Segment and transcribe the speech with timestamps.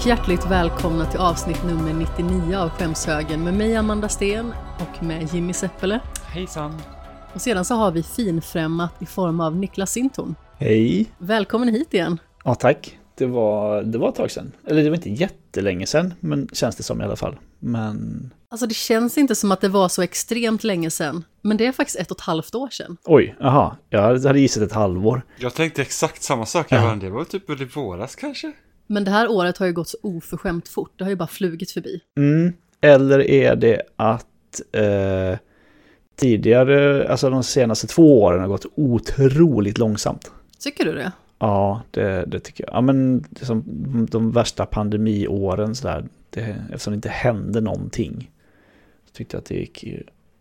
[0.00, 5.34] Och hjärtligt välkomna till avsnitt nummer 99 av Skämshögen med mig Amanda Sten och med
[5.34, 6.00] Jimmy Seppele.
[6.26, 6.82] Hejsan.
[7.34, 10.34] Och sedan så har vi finfrämmat i form av Niklas Sintorn.
[10.58, 11.06] Hej!
[11.18, 12.18] Välkommen hit igen.
[12.44, 12.98] Ja, tack.
[13.14, 14.52] Det var, det var ett tag sedan.
[14.66, 17.36] Eller det var inte jättelänge sedan, men känns det som i alla fall.
[17.58, 18.30] Men...
[18.48, 21.72] Alltså det känns inte som att det var så extremt länge sedan, men det är
[21.72, 22.96] faktiskt ett och ett halvt år sedan.
[23.04, 23.76] Oj, aha.
[23.90, 25.22] Jag hade gissat ett halvår.
[25.36, 26.70] Jag tänkte exakt samma sak.
[26.70, 28.52] Bara, det var typ i våras kanske?
[28.90, 31.70] Men det här året har ju gått så oförskämt fort, det har ju bara flugit
[31.70, 32.00] förbi.
[32.16, 32.52] Mm.
[32.80, 35.38] Eller är det att eh,
[36.16, 40.32] tidigare, alltså de senaste två åren har gått otroligt långsamt?
[40.58, 41.12] Tycker du det?
[41.38, 42.74] Ja, det, det tycker jag.
[42.74, 43.64] Ja, men det som
[44.10, 48.30] de värsta pandemiåren sådär, det, eftersom det inte hände någonting,
[49.06, 49.84] så tyckte jag att det gick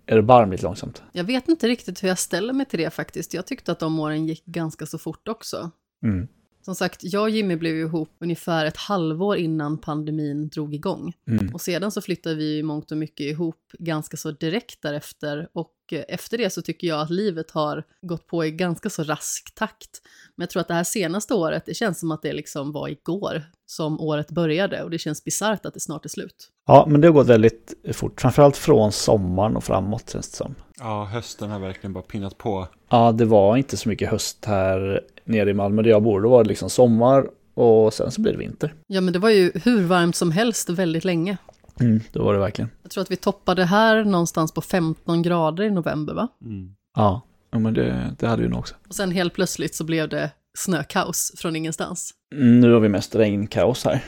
[0.06, 1.04] erbarmligt långsamt.
[1.12, 3.34] Jag vet inte riktigt hur jag ställer mig till det faktiskt.
[3.34, 5.72] Jag tyckte att de åren gick ganska så fort också.
[6.04, 6.28] Mm.
[6.70, 11.14] Som sagt, jag och Jimmy blev ihop ungefär ett halvår innan pandemin drog igång.
[11.28, 11.54] Mm.
[11.54, 15.48] Och sedan så flyttade vi i mångt och mycket ihop ganska så direkt därefter.
[15.54, 19.04] Och eh, efter det så tycker jag att livet har gått på i ganska så
[19.04, 20.02] rask takt.
[20.40, 22.88] Men jag tror att det här senaste året, det känns som att det liksom var
[22.88, 24.84] igår som året började.
[24.84, 26.50] Och det känns bisarrt att det snart är slut.
[26.68, 28.22] Ja, men det har gått väldigt fort.
[28.22, 30.56] Framförallt från sommaren och framåt känns det som.
[30.80, 32.68] Ja, hösten har verkligen bara pinnat på.
[32.90, 36.22] Ja, det var inte så mycket höst här nere i Malmö där jag bor.
[36.22, 38.74] Då var det liksom sommar och sen så blev det vinter.
[38.88, 41.38] Ja, men det var ju hur varmt som helst väldigt länge.
[41.80, 42.70] Mm, det var det verkligen.
[42.82, 46.28] Jag tror att vi toppade här någonstans på 15 grader i november, va?
[46.42, 46.76] Mm.
[46.96, 47.22] Ja,
[47.52, 48.76] ja men det, det hade vi nog också.
[48.88, 52.14] Och sen helt plötsligt så blev det snökaos från ingenstans.
[52.36, 54.04] Mm, nu har vi mest regnkaos här.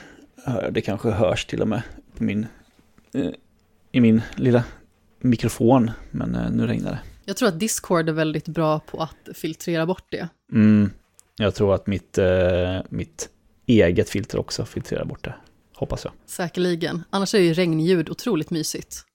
[0.71, 1.81] Det kanske hörs till och med
[2.17, 2.47] på min,
[3.13, 3.29] eh,
[3.91, 4.63] i min lilla
[5.19, 6.99] mikrofon, men eh, nu regnar det.
[7.25, 10.27] Jag tror att Discord är väldigt bra på att filtrera bort det.
[10.51, 10.91] Mm,
[11.37, 13.29] jag tror att mitt, eh, mitt
[13.65, 15.35] eget filter också filtrerar bort det.
[15.75, 16.13] Hoppas jag.
[16.25, 17.03] Säkerligen.
[17.09, 19.05] Annars är ju regnljud otroligt mysigt.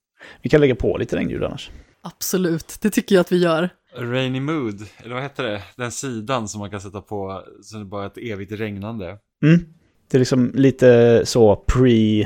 [0.43, 1.71] Vi kan lägga på lite regnljud annars.
[2.03, 3.71] Absolut, det tycker jag att vi gör.
[3.99, 5.63] Rainy Mood, eller vad heter det?
[5.77, 9.19] Den sidan som man kan sätta på, så det är bara ett evigt regnande.
[9.43, 9.67] Mm.
[10.09, 12.21] Det är liksom lite så pre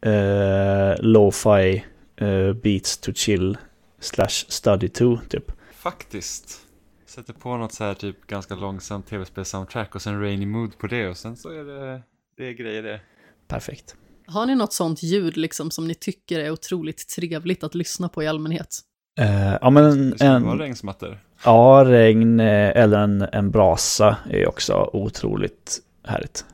[0.00, 1.84] eh, lo-fi
[2.16, 3.56] eh, beats to chill
[4.00, 5.52] slash study to typ.
[5.72, 6.60] Faktiskt.
[7.06, 11.08] Sätter på något så här typ ganska långsamt tv-spel-soundtrack och sen Rainy Mood på det
[11.08, 12.02] och sen så är det,
[12.36, 13.00] det är grejer det.
[13.48, 13.96] Perfekt.
[14.26, 18.22] Har ni något sånt ljud liksom som ni tycker är otroligt trevligt att lyssna på
[18.22, 18.80] i allmänhet?
[19.18, 21.18] Eh, ja men en, Det ska vara en, regnsmattor.
[21.44, 22.46] ja, regn eh,
[22.76, 26.44] eller en, en brasa är också otroligt härligt.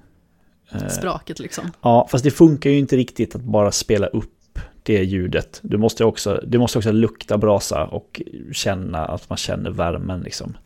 [0.73, 1.71] Eh, Spraket liksom.
[1.83, 4.31] Ja, fast det funkar ju inte riktigt att bara spela upp
[4.83, 5.59] det ljudet.
[5.63, 8.23] Du måste också, det måste också lukta brasa och
[8.53, 10.57] känna att man känner värmen liksom.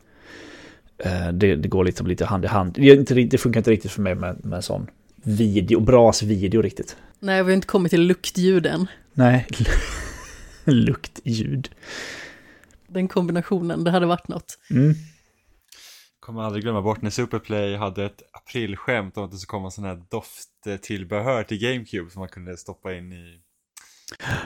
[0.99, 2.73] Eh, Det, det går liksom lite hand i hand.
[2.73, 4.87] Det, inte, det funkar inte riktigt för mig med, med en sån
[5.23, 6.97] video, brasvideo riktigt.
[7.21, 8.87] Nej, vi har inte kommit till luktljud än.
[9.13, 9.47] Nej,
[10.87, 11.71] luktljud.
[12.87, 14.59] Den kombinationen, det hade varit något.
[14.71, 14.95] Mm.
[16.21, 19.85] Kommer aldrig glömma bort när Superplay hade ett aprilskämt om att det skulle komma sån
[19.85, 23.41] här dofttillbehör till GameCube som man kunde stoppa in i,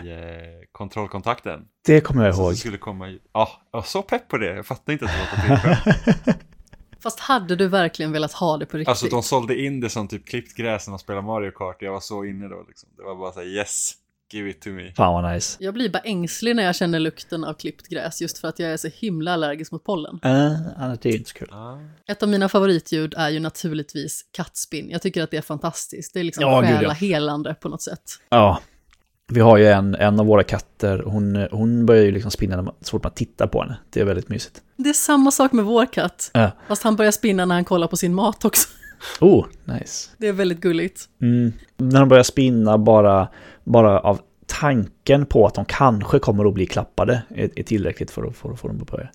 [0.04, 1.64] i eh, kontrollkontakten.
[1.86, 2.52] Det kommer jag Så ihåg.
[2.52, 3.08] det skulle komma.
[3.32, 4.54] Ja, jag var så pepp på det.
[4.54, 5.18] Jag fattar inte att det
[5.48, 6.38] var ett aprilskämt.
[7.02, 8.88] Fast hade du verkligen velat ha det på riktigt?
[8.88, 11.76] Alltså de sålde in det som typ klippt gräs när man spelar Mario Kart.
[11.82, 12.88] Jag var så inne då liksom.
[12.96, 13.92] Det var bara så här yes,
[14.34, 14.92] give it to me.
[14.96, 15.56] Fan vad nice.
[15.60, 18.72] Jag blir bara ängslig när jag känner lukten av klippt gräs just för att jag
[18.72, 20.20] är så himla allergisk mot pollen.
[20.24, 21.48] Uh, annars det är inte så kul.
[21.50, 21.80] Ja.
[22.06, 24.90] Ett av mina favoritljud är ju naturligtvis kattspinn.
[24.90, 26.14] Jag tycker att det är fantastiskt.
[26.14, 26.90] Det är liksom Ja, gud, själa ja.
[26.90, 28.02] helande på något sätt.
[28.28, 28.60] Ja,
[29.32, 32.62] vi har ju en, en av våra katter, hon, hon börjar ju liksom spinna när
[32.62, 33.76] man, så fort man tittar på henne.
[33.90, 34.62] Det är väldigt mysigt.
[34.76, 36.30] Det är samma sak med vår katt.
[36.34, 36.50] Ja.
[36.68, 38.68] Fast han börjar spinna när han kollar på sin mat också.
[39.20, 40.10] Oh, nice.
[40.18, 41.08] Det är väldigt gulligt.
[41.20, 41.52] Mm.
[41.76, 43.28] När de börjar spinna bara,
[43.64, 48.26] bara av tanken på att de kanske kommer att bli klappade är, är tillräckligt för
[48.26, 49.10] att, för att få dem att börja.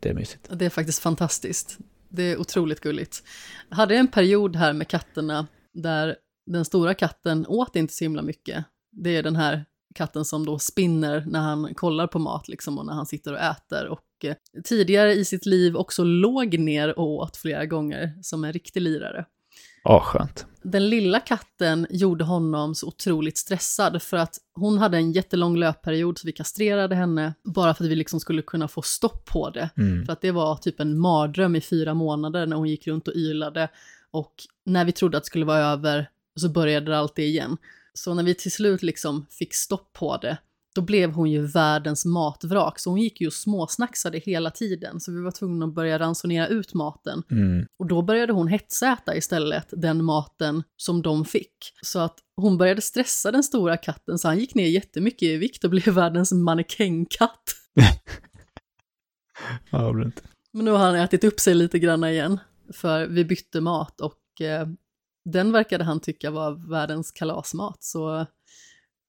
[0.00, 0.48] Det är mysigt.
[0.52, 1.78] Det är faktiskt fantastiskt.
[2.08, 3.22] Det är otroligt gulligt.
[3.68, 6.16] Jag hade en period här med katterna där
[6.46, 8.64] den stora katten åt inte så himla mycket.
[8.92, 9.64] Det är den här
[9.94, 13.38] katten som då spinner när han kollar på mat liksom och när han sitter och
[13.38, 14.34] äter och eh,
[14.64, 19.24] tidigare i sitt liv också låg ner och åt flera gånger som en riktig lirare.
[19.84, 20.46] Ja, skönt.
[20.62, 26.18] Den lilla katten gjorde honom så otroligt stressad för att hon hade en jättelång löpperiod
[26.18, 29.70] så vi kastrerade henne bara för att vi liksom skulle kunna få stopp på det.
[29.76, 30.06] Mm.
[30.06, 33.14] För att det var typ en mardröm i fyra månader när hon gick runt och
[33.14, 33.68] ylade
[34.10, 34.34] och
[34.64, 37.56] när vi trodde att det skulle vara över så började det alltid igen.
[37.94, 40.38] Så när vi till slut liksom fick stopp på det
[40.74, 42.78] då blev hon ju världens matvrak.
[42.78, 45.00] Så hon gick ju och småsnacksade hela tiden.
[45.00, 47.22] Så vi var tvungna att börja ransonera ut maten.
[47.30, 47.66] Mm.
[47.78, 51.56] Och då började hon hetsäta istället den maten som de fick.
[51.82, 55.64] Så att hon började stressa den stora katten så han gick ner jättemycket i vikt
[55.64, 57.42] och blev världens mannekängkatt.
[59.70, 60.22] Ja, inte.
[60.52, 62.40] Men nu har han ätit upp sig lite grann igen.
[62.72, 64.66] För vi bytte mat och eh,
[65.24, 67.84] den verkade han tycka var världens kalasmat.
[67.84, 68.26] Så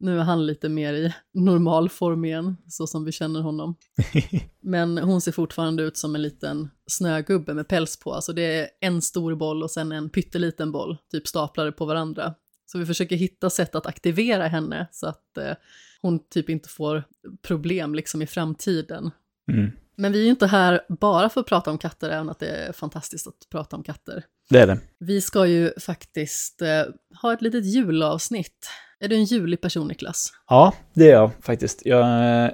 [0.03, 3.75] nu är han lite mer i normal form igen, så som vi känner honom.
[4.61, 8.13] Men hon ser fortfarande ut som en liten snögubbe med päls på.
[8.13, 12.33] Alltså det är en stor boll och sen en pytteliten boll, typ staplade på varandra.
[12.65, 15.53] Så vi försöker hitta sätt att aktivera henne så att eh,
[16.01, 17.03] hon typ inte får
[17.41, 19.11] problem liksom i framtiden.
[19.51, 19.71] Mm.
[19.95, 22.47] Men vi är ju inte här bara för att prata om katter, även att det
[22.47, 24.23] är fantastiskt att prata om katter.
[24.49, 24.77] Det är det.
[24.99, 26.83] Vi ska ju faktiskt eh,
[27.21, 28.69] ha ett litet julavsnitt.
[28.99, 30.33] Är du en julig person, Niklas?
[30.49, 31.85] Ja, det är jag faktiskt.
[31.85, 32.05] Jag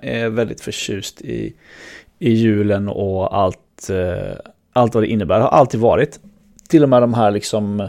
[0.01, 1.55] är väldigt förtjust i,
[2.19, 4.33] i julen och allt, eh,
[4.73, 5.35] allt vad det innebär.
[5.35, 6.19] Det har alltid varit.
[6.69, 7.79] Till och med de här liksom...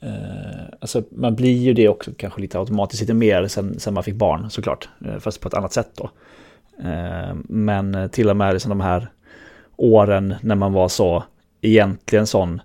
[0.00, 4.04] Eh, alltså man blir ju det också kanske lite automatiskt lite mer sen, sen man
[4.04, 4.88] fick barn såklart.
[5.06, 6.10] Eh, fast på ett annat sätt då.
[6.78, 9.08] Eh, men till och med liksom de här
[9.76, 11.24] åren när man var så
[11.60, 12.60] egentligen sån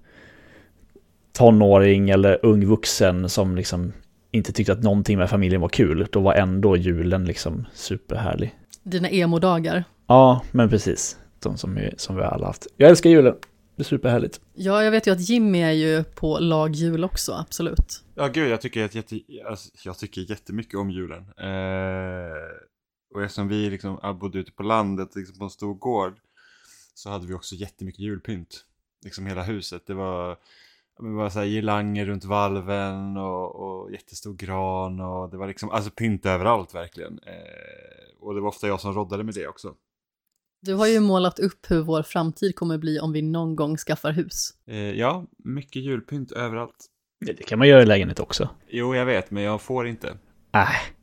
[1.34, 3.94] tonåring eller ung vuxen som liksom
[4.32, 8.56] inte tyckte att någonting med familjen var kul, då var ändå julen liksom superhärlig.
[8.84, 9.84] Dina emo-dagar?
[10.08, 11.18] Ja, men precis.
[11.40, 12.68] De som, vi, som vi alla haft.
[12.78, 13.36] Jag älskar julen.
[13.76, 14.42] Det är superhärligt.
[14.54, 18.04] Ja, jag vet ju att Jimmy är ju på lag jul också, absolut.
[18.16, 19.20] Ja, gud, jag tycker, jätte,
[19.50, 21.26] alltså, jag tycker jättemycket om julen.
[21.38, 21.48] Eh,
[23.14, 26.20] och eftersom vi liksom bodde ute på landet, liksom på en stor gård,
[26.94, 28.66] så hade vi också jättemycket julpynt.
[29.04, 29.88] Liksom hela huset.
[29.88, 30.30] Det var,
[31.00, 35.70] det var så här girlanger runt valven och, och jättestor gran och det var liksom,
[35.70, 37.20] alltså pynt överallt verkligen.
[37.20, 39.76] Eh, och det var ofta jag som roddade med det också.
[40.62, 44.12] Du har ju målat upp hur vår framtid kommer bli om vi någon gång skaffar
[44.12, 44.54] hus.
[44.66, 46.86] Eh, ja, mycket julpynt överallt.
[47.26, 48.50] Det kan man göra i lägenhet också.
[48.68, 50.18] Jo, jag vet, men jag får inte.
[50.52, 50.96] Nej, äh,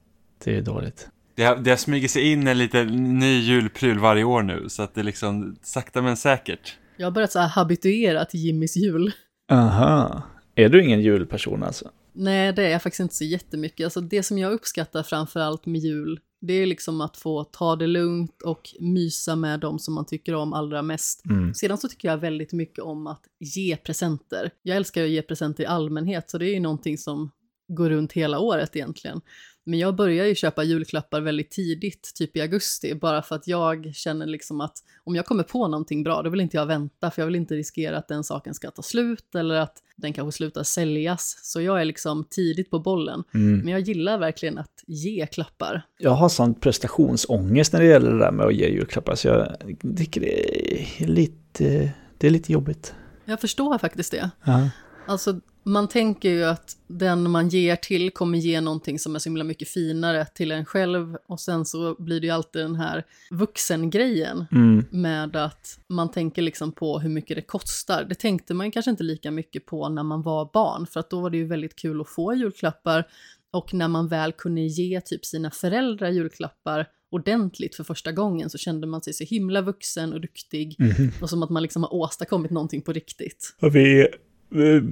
[0.44, 1.08] det är dåligt.
[1.36, 4.82] Det har, det har smugit sig in en liten ny julpryl varje år nu, så
[4.82, 6.76] att det liksom sakta men säkert.
[6.96, 9.12] Jag har börjat så här habituera till Jimmys jul.
[9.52, 10.22] Aha.
[10.54, 11.90] Är du ingen julperson alltså?
[12.12, 13.84] Nej, det är jag faktiskt inte så jättemycket.
[13.84, 17.76] Alltså det som jag uppskattar framför allt med jul, det är liksom att få ta
[17.76, 21.26] det lugnt och mysa med dem som man tycker om allra mest.
[21.26, 21.54] Mm.
[21.54, 24.50] Sedan så tycker jag väldigt mycket om att ge presenter.
[24.62, 27.30] Jag älskar att ge presenter i allmänhet, så det är ju någonting som
[27.68, 29.20] går runt hela året egentligen.
[29.68, 33.90] Men jag börjar ju köpa julklappar väldigt tidigt, typ i augusti, bara för att jag
[33.94, 37.22] känner liksom att om jag kommer på någonting bra, då vill inte jag vänta, för
[37.22, 40.62] jag vill inte riskera att den saken ska ta slut eller att den kanske slutar
[40.62, 41.38] säljas.
[41.42, 43.24] Så jag är liksom tidigt på bollen.
[43.34, 43.58] Mm.
[43.58, 45.82] Men jag gillar verkligen att ge klappar.
[45.98, 49.56] Jag har sån prestationsångest när det gäller det där med att ge julklappar, så jag
[49.96, 52.94] tycker det är lite, det är lite jobbigt.
[53.24, 54.30] Jag förstår faktiskt det.
[54.44, 54.68] Ja.
[55.06, 59.28] Alltså, man tänker ju att den man ger till kommer ge någonting som är så
[59.28, 63.04] himla mycket finare till en själv och sen så blir det ju alltid den här
[63.30, 64.84] vuxengrejen Mm.
[64.90, 68.04] med att man tänker liksom på hur mycket det kostar.
[68.04, 71.10] Det tänkte man ju kanske inte lika mycket på när man var barn för att
[71.10, 73.04] då var det ju väldigt kul att få julklappar
[73.52, 78.58] och när man väl kunde ge typ sina föräldrar julklappar ordentligt för första gången så
[78.58, 81.12] kände man sig så himla vuxen och duktig Mhm.
[81.22, 83.56] och som att man liksom har åstadkommit någonting på riktigt.
[83.62, 84.08] Och vi
[84.54, 84.82] Eh,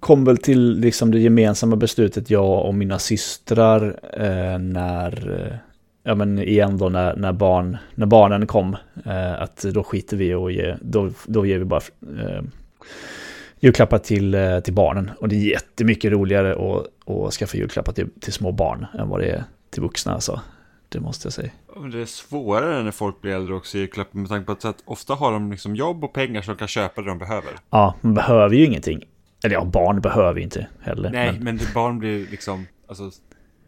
[0.00, 5.56] kom väl till liksom det gemensamma beslutet, jag och mina systrar, eh, när, eh,
[6.02, 10.34] ja men igen då när, när, barn, när barnen kom, eh, att då skiter vi
[10.34, 12.42] och ge, då, då ger vi bara eh,
[13.60, 15.10] julklappar till, eh, till barnen.
[15.18, 19.20] Och det är jättemycket roligare att, att skaffa julklappar till, till små barn än vad
[19.20, 20.40] det är till vuxna alltså.
[20.92, 21.50] Det måste jag säga.
[21.66, 25.14] Och det är svårare när folk blir äldre i julklappar med tanke på att, ofta
[25.14, 27.50] har de liksom jobb och pengar som de kan köpa det de behöver.
[27.70, 29.04] Ja, man behöver ju ingenting.
[29.44, 31.10] Eller ja, barn behöver ju inte heller.
[31.10, 33.10] Nej, men- men barn blir liksom, alltså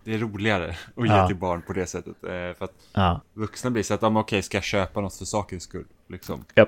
[0.04, 1.26] det är roligare att ge Ja.
[1.26, 2.24] till barn på det sättet.
[2.24, 3.20] Eh, för att Ja.
[3.34, 5.86] vuxna blir så att, ja, okej, ska jag köpa något för sakens skull?
[6.08, 6.44] Liksom.
[6.54, 6.66] Ja.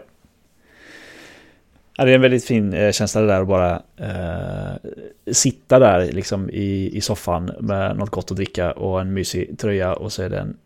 [1.97, 4.91] Ja, det är en väldigt fin eh, känsla det där att bara eh,
[5.33, 9.95] sitta där liksom i, i soffan med något gott att dricka och en mysig tröja
[9.95, 10.57] och så är det en,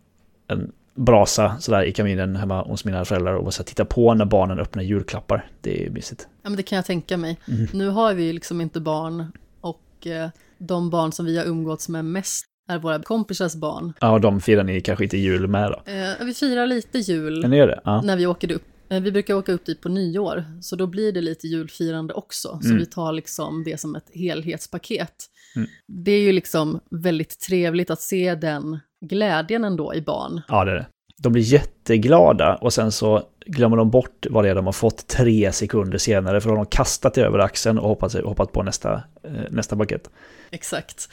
[0.47, 4.59] en brasa sådär i kaminen hemma hos mina föräldrar och så titta på när barnen
[4.59, 5.47] öppnar julklappar.
[5.61, 6.27] Det är mysigt.
[6.43, 7.37] Ja, men det kan jag tänka mig.
[7.47, 7.67] Mm.
[7.73, 9.31] Nu har vi ju liksom inte barn
[9.61, 13.93] och eh, de barn som vi har umgåtts med mest är våra kompisars barn.
[13.99, 15.91] Ja, och de firar ni kanske inte jul med då?
[15.91, 17.79] Eh, vi firar lite jul Men ni gör det?
[17.83, 18.01] Ja.
[18.01, 21.21] när vi åker upp Vi brukar åka upp dit på nyår, så då blir det
[21.21, 22.59] lite julfirande också.
[22.61, 22.77] Så Mm.
[22.79, 25.13] vi tar liksom det som ett helhetspaket.
[25.55, 25.67] Mm.
[25.87, 30.41] Det är ju liksom väldigt trevligt att se den glädjen ändå i barn.
[30.47, 30.87] Ja, det är det.
[31.17, 35.07] De blir jätteglada och sen så glömmer de bort vad det är de har fått
[35.07, 38.63] tre sekunder senare för då har de kastat det över axeln och hoppat, hoppat på
[38.63, 40.09] nästa, eh, nästa paket.
[40.51, 41.09] Exakt.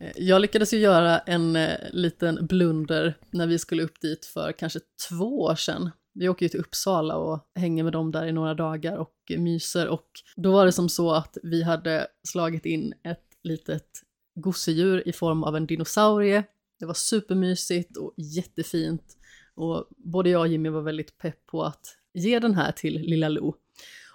[0.00, 4.52] Eh, Jag lyckades ju göra en eh, liten blunder när vi skulle upp dit för
[4.52, 5.90] kanske två år sedan.
[6.14, 9.88] Vi åker ju till Uppsala och hänger med dem där i några dagar och myser
[9.88, 13.88] och då var det som så att vi hade slagit in ett litet
[14.34, 16.44] gosedjur i form av en dinosaurie.
[16.78, 19.18] Det var supermysigt och jättefint
[19.54, 23.28] och både jag och Jimmy var väldigt pepp på att ge den här till lilla
[23.28, 23.54] Lo.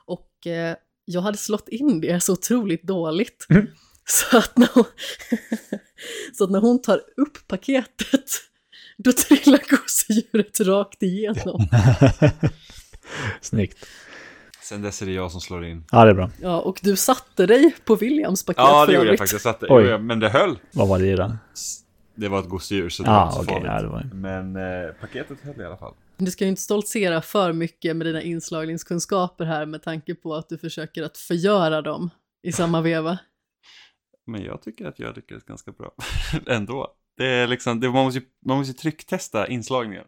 [0.06, 3.46] Och eh, jag hade slått in det så otroligt dåligt.
[3.50, 3.68] Mm.
[4.06, 4.84] Så att, hon,
[6.34, 8.30] så att när hon tar upp paketet,
[9.04, 11.68] då trillar gosedjuret rakt igenom.
[13.42, 13.86] Snyggt.
[14.62, 15.84] Sen dess är det jag som slår in.
[15.92, 16.30] Ja, det är bra.
[16.42, 19.46] Ja, och du satte dig på Williams paket Ja, det gjorde jag faktiskt.
[19.46, 19.98] Jag satte, Oj.
[19.98, 20.58] men det höll.
[20.72, 21.38] Vad var det den?
[22.16, 23.54] Det var ett gosedjur så det Ja, var inte så okej.
[23.54, 23.72] farligt.
[23.72, 24.04] ja, det var...
[24.14, 24.56] Men
[24.86, 25.94] eh, paketet höll i alla fall.
[26.18, 30.50] Du ska ju inte stoltsera för mycket med dina inslagningskunskaper här med tanke på att
[30.50, 32.10] du försöker att förgöra dem
[32.44, 33.18] i samma veva.
[34.26, 35.92] Men jag tycker att jag lyckades ganska bra
[36.48, 36.88] ändå.
[37.18, 40.06] Det är liksom, det, man, måste ju, man måste ju trycktesta inslagningen.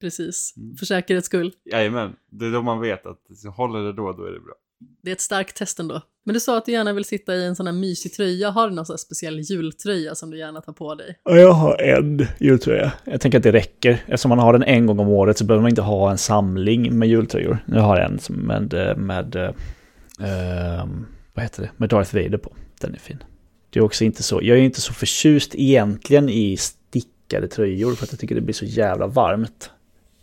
[0.00, 0.76] Precis, Mm.
[0.76, 1.52] för säkerhets skull.
[1.72, 3.18] Jajamän, det är då man vet att
[3.56, 4.54] håller det då, då är det bra.
[5.02, 6.02] Det är ett starkt test ändå.
[6.24, 8.50] Men du sa att du gärna vill sitta i en sån här mysig tröja.
[8.50, 11.18] Har du någon sån här speciell jultröja som du gärna tar på dig?
[11.24, 12.92] Ja, jag har en jultröja.
[13.04, 13.92] Jag tänker att det räcker.
[14.06, 16.98] Eftersom man har den en gång om året så behöver man inte ha en samling
[16.98, 17.58] med jultröjor.
[17.66, 20.86] Jag har en som med, med, med eh,
[21.34, 22.56] vad heter det, med Darth Vader på.
[22.80, 23.22] Den är fin.
[23.70, 28.04] Det är också inte så, jag är inte så förtjust egentligen i stickade tröjor för
[28.04, 29.70] att jag tycker det blir så jävla varmt.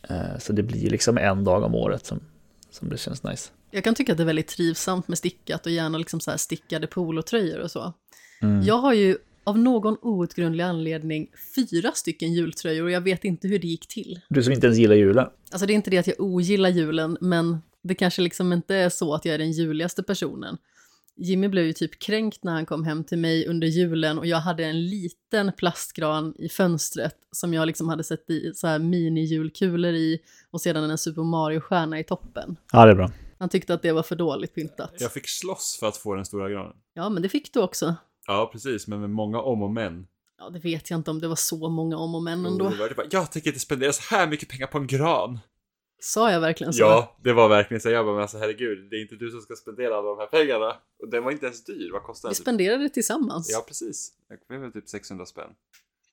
[0.09, 2.19] Eh, så det blir liksom en dag om året som,
[2.71, 3.49] som det känns nice.
[3.71, 6.87] Jag kan tycka att det är väldigt trivsamt med stickat och gärna liksom så stickade
[6.87, 7.93] polotröjor och så.
[8.41, 8.61] Mm.
[8.61, 13.59] Jag har ju av någon outgrundlig anledning fyra stycken jultröjor och jag vet inte hur
[13.59, 14.19] det gick till.
[14.29, 15.27] Du som inte ens gillar julen.
[15.51, 18.89] Alltså det är inte det att jag ogillar julen, men det kanske liksom inte är
[18.89, 20.57] så att jag är den juligaste personen.
[21.17, 24.37] Jimmy blev ju typ kränkt när han kom hem till mig under julen och jag
[24.37, 29.93] hade en liten plastgran i fönstret som jag liksom hade sett i så här mini-julkulor
[29.93, 30.19] i
[30.51, 32.57] och sedan en Super Mario-stjärna i toppen.
[32.71, 33.11] Ja, det är bra.
[33.39, 34.93] Han tyckte att det var för dåligt pyntat.
[34.99, 36.75] Jag fick slåss för att få den stora granen.
[36.93, 37.95] Ja, men det fick du också.
[38.27, 40.07] Ja, precis, men med många om och men.
[40.39, 42.73] Ja, det vet jag inte om det var så många om och men ändå.
[43.11, 45.39] Jag tänker inte spendera så här mycket pengar på en gran.
[45.99, 46.81] Sa jag verkligen så?
[46.81, 47.89] Ja, det var verkligen så.
[47.89, 50.25] Jag bara, men alltså herregud, det är inte du som ska spendera alla de här
[50.27, 50.75] pengarna.
[51.03, 52.35] Och den var inte ens dyr, vad kostade Vi den?
[52.35, 52.41] Typ?
[52.43, 53.49] spenderade tillsammans.
[53.51, 54.11] Ja, precis.
[54.29, 55.49] Det blev väl typ 600 spänn.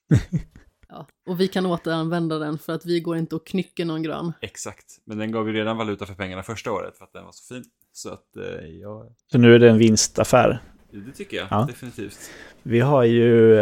[0.88, 4.32] Ja, och vi kan återanvända den för att vi går inte och knycker någon gran.
[4.40, 4.84] Exakt.
[5.04, 7.54] Men den gav ju redan valuta för pengarna första året för att den var så
[7.54, 7.64] fin.
[7.92, 10.62] Så att, eh, ja, Så nu är det en vinstaffär.
[10.90, 11.64] det tycker jag Ja.
[11.68, 12.30] definitivt.
[12.62, 13.56] Vi har ju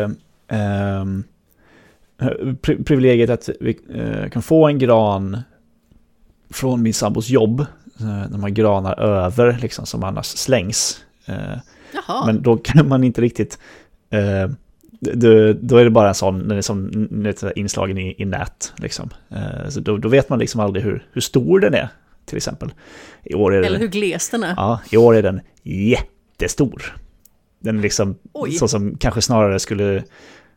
[0.49, 1.25] ehm,
[2.63, 5.39] pri- privilegiet att vi eh, kan få en gran
[6.53, 7.61] från min sambos jobb.
[8.01, 11.01] Eh, när man granar över, liksom, som annars slängs.
[11.27, 11.59] Eh,
[11.93, 13.59] Jaha, Men då kan man inte riktigt...
[14.11, 14.51] Eh,
[15.01, 17.09] då, då är det bara en sån, den är som
[17.57, 18.73] inslagen i, i nät.
[18.77, 19.11] Liksom.
[19.29, 21.89] Eh, så då, då vet man liksom aldrig hur, hur stor den är,
[22.25, 22.73] till exempel.
[23.25, 24.55] I år är den, eller hur gles den är.
[24.57, 26.97] Ja, i år är den jättestor.
[27.59, 28.53] Den är liksom Oj.
[28.53, 30.05] så som kanske snarare skulle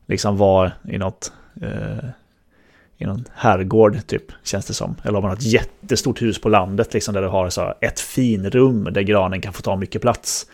[0.08, 2.10] liksom vara i något eh,
[2.98, 4.96] i någon herrgård typ, känns det som.
[5.04, 8.00] Eller om man har ett jättestort hus på landet liksom där du har så ett
[8.00, 10.48] finrum där granen kan få ta mycket plats.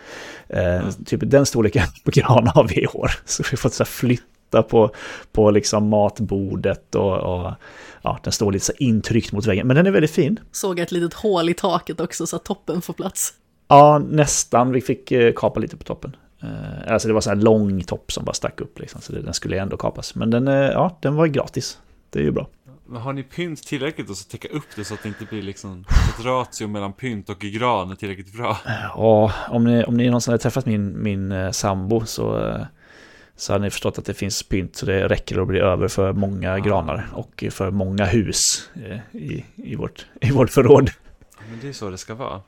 [0.48, 3.12] Eh, Typ den storleken på gran har vi i år.
[3.26, 4.92] Så vi fått så flytta på,
[5.32, 7.52] på liksom matbordet och, och
[8.02, 9.68] ja, den står lite så intryckt mot väggen.
[9.68, 10.40] Men den är väldigt fin.
[10.52, 13.34] Såg ett litet hål i taket också så att toppen får plats.
[13.68, 14.72] Ja, nästan.
[14.72, 16.16] Vi fick eh, kapa lite på toppen.
[16.44, 19.34] Eh, Alltså det var så här lång topp som bara stack upp liksom, så den
[19.34, 20.16] skulle ändå kapas.
[20.16, 21.78] Men den, eh, ja, den var gratis.
[22.12, 22.48] Det är ju bra.
[22.86, 25.42] Men har ni pynt tillräckligt och så täcka upp det så att det inte blir
[25.42, 28.58] liksom ett ratio mellan pynt och gran är tillräckligt bra?
[28.96, 32.66] Ja, om ni, om ni någonsin har träffat min, min eh, sambo så, eh,
[33.36, 36.14] så har ni förstått att det finns pynt så det räcker att bli över för
[36.14, 40.90] många granar och för många hus eh, i, i, vårt, i vårt förråd.
[41.38, 42.42] Ja, Men det är så det ska vara.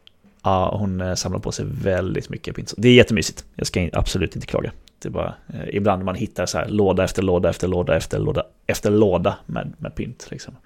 [0.43, 2.73] Ja, hon samlar på sig väldigt mycket pynt.
[2.77, 3.45] Det är jättemysigt.
[3.55, 4.71] Jag ska absolut inte klaga.
[5.03, 8.19] Det är bara eh, ibland man hittar så här låda efter låda efter låda efter
[8.19, 10.27] låda efter låda med, med pynt.
[10.31, 10.57] Liksom.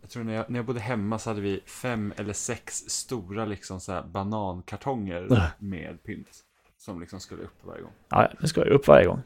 [0.00, 3.44] Jag tror när jag, när jag bodde hemma så hade vi fem eller sex stora
[3.44, 5.44] liksom så här banankartonger Äh.
[5.58, 6.28] med pynt.
[6.78, 7.92] Som liksom skulle upp varje gång.
[8.08, 9.20] Ja, det ska upp varje gång.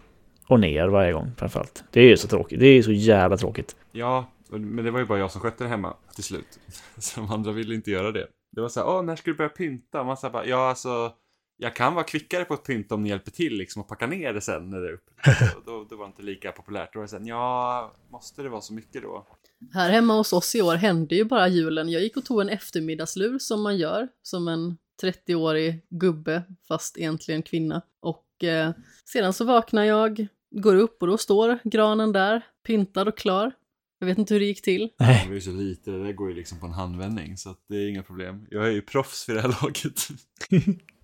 [0.49, 1.85] Och ner varje gång framförallt.
[1.91, 2.61] Det är ju så tråkigt.
[2.61, 3.77] Det är ju så jävla tråkigt.
[3.93, 6.59] Ja, Men det var ju bara jag som skötte det hemma till slut.
[6.99, 8.27] Så de andra ville inte göra det.
[8.53, 10.05] Det var så här, åh, när ska du börja pynta?
[10.05, 11.13] Man sa bara, ja alltså,
[11.57, 14.33] jag kan vara kvickare på att pynta om ni hjälper till liksom och packa ner
[14.33, 15.13] det sen när det är uppe.
[15.67, 16.93] Då, då var det inte lika populärt.
[16.93, 19.27] Då var det sen, ja, måste det vara så mycket då?
[19.73, 21.89] Här hemma hos oss i år hände ju bara julen.
[21.89, 27.43] Jag gick och tog en eftermiddagslur som man gör, som en 30-årig gubbe, fast egentligen
[27.43, 27.83] kvinna.
[28.01, 28.73] Och eh,
[29.05, 33.53] sedan så vaknar jag, går upp och då står granen där, pyntad och klar.
[33.99, 34.91] Jag vet inte hur det gick till.
[34.99, 35.21] Nej.
[35.23, 37.61] Det var ju så lite, det där går ju liksom på en handvändning så att
[37.69, 38.47] det är inga problem.
[38.51, 40.09] Jag är ju proffs vid det här laget.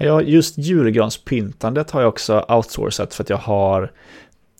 [0.00, 3.92] ja, just julgranspyntandet har jag också outsourcat för att jag har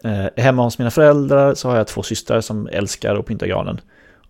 [0.04, 3.80] eh, hemma hos mina föräldrar så har jag två systrar som älskar att pynta granen.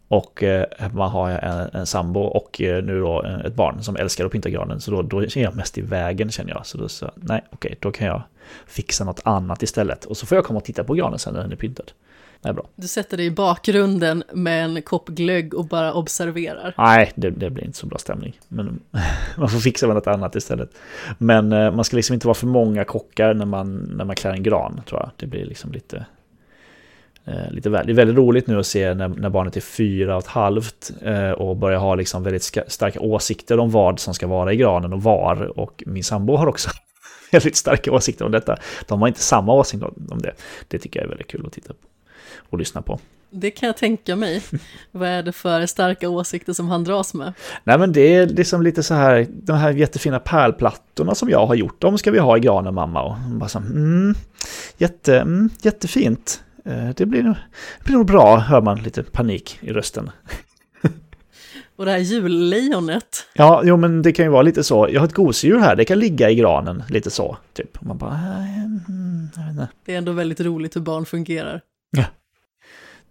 [0.09, 3.83] Och eh, hemma har jag en, en sambo och eh, nu då eh, ett barn
[3.83, 4.81] som älskar att pynta granen.
[4.81, 6.67] Så då, då är jag mest i vägen känner jag.
[6.67, 8.23] Så då så, nej okej, då kan jag
[8.67, 10.05] fixa något annat istället.
[10.05, 11.93] Och så får jag komma och titta på granen sen när den är pyntad.
[12.43, 12.69] Det är bra.
[12.77, 16.75] Du sätter dig i bakgrunden med en kopp glögg och bara observerar.
[16.79, 18.41] Nej, det, det blir inte så bra stämning.
[18.49, 18.81] Men
[19.37, 20.71] man får fixa med något annat istället.
[21.19, 24.33] Men eh, man ska liksom inte vara för många kockar när man, när man klär
[24.33, 25.11] en gran, tror jag.
[25.17, 26.07] Det blir liksom lite...
[27.25, 27.87] Eh, lite väl.
[27.87, 30.91] Det är väldigt roligt nu att se när, när barnet är fyra och ett halvt
[31.03, 34.93] eh, och börjar ha liksom väldigt starka åsikter om vad som ska vara i granen
[34.93, 35.59] och var.
[35.59, 36.71] Och min sambo har också
[37.33, 38.57] väldigt starka åsikter om detta.
[38.89, 40.33] De har inte samma åsikt om det.
[40.69, 41.90] Det tycker jag är väldigt kul att titta på
[42.51, 43.01] och lyssna på.
[43.31, 44.43] Det kan jag tänka mig.
[44.93, 47.33] Vad är det för starka åsikter som han dras med?
[47.65, 51.55] Nej men det är liksom lite så här, de här jättefina pärlplattorna som jag har
[51.55, 53.03] gjort, de ska vi ha i granen mamma.
[53.03, 54.15] Och bara så, mm,
[54.79, 56.43] jätte, mm, jättefint.
[56.65, 57.35] Eh, det blir, nog,
[57.79, 60.11] det blir nog bra, hör man lite panik i rösten.
[61.77, 63.27] Och det här jullejonet.
[63.35, 64.89] Ja, jo men det kan ju vara lite så.
[64.91, 67.37] Jag har ett gosedjur här, det kan ligga i granen, lite så.
[67.53, 67.81] Typ.
[67.81, 71.61] Man bara, mm, Det är ändå väldigt roligt hur barn fungerar.
[71.91, 72.05] Ja,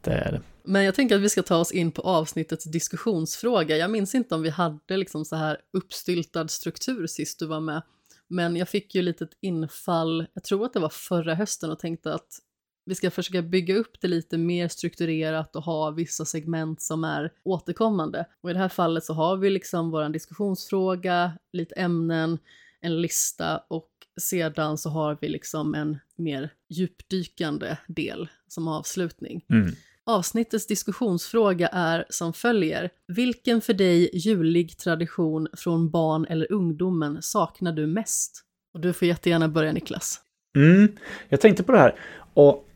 [0.01, 0.41] det är det.
[0.63, 3.77] Men jag tänker att vi ska ta oss in på avsnittets diskussionsfråga.
[3.77, 7.81] Jag minns inte om vi hade liksom så här uppstyltad struktur sist du var med.
[8.27, 12.14] Men jag fick ju lite infall, jag tror att det var förra hösten och tänkte
[12.14, 12.40] att
[12.85, 17.31] vi ska försöka bygga upp det lite mer strukturerat och ha vissa segment som är
[17.44, 18.25] återkommande.
[18.42, 22.40] Och i det här fallet så har vi liksom vår diskussionsfråga, lite ämnen,
[22.81, 23.90] en lista och
[24.22, 29.46] sedan så har vi liksom en mer djupdykande del som avslutning.
[29.50, 29.72] Mm.
[30.09, 32.89] Avsnittets diskussionsfråga är som följer.
[33.07, 38.41] Vilken för dig julig tradition från barn eller ungdomen saknar du mest?
[38.74, 40.19] Och du får jättegärna börja Niklas.
[40.55, 40.98] Mm,
[41.29, 41.95] jag tänkte på det här
[42.33, 42.67] och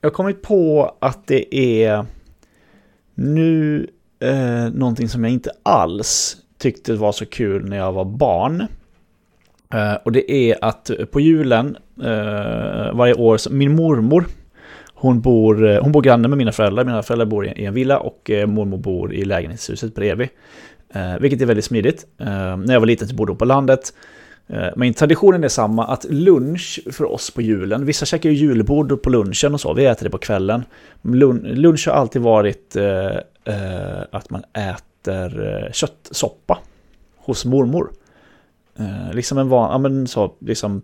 [0.00, 2.06] jag har kommit på att det är
[3.14, 3.86] nu
[4.20, 8.66] eh, någonting som jag inte alls tyckte var så kul när jag var barn.
[9.74, 14.26] Eh, och det är att på julen eh, varje år, så, min mormor,
[15.02, 16.84] hon bor, eh, hon bor granne med mina föräldrar.
[16.84, 20.28] Mina föräldrar bor i en villa och eh, mormor bor i lägenhetshuset bredvid.
[20.94, 22.06] Eh, vilket är väldigt smidigt.
[22.16, 23.92] När jag var liten så bodde hon på landet.
[24.76, 29.10] Men traditionen är samma, att lunch för oss på julen, vissa käkar ju julbord på
[29.10, 30.64] lunchen och så, vi äter det på kvällen.
[31.02, 32.76] Lunch har alltid varit
[34.10, 36.58] att man äter köttsoppa
[37.16, 37.90] hos mormor.
[39.12, 40.82] Liksom en van, ja men så, liksom,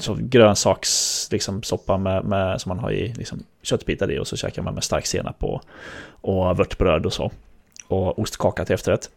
[0.00, 4.36] så grönsaks, liksom soppa med, med, som man har i liksom, köttbitar i och så
[4.36, 5.62] käkar man med stark senap och,
[6.20, 7.30] och vörtbröd och så.
[7.88, 9.10] Och ostkaka till efterrätt.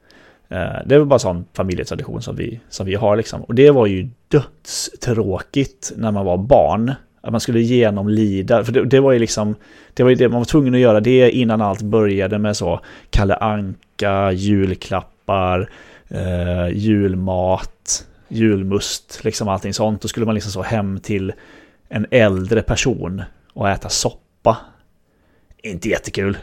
[0.50, 3.42] Eh, det är väl bara sån familjetradition som vi, som vi har liksom.
[3.42, 6.94] Och det var ju dödstråkigt när man var barn.
[7.22, 9.56] Att man skulle genomlida, för det, det, var ju liksom,
[9.94, 12.80] det var ju det man var tvungen att göra det innan allt började med så
[13.10, 15.70] Kalle Anka, julklappar,
[16.08, 20.02] eh, julmat, julmust, liksom allting sånt.
[20.02, 21.34] Då skulle man liksom så hem till
[21.90, 24.58] en äldre person och äta soppa.
[25.64, 26.38] Inte jättekul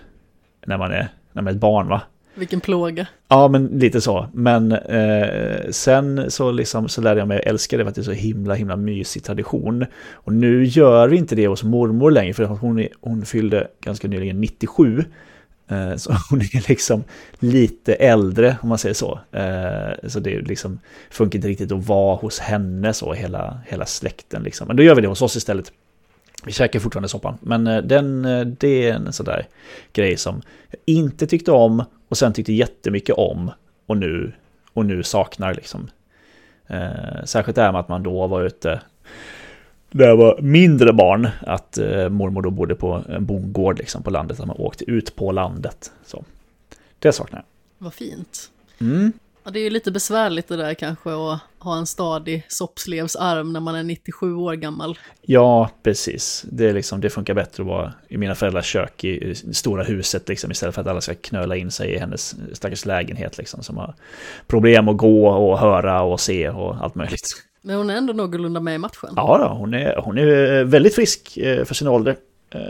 [0.67, 2.03] när man är, när man är ett barn va?
[2.35, 3.07] Vilken plåga.
[3.29, 4.27] Ja, men lite så.
[4.33, 8.03] Men eh, sen så, liksom, så lärde jag mig älska det för att det är
[8.03, 9.87] så himla, himla mysig tradition.
[10.13, 14.41] Och nu gör vi inte det hos mormor längre, för hon, hon fyllde ganska nyligen
[14.41, 15.05] 97.
[15.69, 17.05] Eh, så hon är liksom
[17.39, 19.21] lite äldre om man säger så.
[19.33, 24.43] Eh, så det liksom funkar inte riktigt att vara hos henne så hela, hela släkten
[24.43, 24.69] liksom.
[24.69, 25.73] Men då gör vi det hos oss istället.
[26.45, 27.39] Vi käkar fortfarande soppan.
[27.41, 28.23] Men eh, den,
[28.59, 29.47] det är en sån där
[29.93, 33.51] grej som jag inte tyckte om och sen tyckte jättemycket om
[33.87, 34.33] och nu,
[34.73, 35.91] och nu saknar liksom.
[37.25, 38.81] Särskilt det här med att man då var ute
[39.93, 44.11] när jag var mindre barn, att eh, mormor då bodde på en bondgård liksom, på
[44.11, 45.93] landet, att man åkte ut på landet.
[46.07, 46.25] Så.
[46.99, 47.45] Det saknar jag.
[47.85, 48.51] Vad fint.
[48.81, 49.13] Mm.
[49.45, 53.61] Ja, det är ju lite besvärligt det där kanske att ha en stadig soppslevsarm när
[53.61, 54.99] man är 97 år gammal.
[55.23, 56.45] Ja, precis.
[56.51, 59.83] Det, är liksom, det funkar bättre att vara i mina föräldrars kök i det stora
[59.83, 63.63] huset liksom, istället för att alla ska knöla in sig i hennes stackars lägenhet liksom,
[63.63, 63.95] som har
[64.47, 67.29] problem att gå och höra och se och allt möjligt.
[67.63, 69.11] Men hon är ändå någorlunda med i matchen.
[69.17, 72.17] Ja, då, hon, är, hon är väldigt frisk eh, för sin ålder.
[72.51, 72.61] Eh,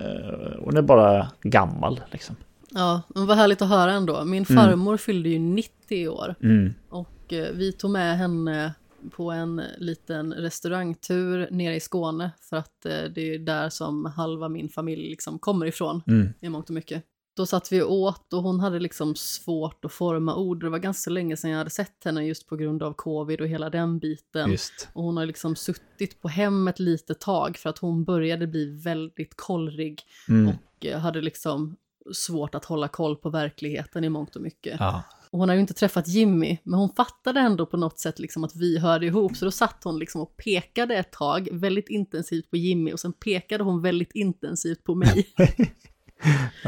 [0.59, 2.37] hon är bara gammal liksom.
[2.70, 4.24] Ja, men vad härligt att höra ändå.
[4.24, 4.64] Min Mm.
[4.64, 6.74] farmor fyllde ju 90 i år Mm.
[6.88, 8.74] och eh, vi tog med henne
[9.16, 14.48] på en liten restaurangtur nere i Skåne för att eh, det är där som halva
[14.48, 16.28] min familj liksom kommer ifrån Mm.
[16.40, 17.02] i mångt och mycket.
[17.37, 20.61] Då satt vi och åt och hon hade liksom svårt att forma ord.
[20.61, 23.49] Det var ganska länge sedan jag hade sett henne just på grund av covid och
[23.49, 24.51] hela den biten.
[24.51, 24.88] Just.
[24.92, 28.81] Och hon har liksom suttit på hem ett litet tag för att hon började bli
[28.85, 30.49] väldigt kollrig Mm.
[30.49, 31.77] och eh, hade liksom
[32.12, 34.77] svårt att hålla koll på verkligheten i mångt och mycket.
[34.81, 35.03] Ja.
[35.31, 38.45] Och hon har ju inte träffat Jimmy, men hon fattade ändå på något sätt liksom
[38.45, 42.51] att vi hörde ihop, så då satt hon liksom och pekade ett tag väldigt intensivt
[42.51, 45.27] på Jimmy och sen pekade hon väldigt intensivt på mig.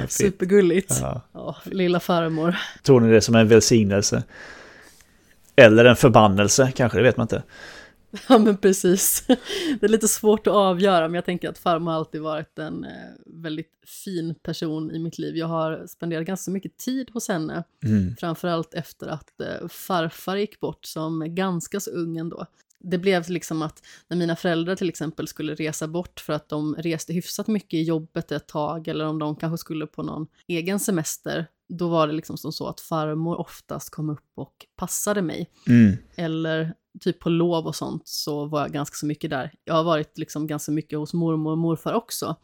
[0.08, 0.98] Supergulligt.
[1.00, 1.22] Ja.
[1.32, 2.56] Ja, lilla farmor.
[2.82, 4.22] Tror ni det som en välsignelse?
[5.56, 7.42] Eller en förbannelse kanske, det vet man inte.
[8.28, 9.24] Ja men precis.
[9.80, 12.84] Det är lite svårt att avgöra men jag tänker att farmor har alltid varit en
[12.84, 12.90] eh,
[13.26, 15.36] väldigt fin person i mitt liv.
[15.36, 17.64] Jag har spenderat ganska mycket tid hos henne.
[17.84, 18.16] Mm.
[18.16, 22.46] Framförallt efter att eh, farfar gick bort som ganska så ung ändå.
[22.90, 26.74] Det blev liksom att när mina föräldrar till exempel skulle resa bort för att de
[26.74, 30.80] reste hyfsat mycket i jobbet ett tag eller om de kanske skulle på någon egen
[30.80, 35.50] semester, då var det liksom som så att farmor oftast kom upp och passade mig.
[35.68, 35.96] Mm.
[36.16, 39.52] Eller typ på lov och sånt så var jag ganska så mycket där.
[39.64, 42.36] Jag har varit liksom ganska mycket hos mormor och morfar också.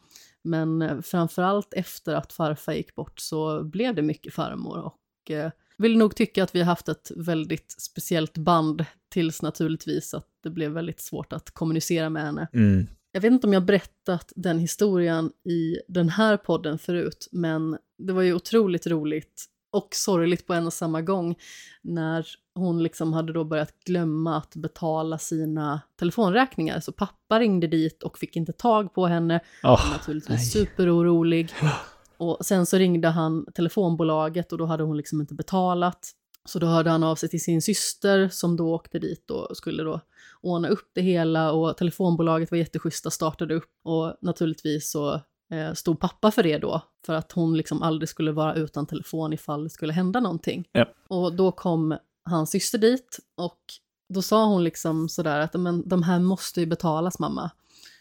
[0.42, 5.50] Men eh, framförallt efter att farfar gick bort så blev det mycket farmor och eh,
[5.80, 10.50] vill nog tycka att vi har haft ett väldigt speciellt band tills naturligtvis att det
[10.50, 12.48] blev väldigt svårt att kommunicera med henne.
[12.52, 12.86] Mm.
[13.12, 18.12] Jag vet inte om jag berättat den historien i den här podden förut, men det
[18.12, 21.36] var ju otroligt roligt och sorgligt på en och samma gång
[21.82, 26.80] när hon liksom hade då börjat glömma att betala sina telefonräkningar.
[26.80, 29.40] Så pappa ringde dit och fick inte tag på henne.
[29.62, 30.66] Var naturligtvis nej.
[30.66, 31.52] superorolig.
[32.20, 36.10] Och sen så ringde han telefonbolaget och då hade hon liksom inte betalat.
[36.44, 39.82] Så då hörde han av sig till sin syster som då åkte dit och skulle
[39.82, 40.00] då
[40.40, 45.14] ordna upp det hela och telefonbolaget var jätteschyssta, startade upp och naturligtvis så
[45.52, 49.32] eh, stod pappa för det då, för att hon liksom aldrig skulle vara utan telefon
[49.32, 50.68] ifall det skulle hända någonting.
[50.72, 50.86] Ja.
[51.08, 53.60] Och då kom hans syster dit och
[54.08, 57.50] då sa hon liksom sådär att men, de här måste ju betalas mamma.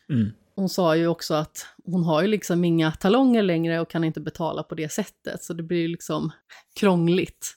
[0.09, 0.31] Mm.
[0.59, 4.19] Hon sa ju också att hon har ju liksom inga talonger längre och kan inte
[4.19, 6.31] betala på det sättet, så det blir ju liksom
[6.79, 7.55] krångligt.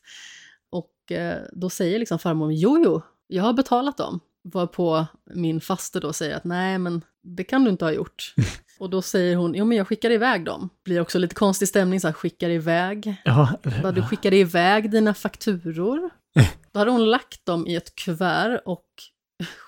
[0.71, 4.21] Och eh, då säger liksom farmor, jo jo, jag har betalat dem.
[4.45, 8.35] Varpå min faster då säger att nej men det kan du inte ha gjort.
[8.79, 10.69] och då säger hon, jo men jag skickar iväg dem.
[10.85, 13.17] Blir också lite konstig stämning, så här, skickar iväg.
[13.25, 16.11] Ja, du skickade iväg dina fakturor.
[16.73, 18.87] Då hade hon lagt dem i ett kuvert och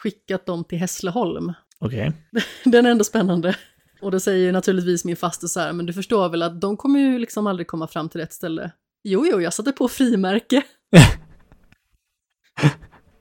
[0.02, 1.52] skickat dem till Hässleholm.
[1.84, 2.12] Okej.
[2.64, 3.56] Den är ändå spännande.
[4.00, 6.76] Och då säger ju naturligtvis min faster så här, men du förstår väl att de
[6.76, 8.70] kommer ju liksom aldrig komma fram till rätt ställe.
[9.04, 10.62] Jo, jo, jag satte på frimärke.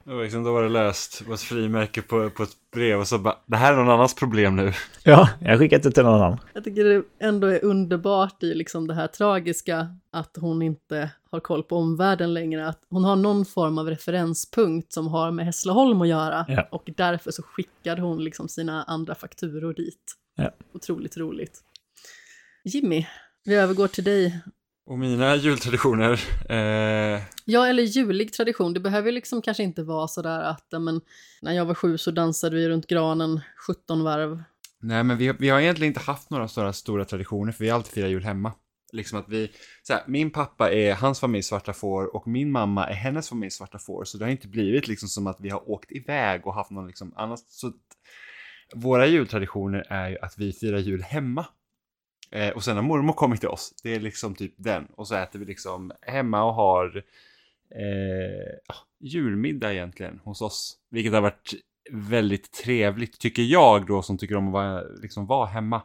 [0.05, 1.19] Liksom, då var det löst.
[1.19, 3.89] Det var ett frimärke på, på ett brev och så bara, det här är någon
[3.89, 4.73] annans problem nu.
[5.03, 6.39] Ja, jag skickat det till någon annan.
[6.53, 11.39] Jag tycker det ändå är underbart i liksom det här tragiska att hon inte har
[11.39, 12.67] koll på omvärlden längre.
[12.67, 16.45] Att hon har någon form av referenspunkt som har med Hässleholm att göra.
[16.47, 16.67] Ja.
[16.71, 20.13] Och därför så skickade hon liksom sina andra fakturor dit.
[20.35, 20.51] Ja.
[20.73, 21.59] Otroligt roligt.
[22.63, 23.07] Jimmy,
[23.45, 24.39] vi övergår till dig.
[24.85, 26.11] Och mina jultraditioner,
[26.49, 28.73] eh, Ja, eller julig tradition.
[28.73, 31.01] Det behöver ju liksom kanske inte vara sådär att men,
[31.41, 34.43] när jag var sju så dansade vi runt granen 17 varv.
[34.81, 37.77] nej men vi, vi har egentligen inte haft några stora, stora traditioner för vi har
[37.77, 38.51] alltid firat jul hemma.
[38.93, 39.51] Liksom att vi,
[39.83, 43.51] så här, min pappa är hans familj svarta får och min mamma är hennes familj
[43.51, 44.03] svarta får.
[44.03, 46.87] Så det har inte blivit liksom som att vi har åkt iväg och haft någon
[46.87, 47.39] liksom annars.
[47.47, 47.71] Så
[48.75, 51.45] våra jultraditioner är ju att vi firar jul hemma.
[52.31, 53.73] Eh, och sen har mormor kommit till oss.
[53.83, 54.85] Det är liksom typ den.
[54.85, 57.03] Och så äter vi liksom hemma och har
[57.75, 60.77] eh, ah, julmiddag egentligen hos oss.
[60.89, 61.53] Vilket har varit
[61.91, 65.81] väldigt trevligt tycker jag då som tycker om att vara, liksom, vara hemma.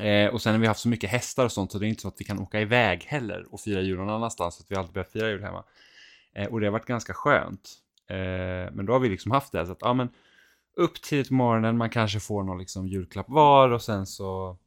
[0.00, 2.02] Eh, och sen har vi haft så mycket hästar och sånt så det är inte
[2.02, 4.54] så att vi kan åka iväg heller och fira jul någon annanstans.
[4.54, 5.64] Så att vi alltid behöver fira jul hemma.
[6.32, 7.78] Eh, och det har varit ganska skönt.
[8.08, 10.08] Eh, men då har vi liksom haft det så att ja men
[10.76, 14.58] upp tidigt på morgonen, man kanske får någon liksom julklapp var och sen så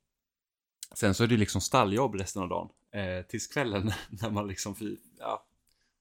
[0.96, 2.70] Sen så är det liksom stalljobb resten av dagen.
[2.92, 4.76] Eh, tills kvällen när man liksom
[5.20, 5.46] ja,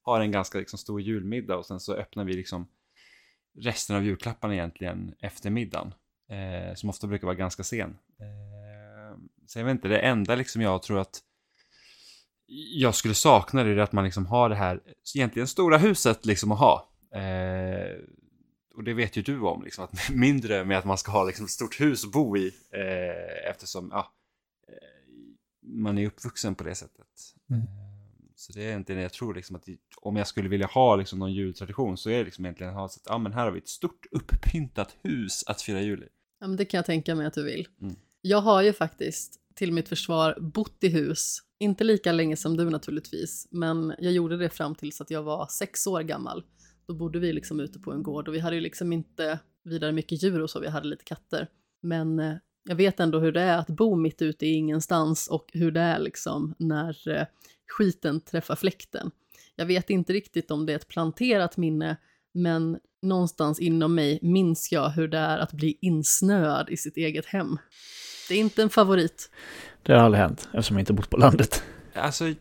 [0.03, 2.69] har en ganska liksom, stor julmiddag och sen så öppnar vi liksom
[3.59, 5.95] resten av julklapparna egentligen efter middagen.
[6.29, 7.99] Eh, som ofta brukar vara ganska sen.
[8.21, 8.68] Eh,
[9.49, 11.23] så jag vet inte, det enda liksom jag tror att
[12.73, 14.81] jag skulle sakna det är att man liksom har det här
[15.15, 16.91] egentligen stora huset liksom att ha.
[17.15, 17.99] Eh,
[18.75, 21.25] och det vet ju du om, liksom, att min dröm är att man ska ha
[21.25, 22.47] liksom, ett stort hus att bo i.
[22.71, 24.13] Eh, eftersom ja,
[24.69, 24.75] eh,
[25.63, 27.07] man är uppvuxen på det sättet.
[27.51, 27.63] Mm.
[27.63, 27.69] Eh,
[28.37, 29.65] så det är egentligen det jag tror, liksom, att
[29.97, 32.89] om jag skulle vilja ha liksom, någon jultradition så är det liksom egentligen att ha
[32.89, 36.09] så att ja, men här har vi ett stort upppyntat hus att fira jul i.
[36.41, 37.69] Ja, men det kan jag tänka mig att du vill.
[37.81, 37.97] Mm.
[38.21, 42.71] Jag har ju faktiskt till mitt försvar bott i hus, inte lika länge som du
[42.71, 46.45] naturligtvis, men jag gjorde det fram tills att jag var sex år gammal.
[46.87, 49.93] Då bodde vi liksom ute på en gård och vi hade ju liksom inte vidare
[49.93, 51.49] mycket djur och så, vi hade lite katter.
[51.83, 52.35] Men eh,
[52.69, 55.81] jag vet ändå hur det är att bo mitt ute i ingenstans och hur det
[55.81, 57.27] är liksom när eh,
[57.79, 59.11] skiten träffar fläkten.
[59.57, 61.97] Jag vet inte riktigt om det är ett planterat minne,
[62.35, 67.27] men någonstans inom mig minns jag hur det är att bli insnöad i sitt eget
[67.27, 67.59] hem.
[68.29, 69.31] Det är inte en favorit.
[69.83, 71.63] Det har aldrig hänt, eftersom jag inte bott på landet.
[71.95, 72.35] Alltså,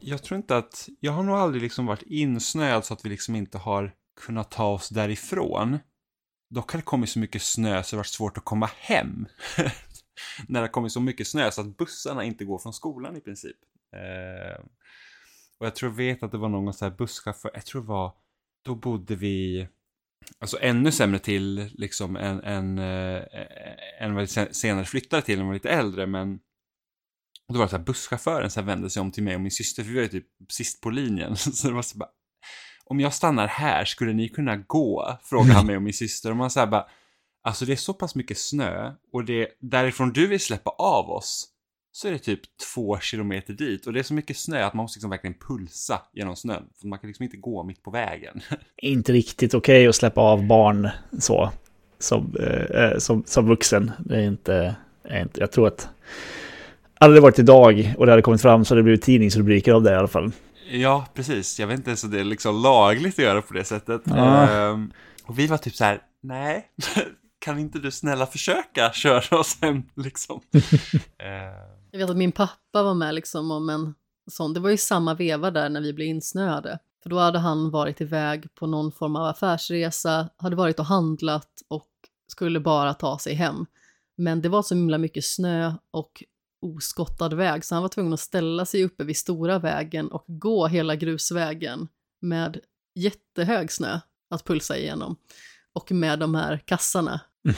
[0.00, 3.36] jag tror inte att, jag har nog aldrig liksom varit insnöad så att vi liksom
[3.36, 5.78] inte har kunnat ta oss därifrån.
[6.50, 9.26] Dock har det kommit så mycket snö så det har varit svårt att komma hem.
[10.48, 13.20] När det har kommit så mycket snö så att bussarna inte går från skolan i
[13.20, 13.56] princip.
[13.92, 14.64] Eh,
[15.58, 17.88] och jag tror jag vet att det var någon sån här busschaufför, jag tror det
[17.88, 18.12] var,
[18.62, 19.68] då bodde vi,
[20.40, 23.22] alltså ännu sämre till liksom än, än, äh,
[24.00, 26.38] än vad vi senare flyttade till när vi var lite äldre, men
[27.48, 29.40] och då var det så här, busschauffören så här vände sig om till mig och
[29.40, 31.36] min syster, för vi var ju typ sist på linjen.
[31.36, 32.08] Så det var så bara,
[32.84, 35.18] om jag stannar här, skulle ni kunna gå?
[35.22, 36.30] Frågade han mig och min syster.
[36.30, 36.86] Och man så här bara,
[37.42, 41.48] alltså det är så pass mycket snö och det, därifrån du vill släppa av oss,
[41.98, 42.40] så är det typ
[42.74, 43.86] två kilometer dit.
[43.86, 46.62] Och det är så mycket snö att man måste liksom verkligen pulsa genom snön.
[46.80, 48.40] För man kan liksom inte gå mitt på vägen.
[48.76, 51.50] Inte riktigt okej okay att släppa av barn så,
[51.98, 53.92] som, eh, eh, som, som vuxen.
[53.98, 55.88] Det är inte, är inte, jag tror att
[56.94, 59.82] hade det varit idag och det hade kommit fram så hade det blivit tidningsrubriker av
[59.82, 60.32] det i alla fall.
[60.70, 61.60] Ja, precis.
[61.60, 64.02] Jag vet inte ens om det är liksom lagligt att göra på det sättet.
[64.04, 64.50] Ja.
[64.50, 64.92] Ehm,
[65.24, 66.66] och vi var typ så här, nej,
[67.38, 70.40] kan inte du snälla försöka köra oss hem liksom?
[71.18, 71.77] ehm.
[71.90, 73.94] Jag vet att min pappa var med liksom om en
[74.30, 76.78] sån, det var ju samma veva där när vi blev insnöade.
[77.02, 81.62] För då hade han varit iväg på någon form av affärsresa, hade varit och handlat
[81.68, 81.88] och
[82.26, 83.66] skulle bara ta sig hem.
[84.16, 86.22] Men det var så himla mycket snö och
[86.60, 90.66] oskottad väg så han var tvungen att ställa sig uppe vid stora vägen och gå
[90.66, 91.88] hela grusvägen
[92.20, 92.60] med
[92.94, 95.16] jättehög snö att pulsa igenom
[95.72, 97.20] och med de här kassarna.
[97.44, 97.56] Mm.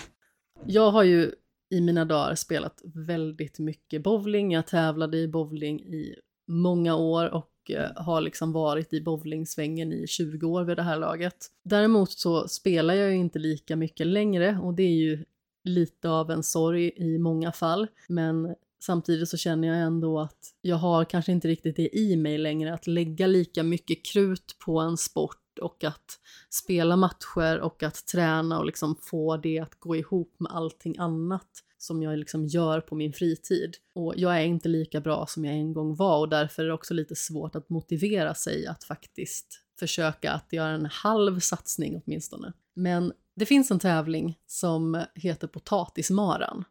[0.66, 1.32] Jag har ju
[1.70, 4.52] i mina dagar spelat väldigt mycket bowling.
[4.52, 6.14] Jag tävlade i bowling i
[6.48, 10.98] många år och eh, har liksom varit i bowlingsvängen i 20 år vid det här
[10.98, 11.46] laget.
[11.64, 15.24] Däremot så spelar jag ju inte lika mycket längre och det är ju
[15.64, 17.86] lite av en sorg i många fall.
[18.08, 22.38] Men Samtidigt så känner jag ändå att jag har kanske inte riktigt det i mig
[22.38, 26.18] längre att lägga lika mycket krut på en sport och att
[26.50, 31.48] spela matcher och att träna och liksom få det att gå ihop med allting annat
[31.78, 33.76] som jag liksom gör på min fritid.
[33.94, 36.74] Och jag är inte lika bra som jag en gång var och därför är det
[36.74, 42.52] också lite svårt att motivera sig att faktiskt försöka att göra en halv satsning åtminstone.
[42.74, 46.64] Men det finns en tävling som heter Potatismaran.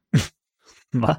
[0.92, 1.18] Va?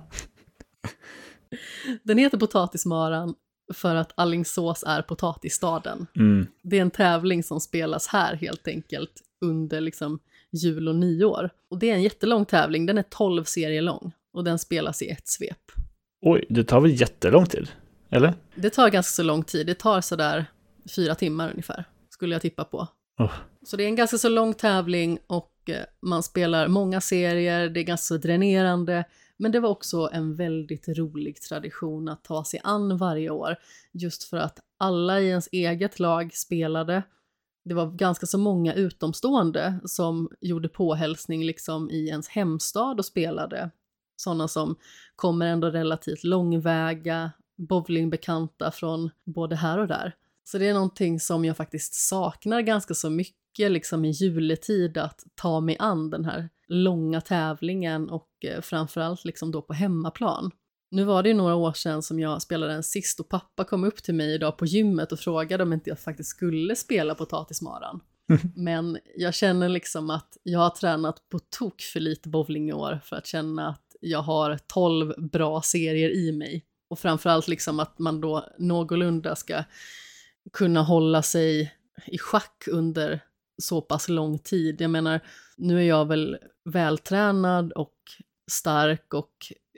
[2.02, 3.34] Den heter Potatismaran
[3.74, 6.06] för att Allingsås är potatisstaden.
[6.16, 6.46] Mm.
[6.62, 10.18] Det är en tävling som spelas här helt enkelt under liksom
[10.50, 11.50] jul och nyår.
[11.70, 15.08] Och det är en jättelång tävling, den är 12 serier lång och den spelas i
[15.08, 15.72] ett svep.
[16.22, 17.68] Oj, det tar väl jättelång tid?
[18.10, 18.34] Eller?
[18.54, 20.46] Det tar ganska så lång tid, det tar sådär
[20.96, 22.88] fyra timmar ungefär, skulle jag tippa på.
[23.18, 23.32] Oh.
[23.62, 27.80] Så det är en ganska så lång tävling och eh, man spelar många serier, det
[27.80, 29.04] är ganska så dränerande,
[29.40, 33.56] men det var också en väldigt rolig tradition att ta sig an varje år,
[33.92, 37.02] just för att alla i ens eget lag spelade.
[37.64, 43.70] Det var ganska så många utomstående som gjorde påhälsning liksom i ens hemstad och spelade.
[44.16, 44.76] Sådana som
[45.16, 50.16] kommer ändå relativt långväga, bowlingbekanta från både här och där.
[50.44, 55.24] Så det är någonting som jag faktiskt saknar ganska så mycket liksom i juletid, att
[55.34, 60.50] ta mig an den här långa tävlingen och eh, framförallt liksom då på hemmaplan.
[60.90, 63.84] Nu var det ju några år sedan som jag spelade den sist och pappa kom
[63.84, 68.00] upp till mig idag på gymmet och frågade om inte jag faktiskt skulle spela potatismaran.
[68.56, 73.00] Men jag känner liksom att jag har tränat på tok för lite bowling i år
[73.04, 76.64] för att känna att jag har 12 bra serier i mig.
[76.90, 79.64] Och framförallt liksom att man då någorlunda ska
[80.52, 81.74] kunna hålla sig
[82.06, 83.20] i schack under
[83.60, 84.80] så pass lång tid.
[84.80, 85.20] Jag menar,
[85.56, 87.94] nu är jag väl vältränad och
[88.50, 89.32] stark och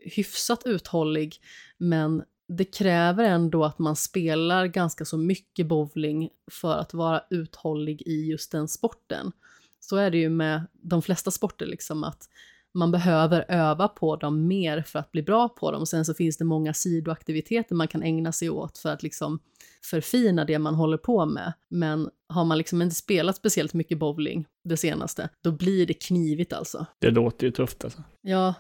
[0.05, 1.37] hyfsat uthållig,
[1.79, 8.03] men det kräver ändå att man spelar ganska så mycket bowling för att vara uthållig
[8.03, 9.33] i just den sporten.
[9.81, 12.29] Så är det ju med de flesta sporter, liksom att
[12.75, 15.81] man behöver öva på dem mer för att bli bra på dem.
[15.81, 19.39] Och sen så finns det många sidoaktiviteter man kan ägna sig åt för att liksom
[19.85, 21.53] förfina det man håller på med.
[21.71, 26.53] Men har man liksom inte spelat speciellt mycket bowling det senaste, då blir det knivigt
[26.53, 26.87] alltså.
[26.99, 28.03] Det låter ju tufft alltså.
[28.21, 28.55] Ja,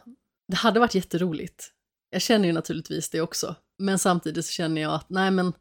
[0.48, 1.70] det hade varit jätteroligt.
[2.10, 3.54] Jag känner ju naturligtvis det också.
[3.78, 5.52] Men samtidigt så känner jag att nej men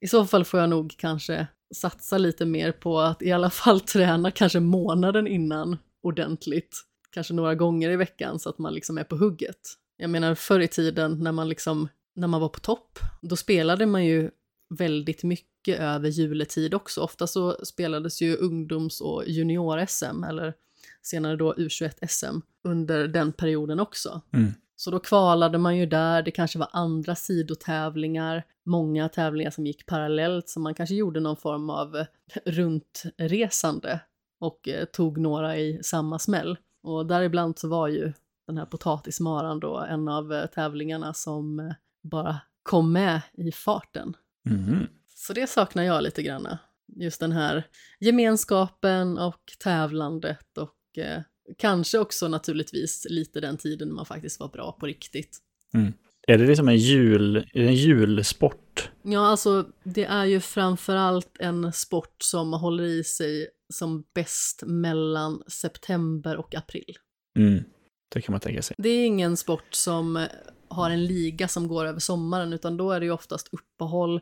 [0.00, 3.80] i så fall får jag nog kanske satsa lite mer på att i alla fall
[3.92, 6.82] träna kanske månaden innan ordentligt.
[7.10, 9.60] Kanske några gånger i veckan så att man liksom är på hugget.
[9.96, 13.86] Jag menar förr i tiden när man liksom, när man var på topp, då spelade
[13.86, 14.30] man ju
[14.68, 17.00] väldigt mycket över juletid också.
[17.00, 20.54] Ofta så spelades ju ungdoms och junior-SM, eller
[21.02, 24.20] senare då U21-SM, under den perioden också.
[24.32, 24.52] Mm.
[24.76, 29.86] Så då kvalade man ju där, det kanske var andra sidotävlingar, många tävlingar som gick
[29.86, 32.04] parallellt, så man kanske gjorde någon form av
[32.44, 34.00] runtresande
[34.40, 36.56] och eh, tog några i samma smäll.
[36.86, 38.12] Och däribland så var ju
[38.46, 41.72] den här potatismaran då en av eh, tävlingarna som eh,
[42.02, 44.16] bara kom med i farten.
[44.44, 44.86] Mhm.
[45.08, 46.56] Så det saknar jag lite grann.
[46.96, 47.64] Just den här
[48.00, 51.22] gemenskapen och tävlandet och eh,
[51.58, 55.38] kanske också naturligtvis lite den tiden man faktiskt var bra på riktigt.
[56.26, 58.90] Är det liksom en jul, är det en julsport?
[59.02, 65.42] Ja, alltså det är ju framförallt en sport som håller i sig som bäst mellan
[65.46, 66.96] september och april.
[67.38, 67.64] Mm.
[68.08, 68.76] Det kan man tänka sig.
[68.78, 70.28] Det är ingen sport som eh,
[70.68, 74.20] har en liga som går över sommaren, utan då är det ju oftast uppehåll.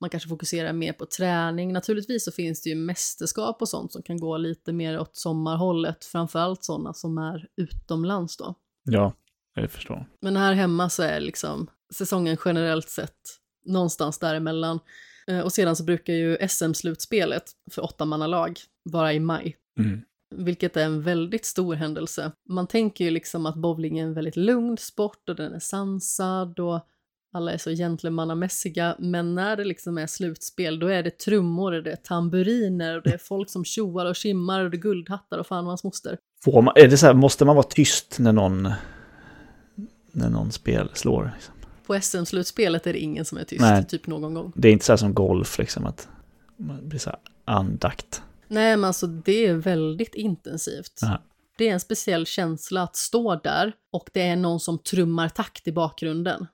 [0.00, 1.72] Man kanske fokuserar mer på träning.
[1.72, 6.04] Naturligtvis så finns det ju mästerskap och sånt som kan gå lite mer åt sommarhållet,
[6.04, 8.54] framförallt sådana som är utomlands då.
[8.82, 9.14] Ja,
[9.54, 10.06] jag förstår.
[10.20, 13.18] Men här hemma så är liksom säsongen generellt sett
[13.66, 14.78] någonstans däremellan.
[15.26, 19.56] Eh, Och sedan så brukar ju SM-slutspelet för åttamannalag vara i maj.
[19.78, 20.02] Mm.
[20.34, 22.32] Vilket är en väldigt stor händelse.
[22.48, 26.60] Man tänker ju liksom att bowling är en väldigt lugn sport och den är sansad
[26.60, 26.86] och
[27.32, 28.96] alla är så gentlemannamässiga.
[28.98, 33.12] Men när det liksom är slutspel då är det trummor, det är tamburiner och det
[33.14, 36.18] är folk som tjoar och skimmar och det är guldhattar och fan och hans moster.
[36.44, 38.72] Får man, är det så här, måste man vara tyst när någon,
[40.12, 41.32] när någon spel slår?
[41.34, 41.54] Liksom?
[41.86, 43.86] På SM-slutspelet är det ingen som är tyst, Nej.
[43.86, 44.52] typ någon gång.
[44.56, 46.08] Det är inte så här som golf, liksom, att
[46.56, 48.22] man blir så här andakt.
[48.50, 51.02] Nej, men alltså det är väldigt intensivt.
[51.02, 51.22] Aha.
[51.58, 55.68] Det är en speciell känsla att stå där och det är någon som trummar takt
[55.68, 56.46] i bakgrunden.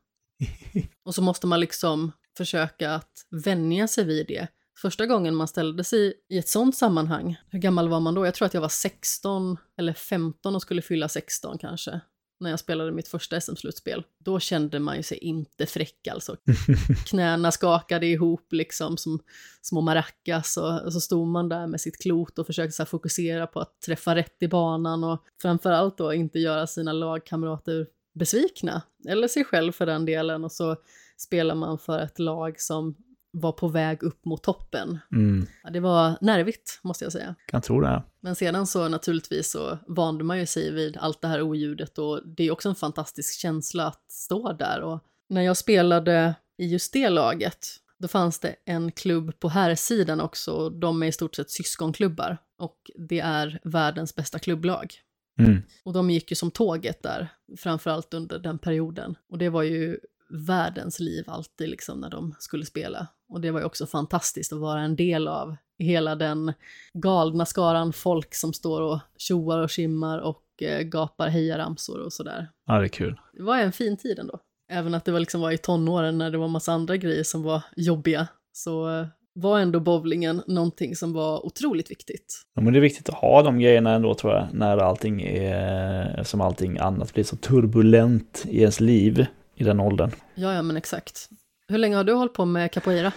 [1.05, 4.49] och så måste man liksom försöka att vänja sig vid det.
[4.79, 8.27] Första gången man ställde sig i ett sånt sammanhang, hur gammal var man då?
[8.27, 12.01] Jag tror att jag var 16 eller 15 och skulle fylla 16 kanske,
[12.41, 14.05] när jag spelade mitt första SM-slutspel.
[14.19, 16.37] Då kände man ju sig inte fräck alltså.
[17.07, 19.21] Knäna skakade ihop liksom som
[19.63, 23.47] små maracas och, och så stod man där med sitt klot och försökte här fokusera
[23.47, 27.87] på att träffa rätt i banan och framförallt då inte göra sina lagkamrater
[28.19, 30.77] besvikna, eller sig själv för den delen, och så
[31.17, 32.95] spelar man för ett lag som
[33.41, 34.99] var på väg upp mot toppen.
[35.13, 35.47] Mm.
[35.63, 37.35] Ja, det var nervigt, måste jag säga.
[37.47, 38.03] Kan tro det.
[38.21, 42.21] Men sedan så naturligtvis så vande man ju sig vid allt det här oljudet och
[42.37, 44.81] det är också en fantastisk känsla att stå där.
[44.81, 47.67] Och när jag spelade i just det laget,
[47.99, 50.53] då fanns det en klubb på här sidan också.
[50.53, 54.95] och De är i stort sett syskonklubbar och det är världens bästa klubblag.
[55.39, 55.63] Mm.
[55.85, 59.17] Och de gick ju som tåget där, framförallt under den perioden.
[59.29, 59.99] Och det var ju
[60.31, 63.07] världens liv alltid liksom när de skulle spela.
[63.29, 66.53] Och det var ju också fantastiskt att vara en del av hela den
[66.95, 72.49] galna skaran folk som står och tjoar och skimmar och eh, gapar hejaramsor och sådär.
[72.67, 73.21] Ja, det är kul.
[73.33, 74.41] Det var en fin tid ändå.
[74.71, 77.43] Även att det var liksom var i tonåren när det var massa andra grejer som
[77.43, 82.43] var jobbiga, så eh, var ändå bowlingen någonting som var otroligt viktigt.
[82.55, 86.23] Ja, men det är viktigt att ha de grejerna ändå tror jag, när allting är,
[86.23, 90.11] som allting annat blir så turbulent i ens liv i den åldern.
[90.35, 91.29] Ja, ja, men exakt.
[91.69, 93.13] Hur länge har du hållit på med capoeira?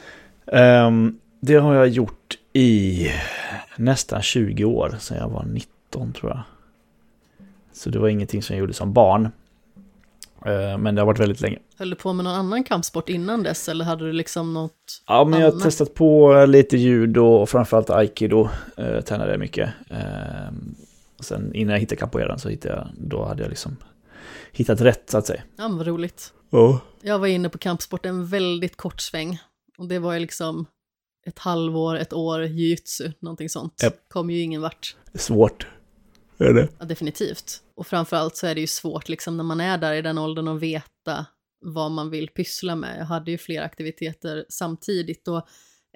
[0.52, 3.08] Ehm, det har jag gjort i
[3.76, 6.42] nästan 20 år, sedan jag var 19 tror jag.
[7.74, 9.30] Så det var ingenting som jag gjorde som barn.
[10.46, 11.58] Ehm, men det har varit väldigt länge.
[11.78, 15.04] Höll du på med någon annan kampsport innan dess eller hade du liksom något?
[15.08, 18.50] Ja, men jag har testat på lite judo och framförallt aikido.
[19.06, 19.70] Tränade jag mycket.
[19.90, 20.76] Ehm,
[21.18, 23.78] och sen innan jag hittade capoeiran så hittade jag, då hade jag liksom
[24.52, 25.42] hittat rätt så att säga.
[25.58, 26.34] Ja, men vad roligt.
[26.50, 26.82] Ja.
[27.02, 29.40] Jag var inne på kampsport en väldigt kort sväng
[29.78, 30.66] och det var ju liksom
[31.26, 33.84] ett halvår, ett år jujutsu, någonting sånt.
[33.84, 34.10] Japp.
[34.10, 34.96] Kommer ju ingen vart.
[35.14, 35.68] Svårt.
[36.38, 36.68] Är det?
[36.80, 37.62] Ja, definitivt.
[37.76, 40.48] Och framförallt så är det ju svårt liksom när man är där i den åldern
[40.48, 41.26] att veta
[41.66, 43.00] vad man vill pyssla med.
[43.00, 45.48] Jag hade ju flera aktiviteter samtidigt och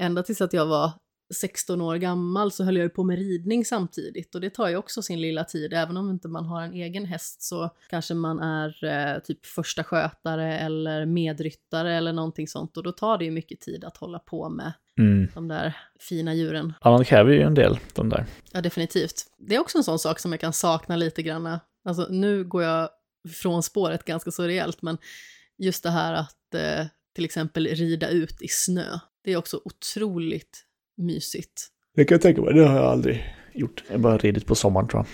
[0.01, 0.91] ända tills att jag var
[1.33, 4.75] 16 år gammal så höll jag ju på med ridning samtidigt och det tar ju
[4.75, 5.73] också sin lilla tid.
[5.73, 9.83] Även om inte man har en egen häst så kanske man är eh, typ första
[9.83, 14.19] skötare eller medryttare eller någonting sånt och då tar det ju mycket tid att hålla
[14.19, 15.27] på med Mm.
[15.33, 16.73] de där fina djuren.
[16.81, 18.25] Ja, de kräver ju en del, de där.
[18.51, 19.25] Ja, definitivt.
[19.37, 21.59] Det är också en sån sak som jag kan sakna lite grann.
[21.85, 22.89] Alltså, nu går jag
[23.41, 24.97] från spåret ganska så rejält, men
[25.57, 30.63] just det här att eh, till exempel rida ut i snö, det är också otroligt
[30.97, 31.67] mysigt.
[31.95, 33.83] Det kan jag tänka mig, det har jag aldrig gjort.
[33.87, 35.07] Jag har bara ridit på sommaren tror jag.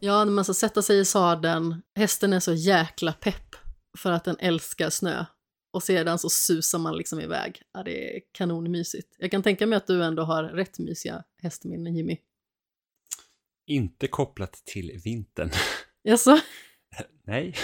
[0.00, 3.56] Ja, när man ska sätta sig i sadeln, hästen är så jäkla pepp
[3.98, 5.24] för att den älskar snö.
[5.72, 7.62] Och sedan så susar man liksom iväg.
[7.72, 9.16] Ja, det är kanonmysigt.
[9.18, 12.18] Jag kan tänka mig att du ändå har rätt mysiga hästminnen, Jimmy.
[13.66, 15.50] Inte kopplat till vintern.
[16.02, 16.38] Jaså?
[17.24, 17.54] Nej.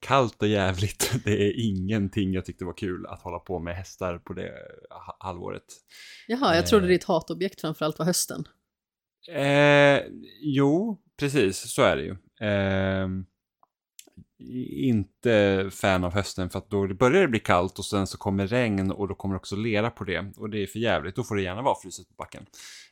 [0.00, 1.12] Kallt och jävligt.
[1.24, 4.52] Det är ingenting jag tyckte var kul att hålla på med hästar på det
[4.90, 5.64] ha- halvåret.
[6.26, 6.88] Jaha, jag trodde Eh.
[6.88, 8.44] ditt hatobjekt framförallt var hösten.
[9.30, 10.00] Eh,
[10.40, 12.16] jo, precis så är det ju.
[12.48, 13.08] Eh,
[14.70, 18.46] inte fan av hösten för att då börjar det bli kallt och sen så kommer
[18.46, 21.16] regn och då kommer också lera på det och det är för jävligt.
[21.16, 22.46] Då får det gärna vara fruset på backen.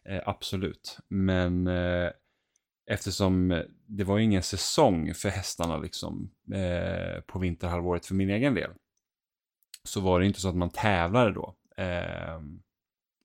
[0.09, 2.11] Eh, absolut, men eh,
[2.87, 8.30] eftersom eh, det var ju ingen säsong för hästarna liksom eh, på vinterhalvåret för min
[8.30, 8.70] egen del
[9.82, 11.57] så var det inte så att man tävlade då.
[11.76, 12.41] Eh,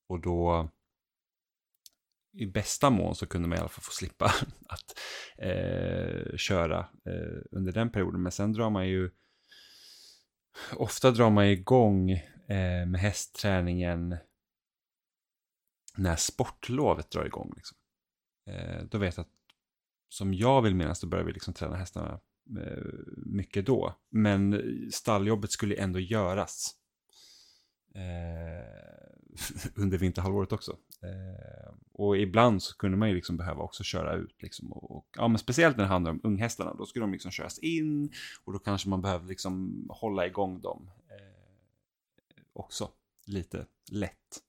[0.08, 0.70] och då
[2.34, 4.26] i bästa mån så kunde man i alla fall få slippa
[4.70, 5.00] att
[5.38, 8.22] eh, köra eh, under den perioden.
[8.22, 9.12] Men sen drar man ju,
[10.76, 14.18] ofta drar man igång eh, med hästträningen
[15.98, 17.54] när sportlovet drar igång.
[17.56, 17.78] Liksom.
[18.50, 19.39] Eh, då vet jag att
[20.10, 22.20] som jag vill minnas då började vi liksom träna hästarna
[22.62, 22.84] eh,
[23.18, 23.96] mycket då.
[24.10, 26.76] Men stalljobbet skulle ändå göras
[27.96, 30.78] eh, under vinterhalvåret också.
[31.02, 35.08] Eh, och ibland så kunde man ju liksom behöva också köra ut liksom och, och
[35.18, 38.12] ja men speciellt när det handlar om unghästarna då skulle de liksom köras in
[38.44, 42.92] och då kanske man behöver liksom hålla igång dem eh, också
[43.26, 44.44] lite lätt.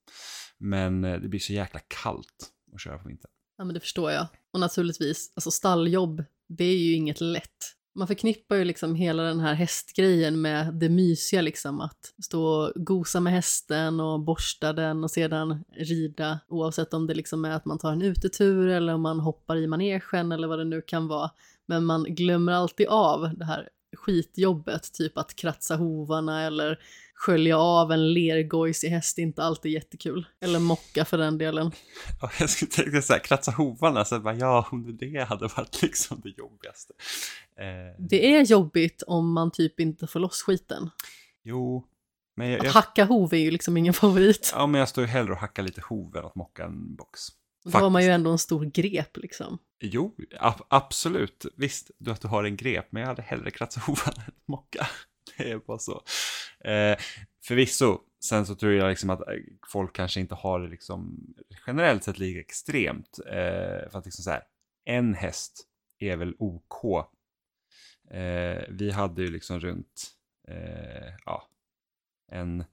[0.58, 3.30] Men eh, det blir så jäkla kallt att köra på vintern.
[3.61, 4.26] Ja, men det förstår jag.
[4.52, 7.76] Och naturligtvis, alltså stalljobb, det är ju inget lätt.
[7.94, 12.72] Man förknippar ju liksom hela den här hästgrejen med det mysiga liksom, att stå och
[12.76, 17.64] gosa med hästen och borsta den och sedan rida, oavsett om det liksom är att
[17.64, 21.08] man tar en utetur eller om man hoppar i manegen eller vad det nu kan
[21.08, 21.30] vara.
[21.66, 26.78] Men man glömmer alltid av det här skitjobbet, typ att kratsa hovarna eller
[27.14, 30.26] skölja av en lergojsig häst är inte alltid jättekul.
[30.41, 31.72] Eller mocka för den delen.
[32.20, 35.82] Ja, jag skulle tänka så här, kratsa hovarna, så bara, ja, om det hade varit
[35.82, 36.93] liksom det jobbigaste.
[37.57, 40.91] Eh, Det är jobbigt om man typ inte får loss skiten.
[41.43, 41.86] Jo,
[42.36, 44.53] men jag, Att jag, hacka hov är ju liksom ingen favorit.
[44.55, 47.20] ja, men jag står ju hellre och hackar lite hov än att mocka en box.
[47.64, 49.58] Då har man ju ändå en stor grep liksom.
[49.80, 51.46] Jo, ab- absolut.
[51.56, 54.86] Visst, du att du har en grep, men jag hade hellre kratsat hovarna än mocka.
[55.36, 56.02] Det är bara så.
[56.64, 56.98] Eh,
[57.44, 59.34] förvisso, sen så tror jag liksom att eh,
[59.72, 61.26] folk kanske inte har det liksom
[61.66, 63.18] generellt sett lika extremt.
[63.26, 64.42] Eh, för att liksom så här,
[64.84, 65.66] en häst
[65.98, 66.84] är väl OK.
[68.11, 70.11] Eh, vi hade ju liksom runt,
[70.48, 71.48] eh, ja,
[72.32, 72.64] en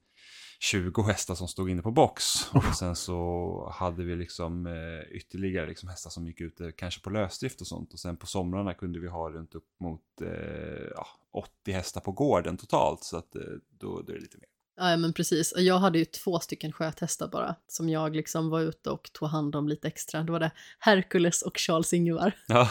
[0.58, 2.24] 20 hästar som stod inne på box.
[2.52, 7.10] Och sen så hade vi liksom eh, ytterligare liksom hästar som gick ute kanske på
[7.10, 7.92] lösdrift och sånt.
[7.92, 10.28] Och sen på somrarna kunde vi ha runt upp mot eh,
[10.94, 13.04] ja, 80 hästar på gården totalt.
[13.04, 14.48] Så att eh, då, då är det lite mer.
[14.76, 15.54] Ja, men precis.
[15.56, 19.56] Jag hade ju två stycken sköthästar bara, som jag liksom var ute och tog hand
[19.56, 20.22] om lite extra.
[20.22, 22.32] Då var det Hercules och Charles Ingvar.
[22.48, 22.70] Ja.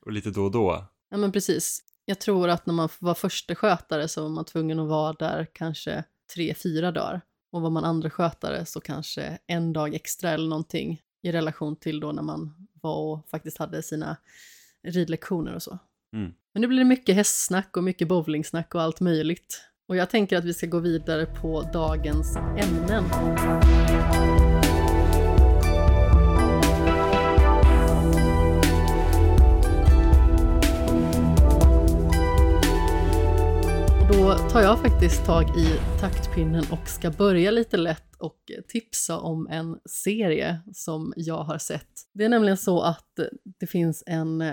[0.00, 0.86] Och lite då och då.
[1.10, 1.82] Ja, men precis.
[2.04, 5.46] Jag tror att när man var första skötare så var man tvungen att vara där
[5.52, 7.20] kanske tre, fyra dagar.
[7.52, 12.00] Och var man andra skötare så kanske en dag extra eller någonting i relation till
[12.00, 14.16] då när man var och faktiskt hade sina
[14.82, 15.78] ridlektioner och så.
[16.12, 16.32] Mm.
[16.52, 19.60] Men nu blir det mycket hästsnack och mycket bowlingsnack och allt möjligt.
[19.88, 23.04] Och jag tänker att vi ska gå vidare på dagens ämnen.
[34.38, 39.78] Tar jag faktiskt tag i taktpinnen och ska börja lite lätt och tipsa om en
[39.90, 41.90] serie som jag har sett.
[42.14, 43.18] Det är nämligen så att
[43.60, 44.44] det finns en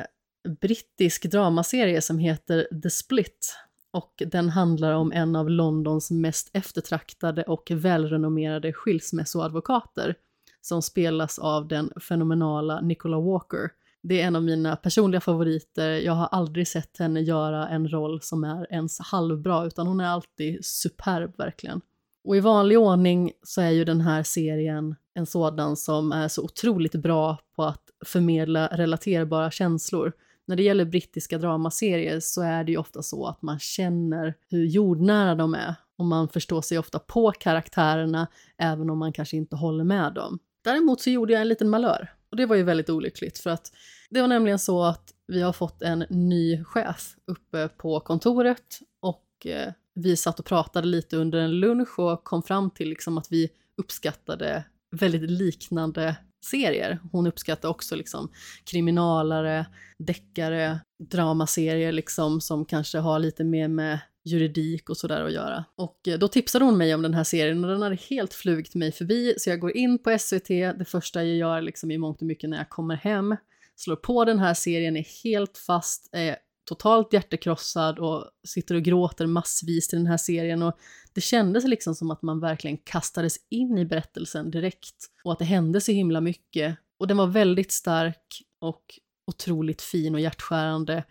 [0.62, 3.56] brittisk dramaserie som heter The Split
[3.92, 10.16] och den handlar om en av Londons mest eftertraktade och välrenommerade skilsmässoadvokater
[10.62, 13.70] som spelas av den fenomenala Nicola Walker.
[14.04, 15.90] Det är en av mina personliga favoriter.
[15.92, 20.08] Jag har aldrig sett henne göra en roll som är ens halvbra, utan hon är
[20.08, 21.82] alltid superb verkligen.
[22.24, 26.44] Och i vanlig ordning så är ju den här serien en sådan som är så
[26.44, 30.14] otroligt bra på att förmedla relaterbara känslor.
[30.46, 34.66] När det gäller brittiska dramaserier så är det ju ofta så att man känner hur
[34.66, 38.28] jordnära de är och man förstår sig ofta på karaktärerna
[38.58, 40.40] även om man kanske inte håller med dem.
[40.64, 43.72] Däremot så gjorde jag en liten malör och det var ju väldigt olyckligt för att
[44.10, 49.46] det var nämligen så att vi har fått en ny chef uppe på kontoret och
[49.46, 53.32] eh, vi satt och pratade lite under en lunch och kom fram till liksom att
[53.32, 56.16] vi uppskattade väldigt liknande
[56.46, 57.00] serier.
[57.12, 58.32] Hon uppskattar också liksom
[58.64, 59.66] kriminalare,
[59.98, 65.66] deckare, dramaserier liksom som kanske har lite mer med juridik och sådär att göra.
[65.76, 68.76] Och eh, då tipsade hon mig om den här serien och den hade helt flugit
[68.76, 72.22] mig förbi så jag går in på SVT, det första jag gör liksom i mångt
[72.22, 73.36] och mycket när jag kommer hem,
[73.76, 79.26] slår på den här serien, är helt fast, är totalt hjärtekrossad och sitter och gråter
[79.26, 80.78] massvis i den här serien och
[81.14, 85.46] det kändes liksom som att man verkligen kastades in i berättelsen direkt och att det
[85.46, 91.04] hände så himla mycket och den var väldigt stark och otroligt fin och hjärtskärande.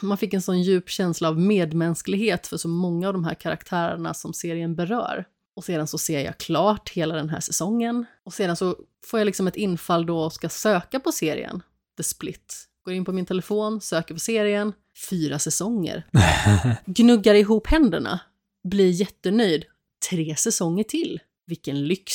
[0.00, 4.14] Man fick en sån djup känsla av medmänsklighet för så många av de här karaktärerna
[4.14, 5.24] som serien berör.
[5.56, 8.06] Och sedan så ser jag klart hela den här säsongen.
[8.24, 8.76] Och sedan så
[9.06, 11.62] får jag liksom ett infall då och ska söka på serien,
[11.96, 12.66] The Split.
[12.84, 14.72] Går in på min telefon, söker på serien,
[15.10, 16.06] fyra säsonger.
[16.86, 18.20] Gnuggar ihop händerna,
[18.68, 19.64] blir jättenöjd.
[20.10, 21.20] Tre säsonger till.
[21.46, 22.12] Vilken lyx!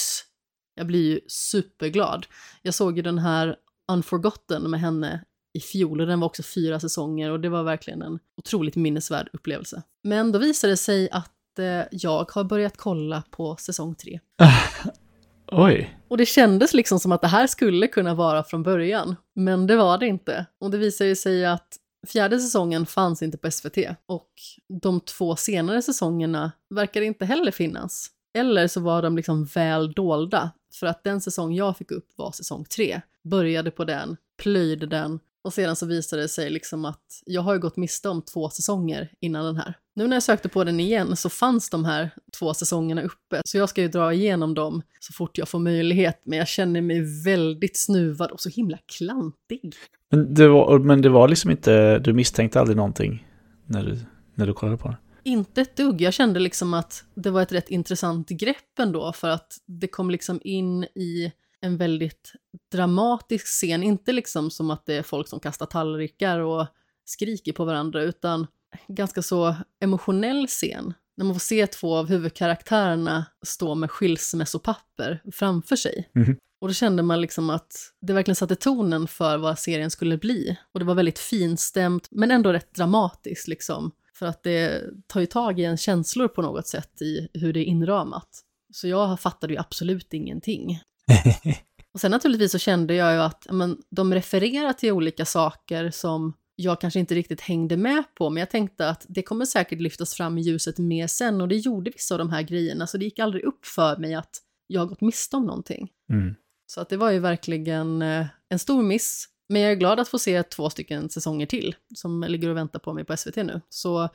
[0.76, 2.26] Jag blir ju superglad.
[2.61, 3.55] Jag såg ju den här
[3.88, 5.23] Unforgotten med henne
[5.55, 9.29] i fjol och den var också fyra säsonger och det var verkligen en otroligt minnesvärd
[9.33, 9.83] upplevelse.
[10.03, 14.19] Men då visade det sig att eh, jag har börjat kolla på säsong tre.
[15.51, 15.99] Oj.
[16.07, 19.75] Och det kändes liksom som att det här skulle kunna vara från början, men det
[19.75, 20.45] var det inte.
[20.59, 21.77] Och det visade sig att
[22.07, 24.29] fjärde säsongen fanns inte på SVT och
[24.81, 28.07] de två senare säsongerna verkar inte heller finnas.
[28.37, 32.31] Eller så var de liksom väl dolda, för att den säsong jag fick upp var
[32.31, 33.01] säsong tre.
[33.23, 37.53] Började på den, plöjde den och sedan så visade det sig liksom att jag har
[37.53, 39.73] ju gått miste om två säsonger innan den här.
[39.95, 43.57] Nu när jag sökte på den igen så fanns de här två säsongerna uppe, så
[43.57, 47.23] jag ska ju dra igenom dem så fort jag får möjlighet, men jag känner mig
[47.25, 49.75] väldigt snuvad och så himla klantig.
[50.11, 53.27] Men det var, men det var liksom inte, du misstänkte aldrig någonting
[53.65, 53.99] när du,
[54.35, 54.97] när du kollade på den?
[55.23, 56.01] Inte ett dugg.
[56.01, 60.09] Jag kände liksom att det var ett rätt intressant grepp ändå, för att det kom
[60.09, 61.31] liksom in i
[61.66, 62.34] en väldigt
[62.72, 66.68] dramatisk scen, inte liksom som att det är folk som kastar tallrikar och
[67.05, 68.47] skriker på varandra, utan
[68.88, 70.93] ganska så emotionell scen.
[71.18, 76.09] När man får se två av huvudkaraktärerna stå med skilsmässopapper framför sig.
[76.16, 76.38] Mm.
[76.61, 80.57] Och då kände man liksom att det verkligen satte tonen för vad serien skulle bli.
[80.72, 83.91] Och det var väldigt finstämt, men ändå rätt dramatiskt liksom.
[84.13, 87.59] För att det tar ju tag i en känslor på något sätt i hur det
[87.59, 88.30] är inramat.
[88.74, 90.80] Så jag fattade ju absolut ingenting.
[91.93, 96.33] och sen naturligtvis så kände jag ju att men, de refererar till olika saker som
[96.55, 100.13] jag kanske inte riktigt hängde med på, men jag tänkte att det kommer säkert lyftas
[100.13, 103.05] fram i ljuset mer sen och det gjorde vissa av de här grejerna, så det
[103.05, 105.91] gick aldrig upp för mig att jag har gått miste om någonting.
[106.09, 106.35] Mm.
[106.67, 109.29] Så att det var ju verkligen eh, en stor miss.
[109.49, 112.79] Men jag är glad att få se två stycken säsonger till som ligger och väntar
[112.79, 113.61] på mig på SVT nu.
[113.69, 114.09] Så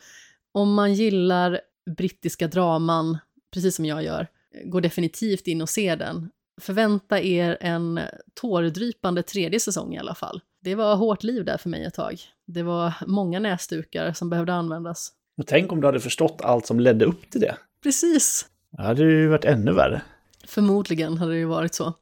[0.53, 1.61] om man gillar
[1.97, 3.18] brittiska draman,
[3.55, 4.26] precis som jag gör,
[4.64, 6.30] gå definitivt in och se den.
[6.61, 8.01] Förvänta er en
[8.35, 10.41] tårdrypande tredje säsong i alla fall.
[10.63, 12.21] Det var hårt liv där för mig ett tag.
[12.47, 15.13] Det var många näsdukar som behövde användas.
[15.39, 17.57] Och tänk om du hade förstått allt som ledde upp till det.
[17.83, 18.47] Precis.
[18.71, 20.03] Det hade ju varit ännu värre.
[20.47, 21.95] Förmodligen hade det ju varit så.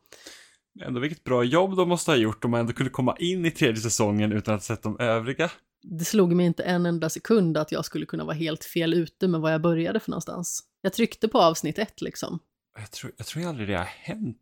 [0.80, 3.50] Ändå vilket bra jobb de måste ha gjort om man ändå kunde komma in i
[3.50, 5.50] tredje säsongen utan att ha sett de övriga.
[5.82, 9.28] Det slog mig inte en enda sekund att jag skulle kunna vara helt fel ute
[9.28, 10.62] med vad jag började för någonstans.
[10.82, 12.38] Jag tryckte på avsnitt ett liksom.
[12.78, 14.38] Jag tror, jag tror aldrig det har hänt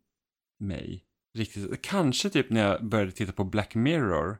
[0.59, 1.03] mig
[1.33, 1.81] riktigt.
[1.81, 4.37] Kanske typ när jag började titta på Black Mirror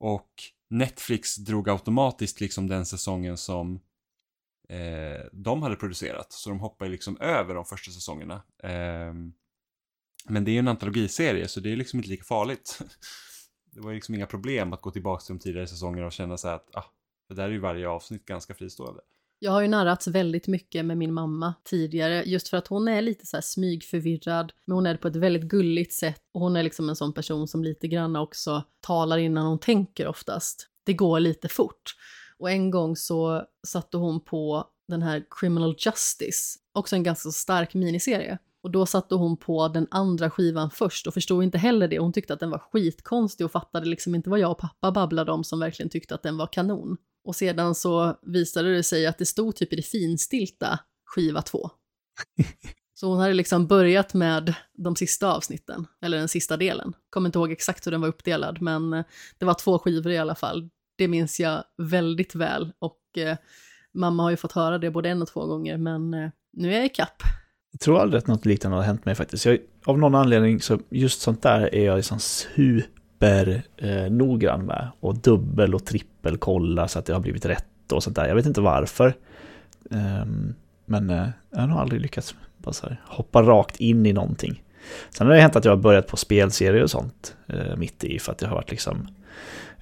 [0.00, 0.30] och
[0.70, 3.80] Netflix drog automatiskt liksom den säsongen som
[4.68, 6.32] eh, de hade producerat.
[6.32, 8.42] Så de hoppade liksom över de första säsongerna.
[8.62, 9.14] Eh,
[10.28, 12.78] men det är ju en antologiserie så det är liksom inte lika farligt.
[13.72, 16.48] Det var liksom inga problem att gå tillbaka till de tidigare säsongerna och känna så
[16.48, 16.84] här att ah,
[17.28, 19.00] det där är ju varje avsnitt ganska fristående.
[19.42, 23.02] Jag har ju narrats väldigt mycket med min mamma tidigare, just för att hon är
[23.02, 26.56] lite så här smygförvirrad, men hon är det på ett väldigt gulligt sätt och hon
[26.56, 30.68] är liksom en sån person som lite grann också talar innan hon tänker oftast.
[30.86, 31.94] Det går lite fort.
[32.38, 37.74] Och en gång så satte hon på den här Criminal Justice, också en ganska stark
[37.74, 38.38] miniserie.
[38.62, 41.98] Och då satte hon på den andra skivan först och förstod inte heller det.
[41.98, 45.32] Hon tyckte att den var skitkonstig och fattade liksom inte vad jag och pappa babblade
[45.32, 46.96] om som verkligen tyckte att den var kanon.
[47.24, 51.70] Och sedan så visade det sig att det stod typ i det finstilta skiva två.
[52.94, 56.92] Så hon hade liksom börjat med de sista avsnitten, eller den sista delen.
[57.10, 59.04] Kommer inte ihåg exakt hur den var uppdelad, men eh,
[59.38, 60.70] det var två skivor i alla fall.
[60.98, 63.36] Det minns jag väldigt väl och eh,
[63.94, 66.76] mamma har ju fått höra det både en och två gånger, men eh, nu är
[66.76, 67.22] jag i kapp.
[67.72, 69.44] Jag tror aldrig att något liknande har hänt mig faktiskt.
[69.44, 72.99] Jag, av någon anledning så just sånt där är jag liksom super
[73.76, 74.88] eh, noggrann med.
[75.00, 78.28] Och dubbel och trippel kolla så att det har blivit rätt och sånt där.
[78.28, 79.14] Jag vet inte varför.
[79.90, 80.54] Um,
[80.84, 84.62] men eh, jag har nog aldrig lyckats bara så här, hoppa rakt in i någonting.
[85.10, 88.18] Sen har det hänt att jag har börjat på spelserier och sånt eh, mitt i
[88.18, 89.08] för att det har varit liksom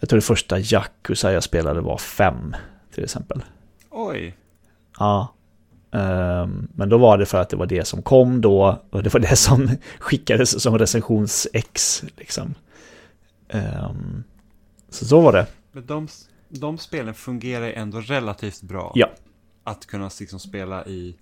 [0.00, 2.56] jag tror det första Yakuza jag spelade var fem
[2.94, 3.42] till exempel.
[3.90, 4.36] Oj.
[4.98, 5.34] Ja.
[5.90, 9.14] Um, men då var det för att det var det som kom då och det
[9.14, 12.02] var det som skickades som recensions-X.
[12.16, 12.54] Liksom.
[13.52, 14.24] Um,
[14.88, 15.46] så så var det.
[15.72, 16.08] Men de,
[16.48, 18.92] de spelen fungerar ändå relativt bra.
[18.94, 19.10] Ja.
[19.64, 21.16] Att kunna liksom spela i,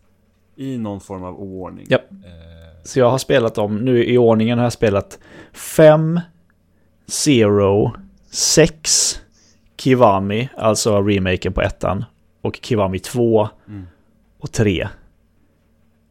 [0.56, 1.86] i någon form av oordning.
[1.88, 1.98] Ja.
[1.98, 5.18] Eh, Så jag har spelat dem, nu i ordningen har jag spelat
[5.52, 6.20] 5,
[7.46, 7.90] 0,
[8.30, 9.20] 6,
[9.76, 12.04] Kiwami, alltså remaken på ettan,
[12.40, 13.86] och Kiwami 2 mm.
[14.38, 14.88] och 3.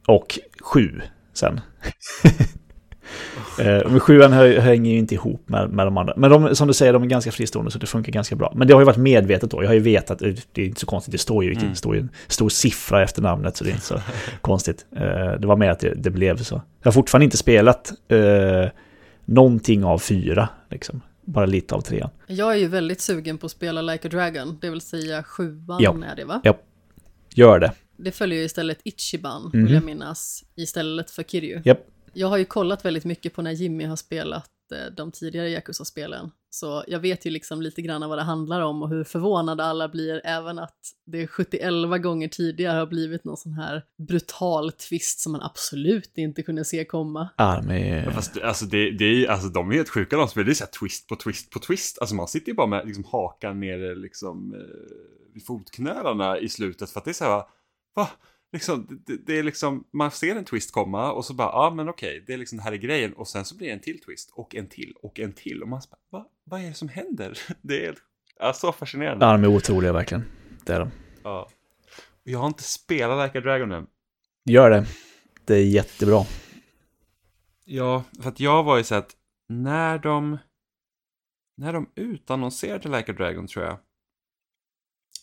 [0.08, 1.02] Och 7
[1.34, 1.62] sen.
[3.60, 6.14] Eh, Men sjuan hänger ju inte ihop med, med de andra.
[6.18, 8.54] Men de, som du säger, de är ganska fristående så det funkar ganska bra.
[8.56, 9.64] Men det har ju varit medvetet då.
[9.64, 10.20] Jag har ju vetat,
[10.52, 11.70] det är inte så konstigt, det står ju, Mm.
[11.70, 14.02] det står ju en stor siffra efter namnet så det är inte så
[14.42, 14.86] konstigt.
[14.96, 15.02] Eh,
[15.40, 16.56] Det var med att det, det blev så.
[16.82, 18.70] Jag har fortfarande inte spelat eh,
[19.26, 21.02] någonting av fyra, liksom.
[21.28, 22.10] Bara lite av trean.
[22.28, 25.78] Jag är ju väldigt sugen på att spela Like a Dragon, det vill säga sjuan
[25.82, 25.96] Ja.
[26.12, 26.42] är det va?
[26.44, 26.58] Ja.
[27.36, 27.72] Gör det.
[27.98, 29.66] Det följer ju istället Ichiban, Mhm.
[29.66, 31.62] vill jag minnas, istället för Kiryu.
[31.66, 31.80] Japp.
[32.16, 36.32] Jag har ju kollat väldigt mycket på när Jimmy har spelat eh, de tidigare Yakuza-spelen,
[36.50, 39.90] så jag vet ju liksom lite grann vad det handlar om och hur förvånade alla
[39.90, 41.72] blir, även att det 71
[42.04, 46.86] gånger tidigare har blivit någon sån här brutal twist som man absolut inte kunde se
[46.86, 47.30] komma.
[47.38, 50.46] Ja, med, Fast alltså, det, det är, alltså de är helt sjuka de spelar.
[50.46, 52.00] Det är så här twist på twist på twist.
[52.00, 56.90] Alltså man sitter ju bara med liksom, hakan nere liksom, eh, vid fotknölarna i slutet.
[56.90, 57.44] För att det är så här,
[57.96, 58.10] va?
[58.56, 61.70] Liksom, det, det är liksom, man ser en twist komma och så bara, ja ah,
[61.70, 63.14] men okej, det är liksom det här är grejen.
[63.14, 65.62] Och sen så blir det en till twist och en till och en till.
[65.62, 66.30] Och man så bara, va?
[66.44, 67.40] Vad är det som händer?
[67.62, 67.98] Det är
[68.40, 69.26] ja, så fascinerande.
[69.26, 70.24] ja, de är otroliga verkligen.
[70.66, 70.92] Det är de.
[71.24, 71.50] Ja.
[72.24, 73.88] Jag har inte spelat Like a Dragon än.
[74.46, 74.86] Gör det.
[75.46, 76.26] Det är jättebra.
[77.66, 79.16] Ja, för att jag var ju så att
[79.50, 80.38] när de
[81.58, 83.78] när de utannonserade Like a Dragon tror jag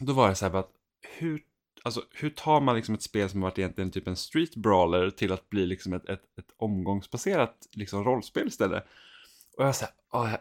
[0.06, 0.72] då var det så här bara att
[1.18, 1.42] hur,
[1.82, 5.10] alltså, hur tar man liksom ett spel som har varit egentligen typ en street brawler
[5.10, 8.84] till att bli liksom ett, ett, ett omgångsbaserat liksom rollspel istället.
[9.56, 10.38] Och jag säger, jag,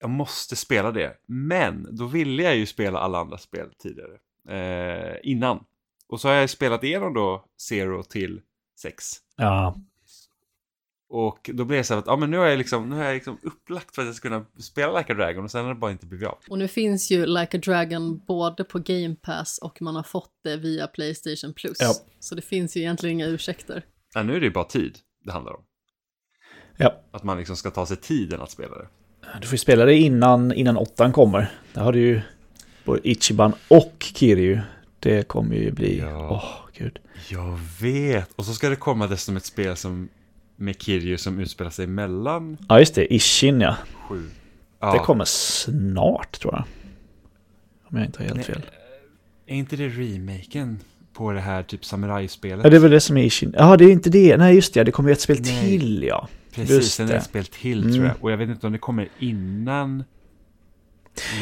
[0.00, 1.16] jag måste spela det.
[1.26, 4.18] Men då ville jag ju spela alla andra spel tidigare.
[4.48, 5.64] Eh, innan.
[6.06, 8.40] Och så har jag ju spelat igenom då Zero till
[8.78, 9.16] 6.
[9.36, 9.80] Ja,
[11.16, 13.14] och då blev det så att ja, men nu har jag liksom, nu har jag
[13.14, 15.80] liksom upplagt för att jag ska kunna spela Like a Dragon och sen har det
[15.80, 16.38] bara inte blivit av.
[16.48, 20.30] Och nu finns ju Like a Dragon både på Game Pass och man har fått
[20.44, 21.76] det via Playstation Plus.
[21.80, 21.92] Ja.
[22.20, 23.84] Så det finns ju egentligen inga ursäkter.
[24.14, 25.62] Ja, nu är det ju bara tid det handlar om.
[26.76, 27.00] ja.
[27.10, 28.88] Att man liksom ska ta sig tiden att spela det.
[29.40, 31.52] Du får ju spela det innan, innan åttan kommer.
[31.72, 32.20] Där har du ju
[32.84, 34.60] både Ichiban och Kiryu.
[35.00, 36.00] Det kommer ju bli...
[36.04, 36.68] Åh, Ja.
[36.78, 36.98] gud.
[37.30, 38.32] Jag vet!
[38.32, 40.08] Och så ska det komma dessutom ett spel som
[40.56, 43.14] med Kiryu som utspelar sig mellan Ja, just det.
[43.14, 43.76] Ishin, ja.
[44.08, 44.22] sju.
[44.80, 46.64] Det kommer snart, tror jag.
[47.84, 48.62] Om jag inte har helt Nej, fel.
[49.46, 50.78] Är inte det remaken
[51.12, 52.64] på det här typ samurajspelet?
[52.64, 53.54] Ja, det är väl det som är Ishin.
[53.58, 54.36] Ja, det är inte det.
[54.36, 54.84] Nej, just det.
[54.84, 55.60] Det kommer ju ett spel Nej.
[55.78, 56.28] till, ja.
[56.54, 57.16] Precis, just sen det.
[57.16, 57.94] ett spel till Mm.
[57.94, 58.14] tror jag.
[58.20, 60.04] Och jag vet inte om det kommer innan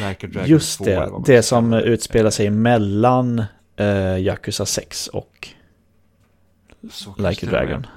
[0.09, 1.35] Like Dragon Just 2, eller det.
[1.35, 3.43] Det som utspelar sig mellan
[3.79, 5.49] uh, Yakuza 6 och
[6.91, 7.89] Så Like a det är.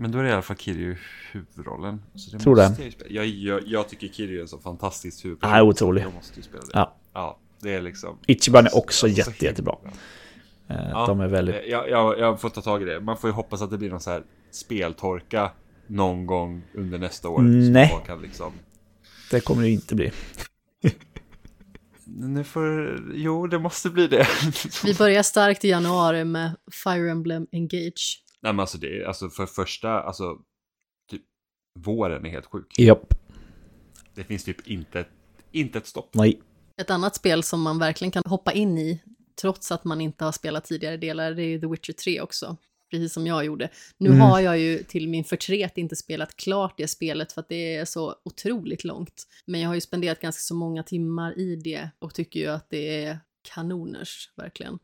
[0.00, 0.96] Men då är det i alla fall Kiryu
[1.32, 2.02] huvudrollen.
[2.14, 2.94] Så det Tror måste det.
[3.08, 5.50] Jag, jag, jag, tycker Kiryu är en så fantastisk huvudperson.
[5.50, 6.02] Han är otrolig.
[6.02, 6.70] Jag måste ju spela det.
[6.72, 6.96] Ja.
[7.14, 8.18] ja det är liksom...
[8.26, 9.76] Ichiban är också Alltså, så jätte, jättebra.
[9.82, 9.92] bra.
[10.76, 11.54] Eh, Ja, De är väldigt...
[11.54, 13.00] Eh, Jag, jag, jag får ta tag i det.
[13.00, 15.50] Man får ju hoppas att det blir någon så här speltorka
[15.86, 17.40] någon gång under nästa år.
[17.42, 17.88] Nej.
[17.88, 18.52] Så man kan liksom...
[19.30, 20.12] Det kommer det inte bli.
[22.04, 22.98] Nu får...
[23.14, 24.26] Jo, det måste bli det.
[24.84, 28.22] Vi börjar starkt i januari med Fire Emblem Engage.
[28.42, 30.36] Nej men alltså det är, alltså för första, alltså
[31.10, 31.22] typ
[31.78, 32.78] våren är helt sjuk.
[32.78, 33.14] Japp.
[34.14, 35.04] Det finns typ inte,
[35.52, 36.14] inte ett stopp.
[36.14, 36.40] Nej.
[36.80, 39.02] Ett annat spel som man verkligen kan hoppa in i,
[39.40, 42.56] trots att man inte har spelat tidigare delar, det är ju The Witcher 3 också.
[42.90, 43.68] Precis som jag gjorde.
[43.98, 44.20] Nu Mm.
[44.20, 47.84] har jag ju till min förtret inte spelat klart det spelet för att det är
[47.84, 49.26] så otroligt långt.
[49.46, 52.70] Men jag har ju spenderat ganska så många timmar i det och tycker ju att
[52.70, 53.18] det är
[53.54, 54.78] kanoners, verkligen.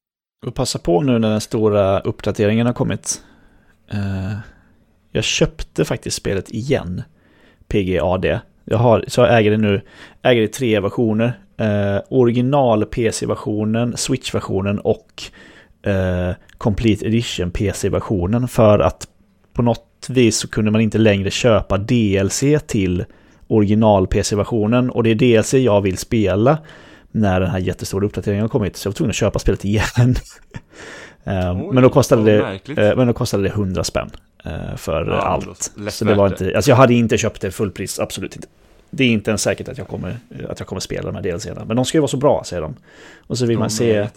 [0.46, 3.24] Och passa på nu när den stora uppdateringen har kommit.
[3.92, 4.36] Eh,
[5.12, 7.02] jag köpte faktiskt spelet igen,
[7.68, 8.40] PGAD.
[8.64, 9.80] Jag, har, så jag äger det nu,
[10.22, 11.38] äger det i tre versioner.
[11.56, 15.22] Eh, original PC-versionen, Switch-versionen och
[15.82, 18.48] eh, Complete Edition PC-versionen.
[18.48, 19.08] För att
[19.52, 23.04] på något vis så kunde man inte längre köpa DLC till
[23.46, 24.90] original PC-versionen.
[24.90, 26.58] Och det är DLC jag vill spela
[27.10, 28.76] när den här jättestora uppdateringen har kommit.
[28.76, 29.84] Så jag var tvungen att köpa spelet igen.
[31.24, 34.10] Eh, Oj, men, då kostade det, eh, men då kostade det 100 spänn
[34.44, 35.72] eh, för Ja, allt.
[35.88, 38.48] Så det var inte, alltså jag hade inte köpt det fullpris, absolut inte.
[38.90, 40.18] Det är inte ens säkert att jag kommer,
[40.48, 41.64] att jag kommer spela de här DLCerna.
[41.64, 42.74] Men de ska ju vara så bra, säger de.
[43.26, 44.08] Och så vill De man se,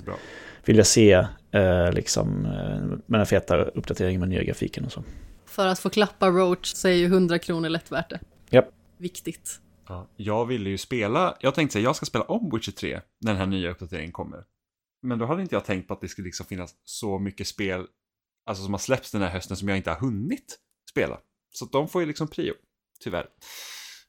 [0.65, 5.03] vill jag se eh, liksom, eh, med den feta uppdateringen med nya grafiken och så.
[5.45, 8.19] För att få klappa Roach så är ju 100 kronor lätt värt det.
[8.49, 8.69] Japp.
[8.97, 9.59] Viktigt.
[9.89, 13.31] Ja, jag ville ju spela, jag tänkte säga jag ska spela om Witcher 3 när
[13.31, 14.39] den här nya uppdateringen kommer.
[15.01, 17.85] Men då hade inte jag tänkt på att det skulle liksom finnas så mycket spel,
[18.45, 21.19] alltså som har släppts den här hösten som jag inte har hunnit spela.
[21.53, 22.53] Så de får ju liksom prio,
[22.99, 23.27] tyvärr.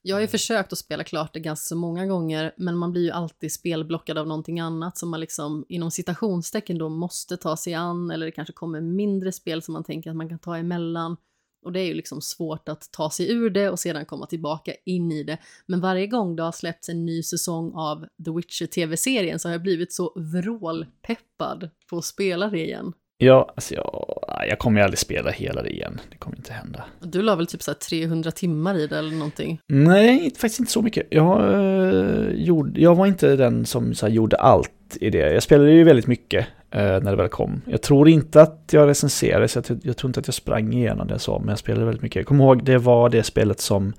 [0.03, 3.11] Jag har ju försökt att spela klart det ganska många gånger, men man blir ju
[3.11, 8.11] alltid spelblockad av någonting annat som man liksom inom citationstecken då måste ta sig an,
[8.11, 11.17] eller det kanske kommer mindre spel som man tänker att man kan ta emellan.
[11.63, 14.73] Och det är ju liksom svårt att ta sig ur det och sedan komma tillbaka
[14.85, 15.39] in i det.
[15.67, 19.53] Men varje gång det har släppts en ny säsong av The Witcher tv-serien så har
[19.53, 22.93] jag blivit så vrålpeppad på att spela det igen.
[23.21, 26.01] Ja, alltså jag, jag kommer ju aldrig spela hela det igen.
[26.11, 26.85] Det kommer inte hända.
[27.01, 29.61] Du la väl typ så här 300 timmar i det eller någonting?
[29.67, 31.07] Nej, faktiskt inte så mycket.
[31.11, 35.33] Jag, eh, gjorde, jag var inte den som så gjorde allt i det.
[35.33, 37.63] Jag spelade ju väldigt mycket när det väl kom.
[37.67, 41.07] Jag tror inte att jag recenserade, så jag, jag tror inte att jag sprang igenom
[41.07, 42.17] det så, men jag spelade väldigt mycket.
[42.17, 43.93] Jag kommer ihåg, det var det spelet som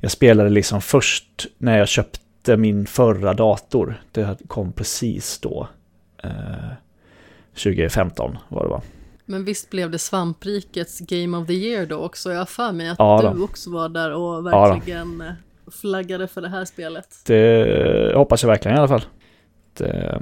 [0.00, 4.02] jag spelade liksom först när jag köpte min förra dator.
[4.12, 5.68] Det kom precis då.
[6.22, 6.30] Eh,
[7.54, 8.82] 2015 var det va?
[9.24, 12.30] Men visst blev det svamprikets Game of the Year då också?
[12.30, 15.32] Jag har för mig att Ja du också var där och Ja verkligen eh,
[15.80, 17.08] flaggade för det här spelet.
[17.26, 19.04] Det hoppas jag verkligen i alla fall.
[19.78, 20.20] Det, eh,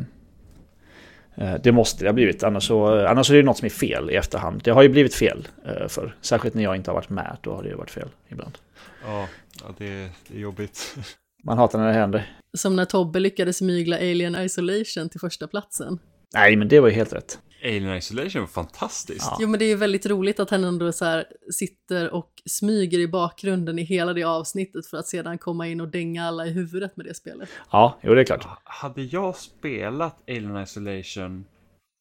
[1.63, 4.15] det måste det ha blivit, annars, så, annars är det något som är fel i
[4.15, 4.61] efterhand.
[4.65, 7.55] Det har ju blivit fel eh, för Särskilt när jag inte har varit med, då
[7.55, 8.59] har det ju varit fel ibland.
[9.07, 9.29] Ja,
[9.61, 10.97] ja det, det är jobbigt.
[11.45, 12.37] Man hatar när det händer.
[12.57, 15.99] Som när Tobbe lyckades mygla Alien Isolation till första platsen.
[16.35, 17.39] Nej, men det var ju helt rätt.
[17.65, 19.27] Alien Isolation var fantastiskt.
[19.31, 19.39] Ja.
[19.41, 22.99] Jo men det är ju väldigt roligt att han ändå så här sitter och smyger
[22.99, 26.51] i bakgrunden i hela det avsnittet för att sedan komma in och dänga alla i
[26.51, 27.49] huvudet med det spelet.
[27.71, 28.47] Ja, jo det är klart.
[28.65, 31.45] Hade jag spelat Alien Isolation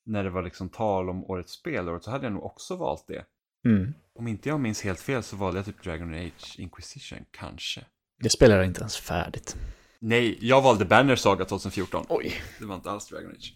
[0.05, 3.25] när det var liksom tal om årets spelår så hade jag nog också valt det.
[3.65, 3.93] Mm.
[4.19, 7.81] Om inte jag minns helt fel så valde jag typ Dragon Age Inquisition, kanske.
[8.23, 9.57] Det spelar jag inte ens färdigt.
[9.99, 12.05] Nej, jag valde Banner Saga 2014.
[12.09, 12.33] Oj.
[12.59, 13.53] Det var inte alls Dragon Age.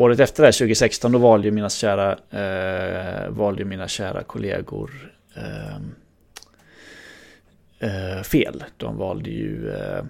[0.00, 5.76] Året efter det, 2016, då valde ju mina kära, eh, valde mina kära kollegor eh,
[7.78, 8.64] eh, fel.
[8.76, 10.04] De valde ju eh,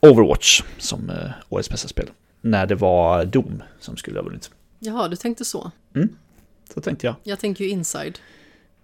[0.00, 2.10] Overwatch som eh, årets bästa spel.
[2.40, 4.50] När det var Doom som skulle ha vunnit.
[4.78, 5.70] Jaha, du tänkte så.
[6.74, 7.14] Så tänkte jag.
[7.22, 8.18] Jag tänker ju Inside.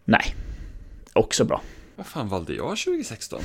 [0.05, 0.35] Nej,
[1.13, 1.61] också bra.
[1.99, 3.41] Vad fan valde jag 2016?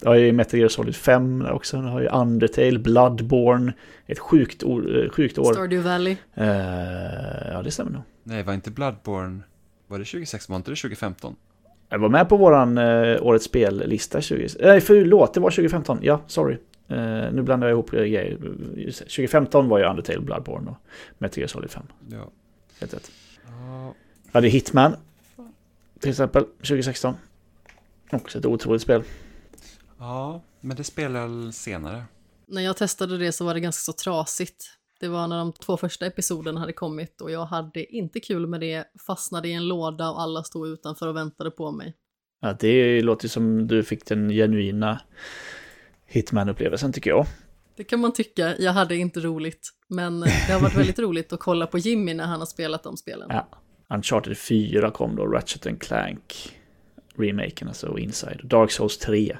[0.00, 1.76] Jag har ju Metal Gear Solid 5 där också.
[1.76, 3.72] Jag har ju Undertale, Bloodborne.
[4.06, 4.68] Ett sjukt eh,
[5.10, 5.52] Sjukt år.
[5.52, 6.16] Stardew Valley.
[6.34, 6.46] Eh,
[7.52, 8.02] ja, det stämmer nog.
[8.24, 9.40] Nej, var inte Bloodborne...
[9.86, 10.52] Var det 2016?
[10.52, 11.36] Var inte det 2015?
[11.88, 14.48] Jag var med på våran eh, årets spellista 20...
[14.60, 15.98] Nej, förlåt, det var 2015.
[16.02, 16.56] Ja, sorry.
[16.88, 16.96] Eh,
[17.32, 18.38] nu blandar jag ihop grejer.
[18.76, 20.76] Just det, 2015 var ju Undertale, Bloodborne och
[21.18, 21.82] Metal Gear Solid 5.
[22.10, 22.30] Ja.
[22.80, 23.10] Helt rätt.
[23.46, 23.94] Ja,
[24.26, 24.96] Jag hade Hitman,
[26.00, 27.14] till exempel, 2016.
[28.14, 29.02] Också ett otroligt spel.
[29.98, 32.04] ja men det spelar jag senare.
[32.46, 34.64] När jag testade det så var det ganska så trasigt.
[35.00, 38.60] Det var när de två första episoderna hade kommit och jag hade inte kul med
[38.60, 41.94] det, fastnade i en låda och alla stod utanför och väntade på mig.
[42.40, 45.00] Ja, det låter ju som du fick den genuina
[46.06, 47.26] Hitman-upplevelsen tycker jag.
[47.76, 49.70] Det kan man tycka, jag hade inte roligt.
[49.88, 52.96] Men det har varit väldigt roligt att kolla på Jimmy när han har spelat de
[52.96, 53.28] spelen.
[53.30, 53.48] Ja.
[53.94, 56.56] Uncharted 4 kom då, Ratchet and Clank
[57.18, 58.40] remaken, alltså Inside.
[58.44, 59.36] Dark Souls 3.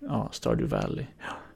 [0.00, 1.04] Ja, Stardew Valley.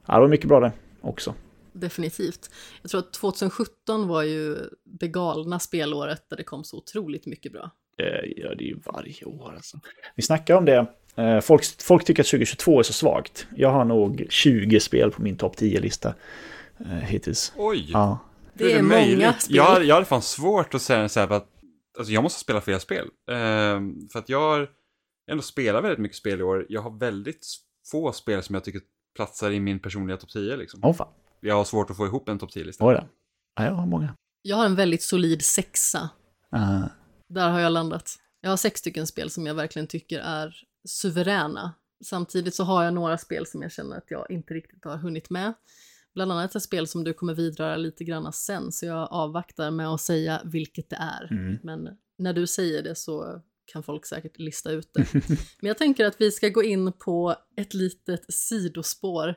[0.06, 1.34] Ja, det var mycket bra det också.
[1.72, 2.50] Definitivt.
[2.82, 7.52] Jag tror att 2017 var ju det galna spelåret där det kom så otroligt mycket
[7.52, 7.70] bra.
[7.96, 9.80] Det gör det ju varje år alltså.
[10.14, 10.86] Vi snackar om det.
[11.16, 13.46] Eh, Folk, folk tycker att 2022 är så svagt.
[13.56, 16.14] Jag har nog 20 spel på min topp 10-lista.
[16.80, 17.52] eh, hittills.
[17.56, 17.90] Oj!
[17.92, 18.18] Ja.
[18.54, 19.42] Det är, många möjligt?
[19.42, 19.56] spel.
[19.56, 21.48] Jag, jag hade fan svårt att säga så här, att
[21.98, 23.08] alltså jag måste spela fler spel.
[24.12, 24.68] För att jag har
[25.30, 26.66] ändå spelat väldigt mycket spel i år.
[26.68, 27.46] Jag har väldigt
[27.90, 28.80] få spel som jag tycker
[29.16, 30.80] platsar i min personliga topp 10 liksom.
[30.82, 31.12] Åh fan.
[31.40, 32.86] Jag har svårt att få ihop en topp 10-lista.
[32.86, 33.08] Oj då.
[33.56, 34.14] Ja, jag har många.
[34.42, 36.10] Jag har en väldigt solid sexa.
[36.56, 36.86] Uh,
[37.28, 38.10] Där har jag landat.
[38.40, 40.54] Jag har sex stycken spel som jag verkligen tycker är
[40.88, 41.74] suveräna.
[42.04, 45.30] Samtidigt så har jag några spel som jag känner att jag inte riktigt har hunnit
[45.30, 45.54] med.
[46.14, 49.88] Bland annat ett spel som du kommer vidröra lite grann sen, så jag avvaktar med
[49.88, 51.28] att säga vilket det är.
[51.32, 51.58] mm.
[51.62, 53.42] Men när du säger det så
[53.72, 55.14] kan folk säkert lista ut det.
[55.60, 59.34] Men jag tänker att vi ska gå in på ett litet sidospår.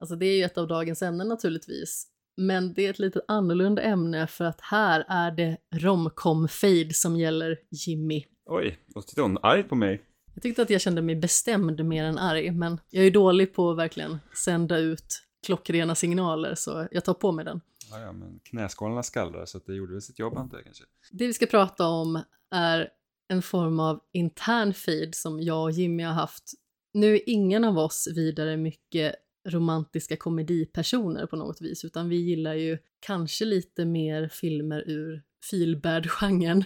[0.00, 2.06] Alltså det är ju ett av dagens ämnen naturligtvis.
[2.36, 7.58] Men det är ett lite annorlunda ämne för att här är det romcom-fade som gäller
[7.70, 8.24] Jimmy.
[8.46, 10.02] Oj, och tittar hon arg på mig?
[10.34, 13.70] Jag tyckte att jag kände mig bestämd mer än arg, men jag är dålig på
[13.70, 17.60] att verkligen sända ut klockrena signaler, så jag tar på mig den.
[17.90, 20.84] Ja, ja, men knäskålarna skallrar så att det gjorde väl sitt jobb antar jag kanske.
[21.10, 22.88] Det vi ska prata om är
[23.28, 26.52] en form av intern feed som jag och Jimmy har haft.
[26.94, 29.14] Nu är ingen av oss vidare mycket
[29.48, 36.64] romantiska komedipersoner på något vis, utan vi gillar ju kanske lite mer filmer ur feelbad-genren.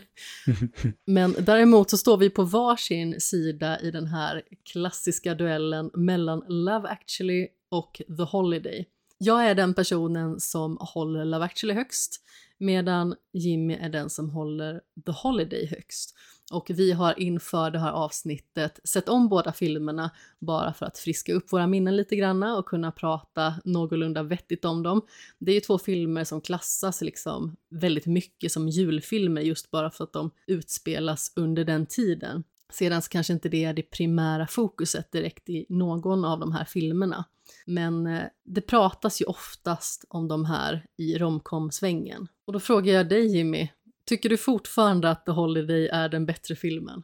[1.06, 4.42] Men däremot så står vi på varsin sida i den här
[4.72, 8.86] klassiska duellen mellan Love actually och The Holiday.
[9.18, 12.20] Jag är den personen som håller Love actually högst,
[12.58, 16.14] medan Jimmy är den som håller The Holiday högst.
[16.50, 21.34] Och vi har inför det här avsnittet sett om båda filmerna bara för att friska
[21.34, 25.02] upp våra minnen lite granna och kunna prata någorlunda vettigt om dem.
[25.38, 30.04] Det är ju två filmer som klassas liksom väldigt mycket som julfilmer just bara för
[30.04, 32.44] att de utspelas under den tiden.
[32.72, 36.64] Sedan så kanske inte det är det primära fokuset direkt i någon av de här
[36.64, 37.24] filmerna.
[37.66, 42.28] Men eh, det pratas ju oftast om de här i romcom-svängen.
[42.46, 43.68] Och då frågar jag dig Jimmy,
[44.10, 47.02] tycker du fortfarande att The Holiday är den bättre filmen?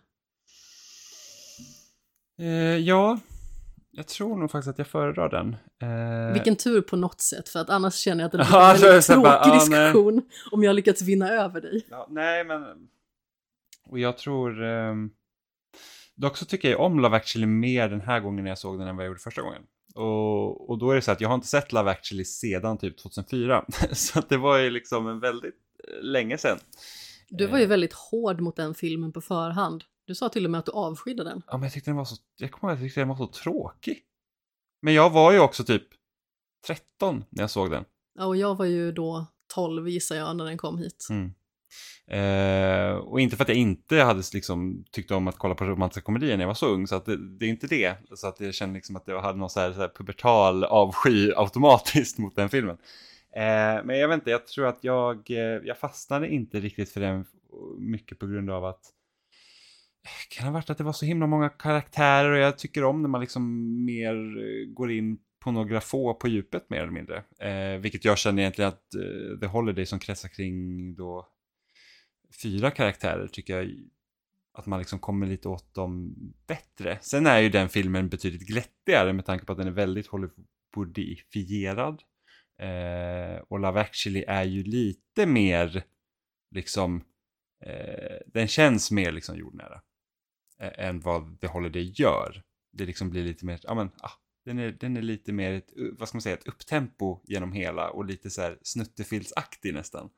[2.38, 2.46] Eh,
[2.76, 3.18] ja,
[3.90, 5.56] jag tror nog faktiskt att jag föredrar den.
[5.82, 8.74] Eh, Vilken tur på något sätt, för att annars känner jag att det blir Ja,
[8.74, 11.86] en väldigt tråkig bara, ja, diskussion om jag lyckats vinna över dig.
[11.90, 12.62] Ja, nej, men...
[13.88, 14.62] Och jag tror...
[14.64, 15.10] ehm,
[16.16, 18.88] Dock så tycker jag om Love actually mer den här gången när jag såg den
[18.88, 19.62] än vad jag gjorde första gången.
[19.94, 22.98] Och, och då är det så att jag har inte sett Love actually sedan typ
[22.98, 23.64] 2004.
[23.92, 25.65] så att det var ju liksom en väldigt eh,
[26.00, 26.58] länge sedan.
[27.28, 29.84] Du var ju väldigt hård mot den filmen på förhand.
[30.04, 31.42] Du sa till och med att du avskydde den.
[31.46, 32.16] Ja, men jag tyckte den var så...
[32.36, 34.02] Jag kommer ihåg jag tyckte den var så tråkig.
[34.82, 35.82] Men jag var ju också typ
[36.66, 37.84] 13 när jag såg den.
[38.14, 41.06] Ja, och jag var ju då 12 gissar jag när den kom hit.
[41.10, 41.32] Mm.
[42.10, 46.00] Eh, och inte för att jag inte hade liksom tyckt om att kolla på romantiska
[46.04, 47.96] komedier när jag var så ung, så att det, det är inte det.
[48.14, 51.32] Så att jag kände liksom att jag hade någon så här, så här pubertal avsky
[51.36, 52.78] automatiskt mot den filmen.
[53.36, 57.00] Eh, men jag vet inte, jag tror att jag, eh, jag fastnade inte riktigt för
[57.00, 57.24] den
[57.78, 58.84] mycket på grund av att
[60.04, 62.84] eh, kan det ha varit att det var så himla många karaktärer och jag tycker
[62.84, 63.44] om när man liksom
[63.84, 67.24] mer eh, går in på några få på djupet mer eller mindre.
[67.38, 71.28] Eh, vilket jag känner egentligen att eh, The Holiday som kretsar kring då
[72.42, 73.70] fyra karaktärer tycker jag
[74.52, 76.14] att man liksom kommer lite åt dem
[76.46, 76.98] bättre.
[77.00, 82.02] Sen är ju den filmen betydligt glättigare med tanke på att den är väldigt Hollywoodifierad.
[82.58, 85.84] Eh, och Love actually är ju lite mer
[86.50, 87.04] liksom
[87.64, 89.82] eh, den känns mer liksom jordnära
[90.58, 92.42] eh, än vad The Holiday gör.
[92.72, 94.12] Det liksom blir lite mer, ja men, ah,
[94.44, 97.90] den, är, den är lite mer, ett, vad ska man säga, ett upptempo genom hela
[97.90, 100.10] och lite så här snuttefilsaktig nästan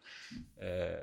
[0.61, 0.99] eh,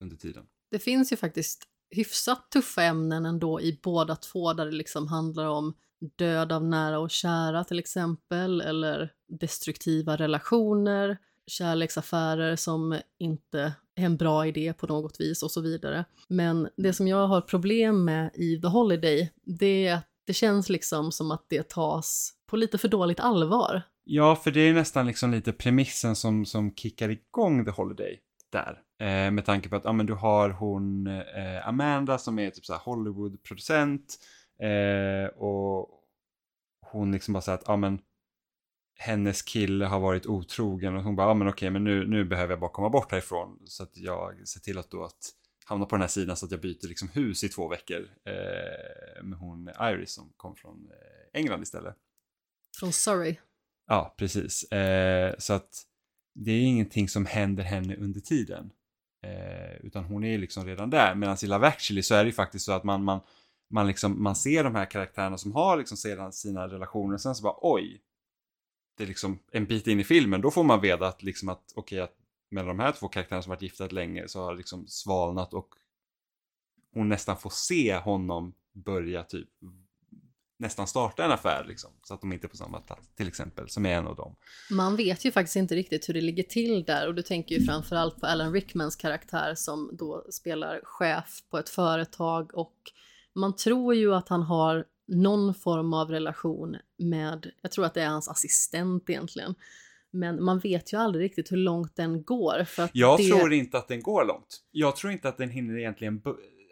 [0.00, 0.46] under tiden.
[0.70, 5.46] Det finns ju faktiskt hyfsat tuffa ämnen ändå i båda två där det liksom handlar
[5.46, 5.74] om
[6.16, 14.16] död av nära och kära till exempel eller destruktiva relationer, kärleksaffärer som inte är en
[14.16, 16.04] bra idé på något vis och så vidare.
[16.28, 20.68] Men det som jag har problem med i The Holiday, det är att det känns
[20.68, 23.82] liksom som att det tas på lite för dåligt allvar.
[24.04, 28.18] Ja, för det är nästan liksom lite premissen som, som kickar igång The Holiday
[28.52, 28.78] där.
[29.00, 32.64] Eh, med tanke på att ja, men du har hon eh, Amanda som är typ
[32.64, 34.18] så här Hollywood-producent
[34.62, 35.90] eh, och
[36.86, 38.00] hon liksom bara säger att ja, men
[38.98, 42.52] hennes kille har varit otrogen och hon bara ja men okej men nu, nu behöver
[42.52, 45.32] jag bara komma bort härifrån så att jag ser till att då att
[45.64, 49.22] hamna på den här sidan så att jag byter liksom hus i två veckor eh,
[49.24, 51.94] med hon Iris som kom från eh, England istället.
[52.78, 53.36] Från Surrey.
[53.86, 54.72] Ja, precis.
[54.72, 55.84] Eh, så att
[56.34, 58.70] det är ingenting som händer henne under tiden.
[59.22, 61.14] Eh, utan hon är liksom redan där.
[61.14, 63.20] Medan i Love actually så är det ju faktiskt så att man, man,
[63.68, 67.16] man, liksom, man ser de här karaktärerna som har liksom sedan sina relationer.
[67.16, 68.02] Sen så bara oj.
[68.96, 71.72] det är liksom en bit in i filmen, då får man veta att liksom att
[71.74, 72.16] okej, okay, att
[72.50, 75.68] mellan de här två karaktärerna som varit gifta länge så har det liksom svalnat och
[76.94, 79.48] hon nästan får se honom börja typ
[80.58, 83.68] nästan starta en affär liksom, så att de inte är på samma plats till exempel,
[83.68, 84.36] som är en av dem.
[84.70, 87.64] Man vet ju faktiskt inte riktigt hur det ligger till där och du tänker ju
[87.64, 92.76] framförallt på Alan Rickmans karaktär som då spelar chef på ett företag och
[93.38, 98.02] man tror ju att han har någon form av relation med, jag tror att det
[98.02, 99.54] är hans assistent egentligen.
[100.10, 102.64] Men man vet ju aldrig riktigt hur långt den går.
[102.64, 103.28] För att jag det...
[103.28, 104.62] tror inte att den går långt.
[104.70, 106.22] Jag tror inte att den hinner egentligen,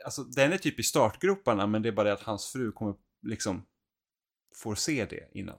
[0.05, 2.95] alltså den är typ i startgroparna men det är bara det att hans fru kommer
[3.27, 3.63] liksom
[4.55, 5.57] får se det innan.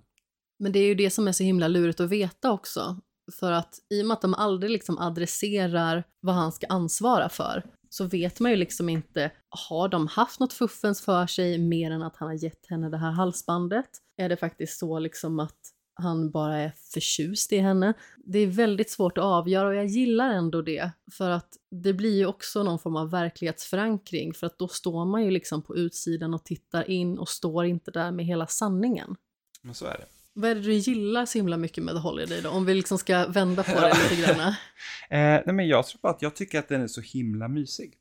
[0.59, 2.99] Men det är ju det som är så himla lurigt att veta också.
[3.39, 7.63] För att i och med att de aldrig liksom adresserar vad han ska ansvara för
[7.97, 12.01] så vet man ju liksom inte, har de haft något fuffens för sig mer än
[12.01, 13.89] att han har gett henne det här halsbandet?
[14.17, 15.59] Är det faktiskt så liksom att
[15.93, 17.93] han bara är förtjust i henne?
[18.17, 22.17] Det är väldigt svårt att avgöra och jag gillar ändå det för att det blir
[22.17, 26.33] ju också någon form av verklighetsförankring för att då står man ju liksom på utsidan
[26.33, 29.15] och tittar in och står inte där med hela sanningen.
[29.61, 30.16] Men så är det.
[30.37, 32.49] Vad är det du gillar så himla mycket med The Holiday då?
[32.49, 34.39] Om vi liksom ska vända på det lite grann.
[35.09, 37.93] eh, nej men jag tror bara att jag tycker att den är så himla mysig.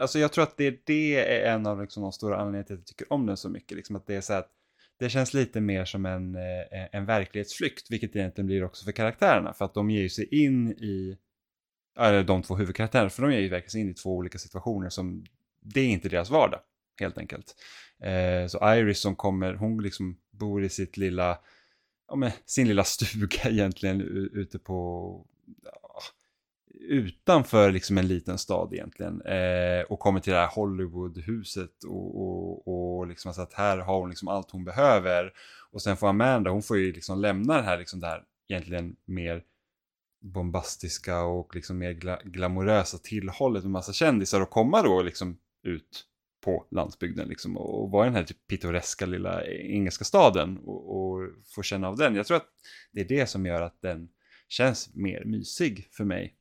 [0.00, 2.80] Alltså jag tror att det, det är en av liksom, de stora anledningarna till att
[2.80, 3.76] jag tycker om den så mycket.
[3.76, 4.50] Liksom att det är så att
[4.98, 8.92] det känns lite mer som en, eh, en verklighetsflykt, vilket det egentligen blir också för
[8.92, 9.52] karaktärerna.
[9.52, 11.18] För att de ger sig in i,
[11.98, 15.24] eller de två huvudkaraktärerna, för de ger ju verkligen in i två olika situationer som,
[15.60, 16.60] det är inte deras vardag,
[17.00, 17.54] helt enkelt.
[18.02, 21.38] Eh, så Iris som kommer, hon liksom bor i sitt lilla
[22.08, 24.00] ja, men, sin lilla stuga egentligen
[24.32, 25.26] ute på
[25.62, 26.00] ja,
[26.88, 32.68] utanför liksom en liten stad egentligen eh, och kommer till det här Hollywoodhuset och, och,
[32.68, 35.32] och liksom alltså att här har hon liksom allt hon behöver.
[35.70, 39.42] Och sen får Amanda, hon får ju liksom lämna det här liksom där egentligen mer
[40.20, 46.04] bombastiska och liksom mer gla glamorösa tillhållet med massa kändisar och komma då liksom ut
[46.44, 51.30] på landsbygden liksom och vara i den här typ pittoreska lilla engelska staden och, och
[51.54, 52.14] få känna av den.
[52.14, 52.48] Jag tror att
[52.92, 54.08] det är det som gör att den
[54.48, 56.34] känns mer mysig för mig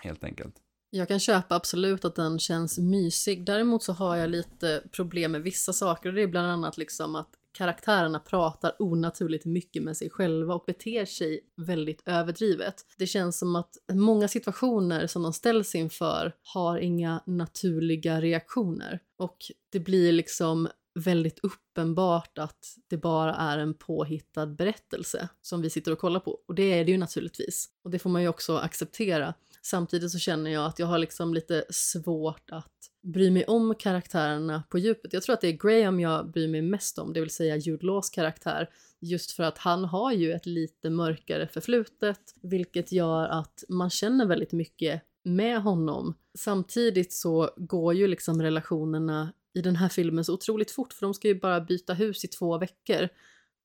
[0.00, 0.54] helt enkelt.
[0.90, 3.44] Jag kan köpa absolut att den känns mysig.
[3.44, 7.14] Däremot så har jag lite problem med vissa saker och det är bland annat liksom
[7.14, 12.74] att karaktärerna pratar onaturligt mycket med sig själva och beter sig väldigt överdrivet.
[12.98, 19.36] Det känns som att många situationer som de ställs inför har inga naturliga reaktioner och
[19.72, 25.92] det blir liksom väldigt uppenbart att det bara är en påhittad berättelse som vi sitter
[25.92, 26.38] och kollar på.
[26.48, 27.68] Och det är det ju naturligtvis.
[27.84, 29.34] Och det får man ju också acceptera.
[29.70, 34.62] Samtidigt så känner jag att jag har liksom lite svårt att bry mig om karaktärerna
[34.70, 35.12] på djupet.
[35.12, 37.86] Jag tror att det är Graham jag bryr mig mest om, det vill säga Jude
[37.86, 38.70] Laws karaktär.
[39.00, 44.26] Just för att han har ju ett lite mörkare förflutet, vilket gör att man känner
[44.26, 46.14] väldigt mycket med honom.
[46.38, 51.14] Samtidigt så går ju liksom relationerna i den här filmen så otroligt fort, för de
[51.14, 53.08] ska ju bara byta hus i två veckor.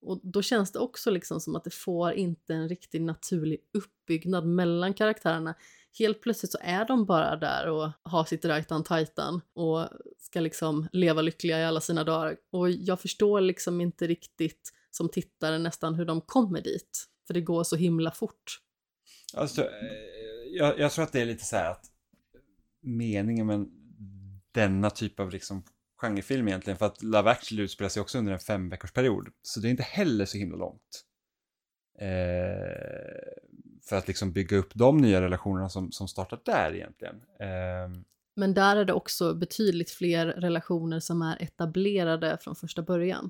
[0.02, 4.45] Och då känns det också liksom som att det får inte en riktigt naturlig uppbyggnad
[4.45, 5.56] mellan karaktärerna
[5.99, 9.87] helt plötsligt så är de bara där och har sitt rajtan tajtan och
[10.17, 12.37] ska liksom leva lyckliga i alla sina dagar.
[12.51, 17.07] Och jag förstår liksom inte riktigt som tittare nästan hur de kommer dit.
[17.27, 18.59] För det går så himla fort.
[19.33, 19.67] Alltså, eh,
[20.57, 21.85] jag, jag tror att det är lite så här att
[22.81, 23.67] meningen med
[24.51, 25.63] denna typ av liksom
[25.97, 29.27] genrefilm egentligen, för att Love actually utspelar sig också under en fem veckors period.
[29.41, 31.05] Så det är inte heller så himla långt.
[31.99, 33.41] Eh,
[33.84, 37.15] för att liksom bygga upp de nya relationerna som, som startar där egentligen.
[37.39, 38.01] Eh,
[38.36, 43.29] Men där är det också betydligt fler relationer som är etablerade från första början.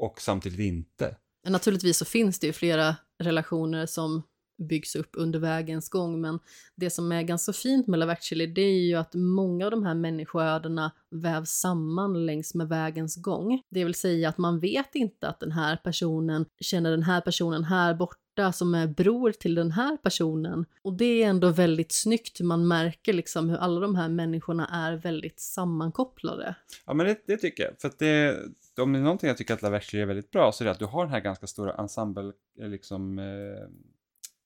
[0.00, 1.16] Och samtidigt inte.
[1.48, 4.22] Naturligtvis så finns det ju flera relationer som
[4.58, 6.20] byggs upp under vägens gång.
[6.20, 6.38] Men
[6.76, 9.84] det som är ganska fint med Love actually, det är ju att många av de
[9.84, 13.62] här människoödena vävs samman längs med vägens gång.
[13.70, 17.64] Det vill säga att man vet inte att den här personen känner den här personen
[17.64, 18.18] här borta
[18.52, 20.66] som är bror till den här personen.
[20.82, 24.66] Och det är ändå väldigt snyggt hur man märker liksom hur alla de här människorna
[24.66, 26.54] är väldigt sammankopplade.
[26.84, 28.38] Ja men det, det tycker jag, för att det,
[28.78, 30.78] om det är någonting jag tycker att actually är väldigt bra så är det att
[30.78, 33.24] du har den här ganska stora ensemble, liksom eh,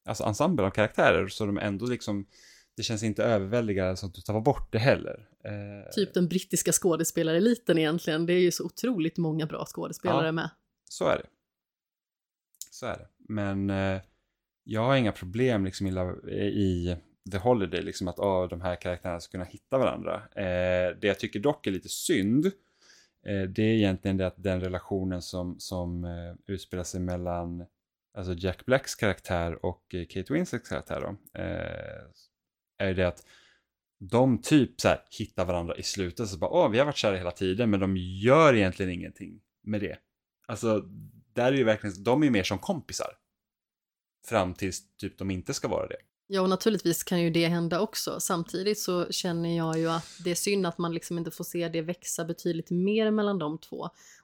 [0.09, 2.27] alltså ensemble av karaktärer så de ändå liksom
[2.79, 5.29] det känns inte överväldigande så att du tar bort det heller.
[5.45, 5.93] Eh...
[5.95, 8.27] Typ den brittiska skådespelareliten egentligen.
[8.27, 10.51] Det är ju så otroligt många bra skådespelare ja, med.
[10.89, 11.27] Så är det.
[12.79, 13.09] Så är det.
[13.19, 14.01] Men eh,
[14.65, 15.91] jag har inga problem liksom i,
[16.35, 16.97] i
[17.31, 20.15] The Holiday, liksom att oh, de här karaktärerna ska kunna hitta varandra.
[20.15, 22.47] Eh, det jag tycker dock är lite synd,
[23.27, 27.67] eh, det är egentligen det att den relationen som, som eh, utspelar sig mellan
[28.15, 32.05] alltså Jack Blacks karaktär och eh, Kate Winslets karaktär då, eh,
[32.79, 33.27] är det att
[33.99, 37.17] de typ så här hittar varandra i slutet, så bara åh, vi har varit kära
[37.17, 39.99] hela tiden, men de gör egentligen ingenting med det.
[40.47, 40.85] Alltså,
[41.39, 43.09] där är ju verkligen, de är ju mer som kompisar.
[44.27, 45.97] Fram tills typ de inte ska vara det.
[46.31, 48.21] Ja, och naturligtvis kan ju det hända också.
[48.21, 51.69] Samtidigt så känner jag ju att det är synd att man liksom inte får se
[51.69, 53.77] det växa betydligt mer mellan de två.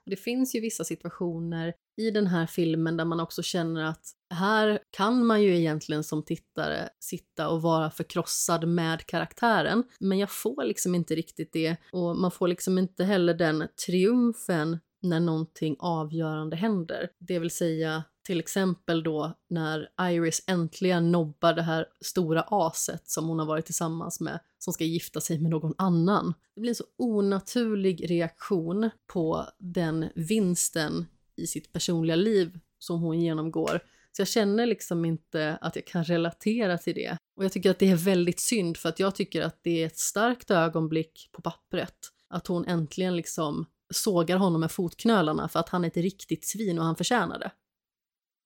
[0.03, 4.11] Och det finns ju vissa situationer i den här filmen där man också känner att
[4.29, 10.31] här kan man ju egentligen som tittare sitta och vara förkrossad med karaktären, men jag
[10.31, 15.75] får liksom inte riktigt det och man får liksom inte heller den triumfen när någonting
[15.79, 17.09] avgörande händer.
[17.19, 23.27] Det vill säga till exempel då när Iris äntligen nobbar det här stora aset som
[23.27, 26.33] hon har varit tillsammans med, som ska gifta sig med någon annan.
[26.55, 33.21] Det blir en så onaturlig reaktion på den vinsten i sitt personliga liv som hon
[33.21, 33.79] genomgår.
[34.11, 37.17] Så jag känner liksom inte att jag kan relatera till det.
[37.37, 39.85] Och jag tycker att det är väldigt synd för att jag tycker att det är
[39.85, 41.95] ett starkt ögonblick på pappret.
[42.29, 46.79] Att hon äntligen liksom sågar honom med fotknölarna för att han är ett riktigt svin
[46.79, 47.51] och han förtjänar det.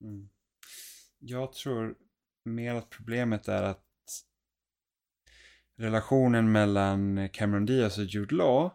[0.02, 0.30] Mm.
[1.20, 1.96] Jag tror
[2.46, 3.86] mer att problemet är att
[5.78, 8.72] relationen mellan Cameron Diaz och Jude Law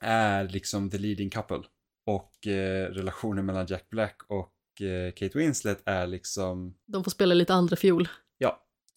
[0.00, 1.62] är liksom the leading couple.
[2.06, 6.74] Och eh, relationen mellan Jack Black och eh, Kate Winslet är liksom...
[6.86, 8.08] De får spela lite andra fiol.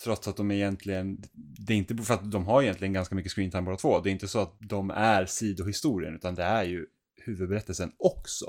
[0.03, 1.23] Trots att de egentligen...
[1.33, 3.99] Det är inte för att de har egentligen ganska mycket screentime båda två.
[3.99, 6.85] Det är inte så att de är sidohistorien, utan det är ju
[7.15, 8.45] huvudberättelsen också.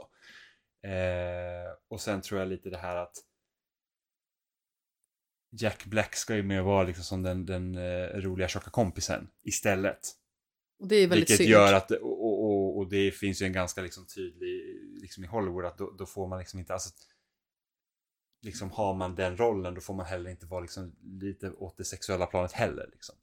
[0.84, 3.16] Eh, och sen tror jag lite det här att
[5.60, 10.00] Jack Black ska ju mer vara liksom som den, den eh, roliga tjocka kompisen istället.
[10.78, 11.50] Och det är väldigt Vilket synd.
[11.50, 14.60] gör att, och, och, och, och det finns ju en ganska liksom tydlig,
[15.00, 16.90] liksom i Hollywood, att då, då får man liksom inte, alltså
[18.44, 21.84] liksom har man den rollen då får man heller inte vara liksom lite åt det
[21.84, 23.14] sexuella planet heller liksom.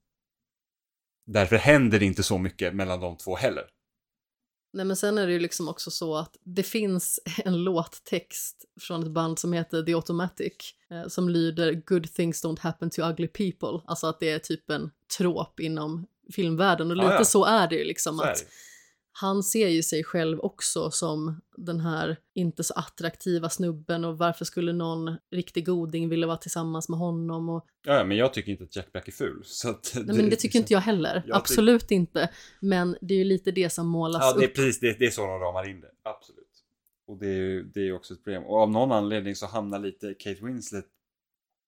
[1.26, 3.64] Därför händer det inte så mycket mellan de två heller.
[4.74, 9.04] Nej men sen är det ju liksom också så att det finns en låttext från
[9.04, 10.54] ett band som heter The Automatic
[10.90, 13.82] eh, som lyder “Good things don't happen to ugly people”.
[13.86, 17.26] Alltså att det är typ en trop inom filmvärlden och Ja, lite ja.
[17.26, 18.46] så är det ju liksom Så att.
[19.14, 24.46] Han ser ju sig själv också som den här inte så attraktiva snubben och varför
[24.46, 28.64] skulle någon riktig goding vilja vara tillsammans med honom och Ja, men jag tycker inte
[28.64, 29.42] att Jack Black är ful.
[29.46, 32.30] Så att nej men det tycker inte jag heller, Jag absolut inte.
[32.60, 34.56] Men det är ju lite det som målas Ja, det är upp.
[34.56, 35.92] precis det, det är så de ramar in det.
[36.04, 36.38] Absolut.
[37.08, 38.44] Och det är ju det är också ett problem.
[38.44, 40.86] Och av någon anledning så hamnar lite Kate Winslet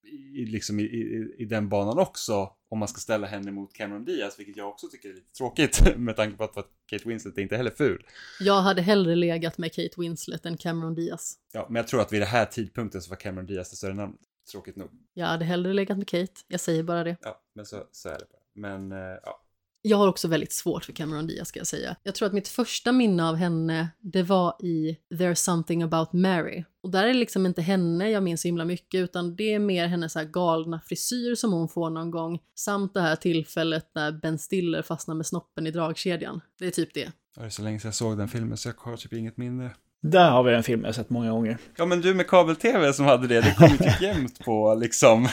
[0.05, 2.51] i, liksom i, i, i den banan också.
[2.69, 5.83] Om man ska ställa henne mot Cameron Diaz, vilket jag också tycker är lite tråkigt
[5.97, 8.05] med tanke på att, att Kate Winslet är inte heller ful.
[8.39, 11.35] Jag hade hellre legat med Kate Winslet än Cameron Diaz.
[11.53, 13.93] Ja, men jag tror att vid den här tidpunkten så var Cameron Diaz det större
[13.93, 14.19] namnet.
[14.51, 14.89] Tråkigt nog.
[15.13, 17.17] Jag hade hellre legat med Kate, jag säger bara det.
[17.21, 18.41] Ja, men så, så är det bara.
[18.53, 19.42] Men eh, ja.
[19.85, 21.95] Jag har också väldigt svårt för Cameron Diaz ska jag säga.
[22.03, 26.63] Jag tror att mitt första minne av henne, det var i There's something about Mary.
[26.83, 29.59] Och där är det liksom inte henne jag minns så himla mycket, utan det är
[29.59, 33.91] mer hennes så här galna frisyr som hon får någon gång, samt det här tillfället
[33.95, 36.41] när Ben Stiller fastnar med snoppen i dragkedjan.
[36.59, 37.11] Det är typ det.
[37.35, 39.71] Det är så länge sedan jag såg den filmen så jag har typ inget minne.
[40.01, 41.57] Där har vi en film jag sett många gånger.
[41.75, 45.27] Ja men du med kabel-tv som hade det, det kom ju typ jämt på liksom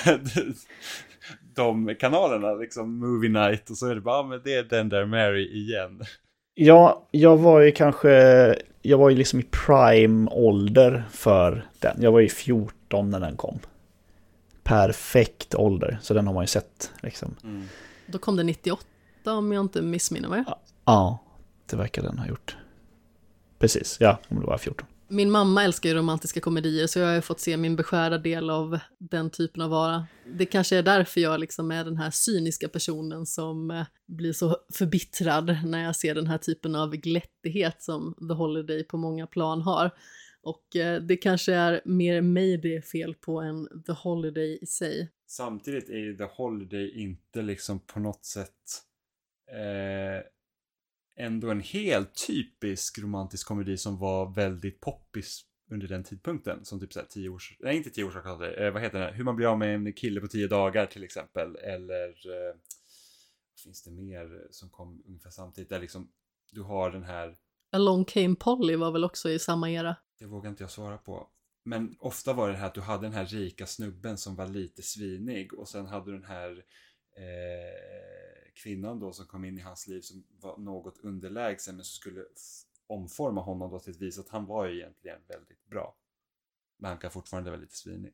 [1.61, 4.89] de kanalerna, liksom Movie Night och så är det bara, ja, men det är den
[4.89, 6.03] där Mary igen.
[6.55, 8.11] Ja, jag var ju kanske,
[8.83, 11.97] jag var ju liksom i prime ålder för den.
[12.03, 13.59] Jag var ju 14 när den kom.
[14.63, 17.37] Perfekt ålder, så den har man ju sett liksom.
[18.07, 18.85] Då kom det 98
[19.25, 20.45] om jag inte missminner mig.
[20.85, 21.19] Ja,
[21.71, 22.57] det verkar den ha gjort.
[23.59, 24.87] Precis, ja, om det var 14.
[25.13, 28.51] Min mamma älskar ju romantiska komedier så jag har ju fått se min beskärda del
[28.51, 30.07] av den typen av vara.
[30.27, 34.57] Det kanske är därför jag liksom är den här cyniska personen som eh, blir så
[34.75, 39.63] förbittrad när jag ser den här typen av glättighet som The Holiday på många plan
[39.63, 39.91] har.
[40.43, 44.67] Och eh, det kanske är mer mig det är fel på än The Holiday i
[44.67, 45.11] sig.
[45.27, 48.83] Samtidigt är ju The Holiday inte liksom på något sätt
[49.51, 50.27] eh,
[51.21, 56.65] ändå en helt typisk romantisk komedi som var väldigt poppis under den tidpunkten.
[56.65, 59.37] Som typ såhär tio års, nej inte tio års eh, vad heter det, hur man
[59.37, 61.57] blir av med en kille på tio dagar till exempel.
[61.57, 62.55] Eller eh,
[63.65, 65.71] finns det mer som kom ungefär samtidigt?
[65.71, 66.11] Där liksom
[66.53, 67.37] du har den här
[67.73, 69.97] Along Came Polly var väl också i samma era.
[70.19, 71.29] Det vågar inte jag svara på.
[71.65, 74.83] Men ofta var det här att du hade den här rika snubben som var lite
[74.83, 76.51] svinig och sen hade du den här
[77.17, 78.30] eh,
[78.63, 82.25] kvinnan då som kom in i hans liv som var något underlägsen men som skulle
[82.87, 85.97] omforma honom då till ett vis att han var ju egentligen väldigt bra.
[86.79, 88.13] Men han kan fortfarande vara lite svinig.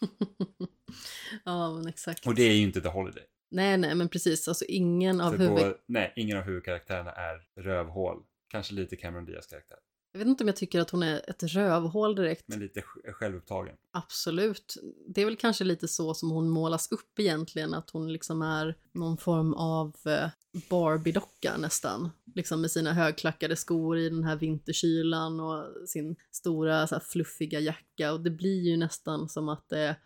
[1.44, 2.26] ja, men exakt.
[2.26, 3.24] Och det är ju inte The Holiday.
[3.48, 4.48] Nej, nej, men precis.
[4.48, 5.50] Alltså ingen av huvud...
[5.50, 8.24] både, nej, ingen av huvudkaraktärerna är rövhål.
[8.48, 9.78] Kanske lite Cameron Diaz karaktär.
[10.16, 12.44] Jag vet inte om jag tycker att hon är ett rövhål direkt.
[12.48, 13.76] Men lite sj- självupptagen.
[13.90, 14.74] Absolut.
[15.08, 18.74] Det är väl kanske lite så som hon målas upp egentligen, att hon liksom är
[18.94, 20.28] någon form av eh,
[20.70, 22.10] Barbie-docka nästan.
[22.34, 27.60] Liksom med sina högklackade skor i den här vinterkylan och sin stora så här, fluffiga
[27.60, 28.12] jacka.
[28.12, 29.96] Och det blir ju nästan som att det är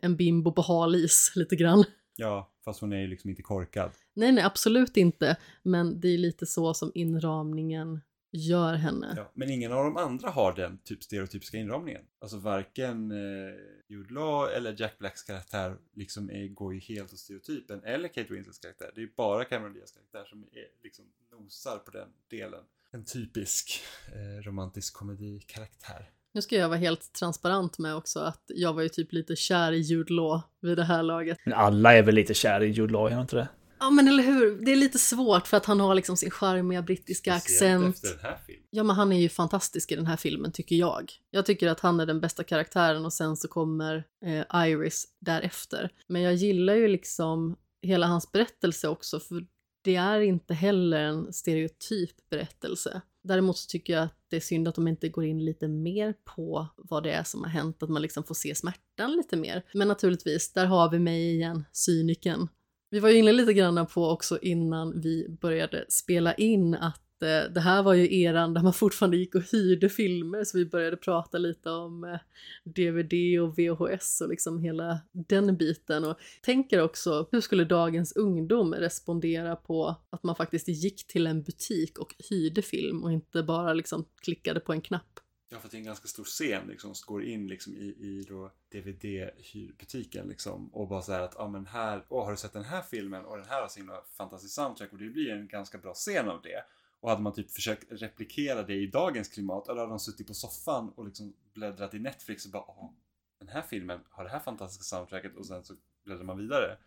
[0.00, 1.84] en bimbo på halis lite grann.
[2.16, 3.90] Ja, fast hon är ju liksom inte korkad.
[4.14, 5.36] Nej, nej, absolut inte.
[5.62, 8.00] Men det är lite så som inramningen
[8.34, 9.14] gör henne.
[9.16, 12.02] Ja, men ingen av de andra har den typ stereotypiska inramningen.
[12.18, 13.54] Alltså varken eh,
[13.88, 17.84] Jude Law eller Jack Blacks karaktär liksom är, går ju helt åt stereotypen.
[17.84, 18.92] Eller Kate Winslets karaktär.
[18.94, 22.64] Det är bara Cameron Diaz karaktär som är, liksom nosar på den delen.
[22.90, 23.82] En typisk
[24.14, 26.10] eh, romantisk komedikaraktär.
[26.32, 29.72] Nu ska jag vara helt transparent med också att jag var ju typ lite kär
[29.72, 31.38] i Jude Law vid det här laget.
[31.44, 33.48] Men alla är väl lite kär i Jude Law, är de inte det?
[33.78, 36.82] Ja men eller hur, det är lite svårt för att han har liksom sin charmiga
[36.82, 37.94] brittiska accent.
[37.94, 38.64] efter den här filmen.
[38.70, 41.12] Ja men han är ju fantastisk i den här filmen tycker jag.
[41.30, 45.90] Jag tycker att han är den bästa karaktären och sen så kommer eh, Iris därefter.
[46.06, 49.46] Men jag gillar ju liksom hela hans berättelse också för
[49.84, 53.00] det är inte heller en stereotyp berättelse.
[53.22, 56.14] Däremot så tycker jag att det är synd att de inte går in lite mer
[56.24, 59.62] på vad det är som har hänt, att man liksom får se smärtan lite mer.
[59.74, 62.48] Men naturligtvis, där har vi mig igen, cyniken.
[62.94, 67.52] Vi var ju inne lite grann på också innan vi började spela in att eh,
[67.52, 70.96] det här var ju eran där man fortfarande gick och hyrde filmer så vi började
[70.96, 72.18] prata lite om eh,
[72.64, 78.74] DVD och VHS och liksom hela den biten och tänker också hur skulle dagens ungdom
[78.74, 83.72] respondera på att man faktiskt gick till en butik och hyrde film och inte bara
[83.72, 85.20] liksom klickade på en knapp.
[85.54, 87.84] Ja, för att det är en ganska stor scen liksom, som går in liksom i,
[87.84, 88.26] i
[88.68, 92.64] DVD-hyrbutiken liksom och bara så här att, ja men här, åh har du sett den
[92.64, 95.78] här filmen och den här har så himla fantastisk soundtrack och det blir en ganska
[95.78, 96.64] bra scen av det.
[97.00, 100.34] Och hade man typ försökt replikera det i dagens klimat, eller hade de suttit på
[100.34, 102.90] soffan och liksom bläddrat i Netflix och bara, åh,
[103.38, 105.74] den här filmen har det här fantastiska soundtracket och sen så
[106.04, 106.78] bläddrar man vidare.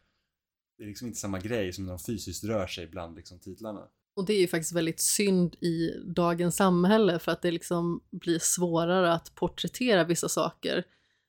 [0.77, 3.89] Det är liksom inte samma grej som när de fysiskt rör sig bland liksom titlarna.
[4.17, 8.39] Och det är ju faktiskt väldigt synd i dagens samhälle för att det liksom blir
[8.39, 10.83] svårare att porträttera vissa saker.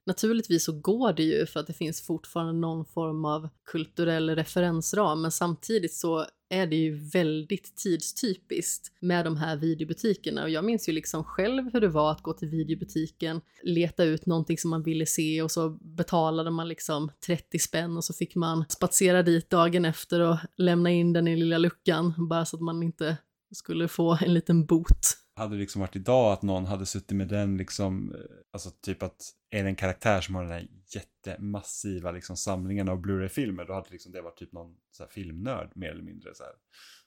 [0.09, 5.23] Naturligtvis så går det ju för att det finns fortfarande någon form av kulturell referensram
[5.23, 10.89] men samtidigt så är det ju väldigt tidstypiskt med de här videobutikerna och jag minns
[10.89, 14.83] ju liksom själv hur det var att gå till videobutiken, leta ut någonting som man
[14.83, 19.51] ville se och så betalade man liksom 30 spänn och så fick man spatsera dit
[19.51, 23.17] dagen efter och lämna in den i lilla luckan bara så att man inte
[23.55, 27.29] skulle få en liten bot hade det liksom varit idag att någon hade suttit med
[27.29, 28.21] den liksom, eh,
[28.51, 33.01] alltså typ att är det en karaktär som har den här jättemassiva liksom samlingen av
[33.01, 36.43] Blu-ray-filmer, då hade liksom det varit typ någon så här filmnörd mer eller mindre så
[36.43, 36.53] här,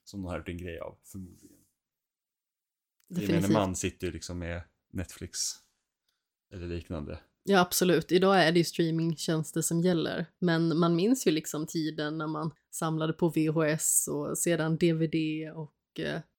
[0.04, 1.58] som de har gjort en grej av, förmodligen.
[3.10, 3.52] Definitivt.
[3.52, 4.62] man sitter ju liksom med
[4.94, 5.40] Netflix
[6.54, 7.20] eller liknande.
[7.44, 8.12] Ja, absolut.
[8.12, 10.26] Idag är det ju streamingtjänster som gäller.
[10.40, 15.16] Men man minns ju liksom tiden när man samlade på VHS och sedan DVD
[15.56, 15.74] och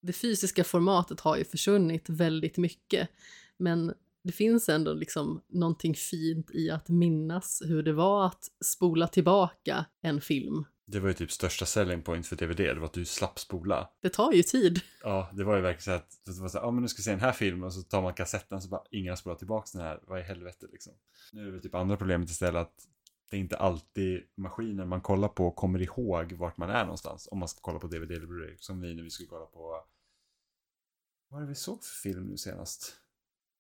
[0.03, 3.09] det fysiska formatet har ju försvunnit väldigt mycket.
[3.57, 9.09] Men det finns ändå liksom någonting fint i att minnas hur det var att spola
[9.09, 10.65] tillbaka en film.
[10.87, 13.89] Det var ju typ största selling point för DVD, det var att du slapp spola.
[14.03, 14.81] Det tar ju tid.
[15.03, 16.99] Ja, det var ju verkligen så att det var så här, ja men nu ska
[16.99, 19.69] vi se den här filmen och så tar man kassetten så bara, ingen spolar tillbaka
[19.73, 20.93] den här, vad i helvete liksom.
[21.33, 22.74] Nu är det typ andra problemet istället att
[23.32, 27.38] det är inte alltid maskinen man kollar på kommer ihåg vart man är någonstans om
[27.38, 28.56] man ska kolla på DVD eller Blu-ray.
[28.59, 29.84] Som vi när vi skulle kolla på, vad
[31.28, 32.96] var det vi såg för film nu senast?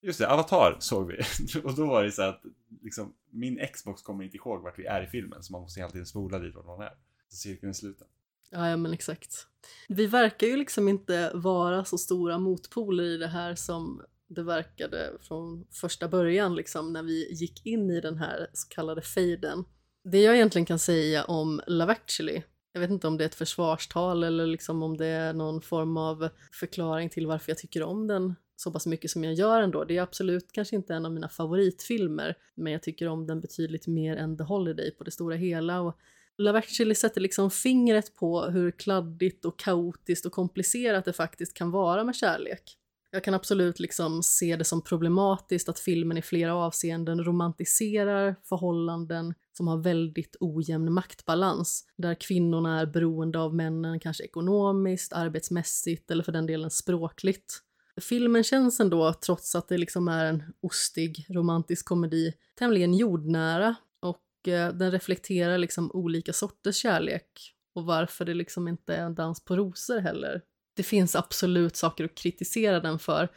[0.02, 1.16] Just det, Avatar såg vi.
[1.64, 2.42] och då var det så att
[2.82, 5.90] liksom, min Xbox kommer inte ihåg vart vi är i filmen så man måste hela
[5.90, 6.96] tiden spola dit vart man är.
[7.28, 8.06] Så cirkeln är sluten.
[8.50, 9.46] Ja, ja, men exakt.
[9.88, 14.02] Vi verkar ju liksom inte vara så stora motpoler i det här som
[14.34, 19.02] det verkade från första början, liksom när vi gick in i den här så kallade
[19.02, 19.64] fejden.
[20.04, 22.42] Det jag egentligen kan säga om Love actually,
[22.72, 25.96] jag vet inte om det är ett försvarstal eller liksom om det är någon form
[25.96, 29.84] av förklaring till varför jag tycker om den så pass mycket som jag gör ändå.
[29.84, 33.86] Det är absolut kanske inte en av mina favoritfilmer, men jag tycker om den betydligt
[33.86, 35.80] mer än The Holiday på det stora hela.
[35.80, 35.98] Och
[36.38, 41.70] Love actually sätter liksom fingret på hur kladdigt och kaotiskt och komplicerat det faktiskt kan
[41.70, 42.78] vara med kärlek.
[43.14, 49.34] Jag kan absolut liksom se det som problematiskt att filmen i flera avseenden romantiserar förhållanden
[49.56, 56.24] som har väldigt ojämn maktbalans, där kvinnorna är beroende av männen, kanske ekonomiskt, arbetsmässigt eller
[56.24, 57.58] för den delen språkligt.
[58.00, 64.48] Filmen känns ändå, trots att det liksom är en ostig romantisk komedi, tämligen jordnära och
[64.48, 69.44] eh, den reflekterar liksom olika sorters kärlek och varför det liksom inte är en dans
[69.44, 70.42] på rosor heller.
[70.74, 73.28] Det finns absolut saker att kritisera den för.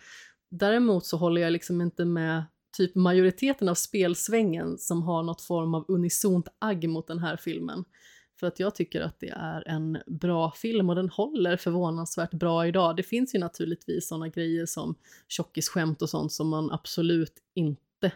[0.51, 2.43] Däremot så håller jag liksom inte med
[2.77, 7.85] typ majoriteten av spelsvängen som har något form av unisont agg mot den här filmen.
[8.39, 12.67] För att jag tycker att det är en bra film och den håller förvånansvärt bra
[12.67, 12.97] idag.
[12.97, 14.95] Det finns ju naturligtvis sådana grejer som
[15.27, 18.11] tjockisskämt och sånt som man absolut inte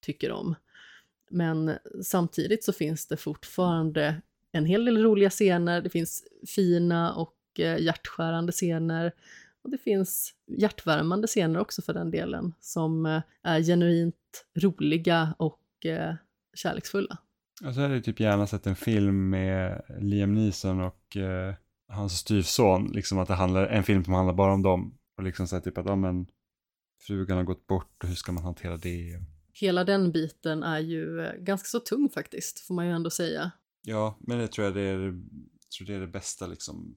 [0.00, 0.54] tycker om.
[1.30, 1.72] Men
[2.02, 4.22] samtidigt så finns det fortfarande
[4.52, 6.24] en hel del roliga scener, det finns
[6.54, 9.12] fina och eh, hjärtskärande scener
[9.62, 15.86] och det finns hjärtvärmande scener också för den delen som eh, är genuint roliga och
[15.86, 16.14] eh,
[16.54, 17.18] kärleksfulla.
[17.64, 21.54] Och så hade jag typ gärna sett en film med Liam Neeson och eh,
[21.88, 24.98] hans styvson, liksom att det handlar, en film som handlar bara om dem.
[25.16, 26.26] Och liksom så typ att, ja men,
[27.00, 29.20] frugan har gått bort och hur ska man hantera det?
[29.52, 33.50] Hela den biten är ju eh, ganska så tung faktiskt, får man ju ändå säga.
[33.82, 35.22] Ja, men det tror jag det är,
[35.76, 36.96] tror det, är det bästa liksom,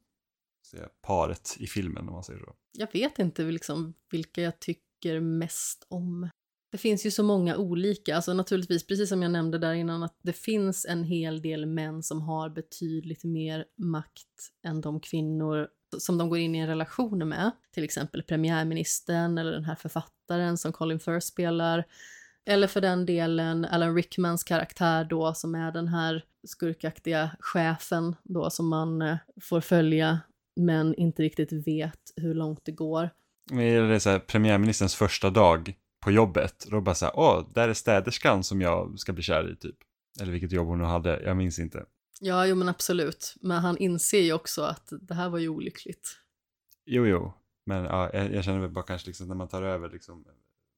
[0.66, 2.56] säga, paret i filmen om man säger så.
[2.72, 6.30] Jag vet inte liksom vilka jag tycker mest om.
[6.72, 10.20] Det finns ju så många olika, alltså naturligtvis precis som jag nämnde där innan att
[10.24, 15.68] det finns en hel del män som har betydligt mer makt än de kvinnor
[15.98, 17.52] som de går in i en relation med.
[17.72, 21.86] Till exempel premiärministern eller den här författaren som Colin Firth spelar.
[22.46, 28.50] Eller för den delen Alan Rickmans karaktär då som är den här skurkaktiga chefen då
[28.50, 30.20] som man eh, får följa
[30.56, 33.10] men inte riktigt vet hur långt det går.
[33.52, 35.73] Men är det så här, premiärministerns första dag
[36.03, 39.52] på jobbet, då bara så här, åh, där är städerskan som jag ska bli kär
[39.52, 39.77] i typ.
[40.22, 41.86] Eller vilket jobb hon nu hade, jag minns inte.
[42.22, 43.36] Ja, jo men absolut.
[43.41, 46.18] Men han inser ju också att det här var ju olyckligt.
[46.86, 47.34] Jo, jo,
[47.65, 50.26] men ja, jag, jag känner väl bara kanske liksom när man tar över liksom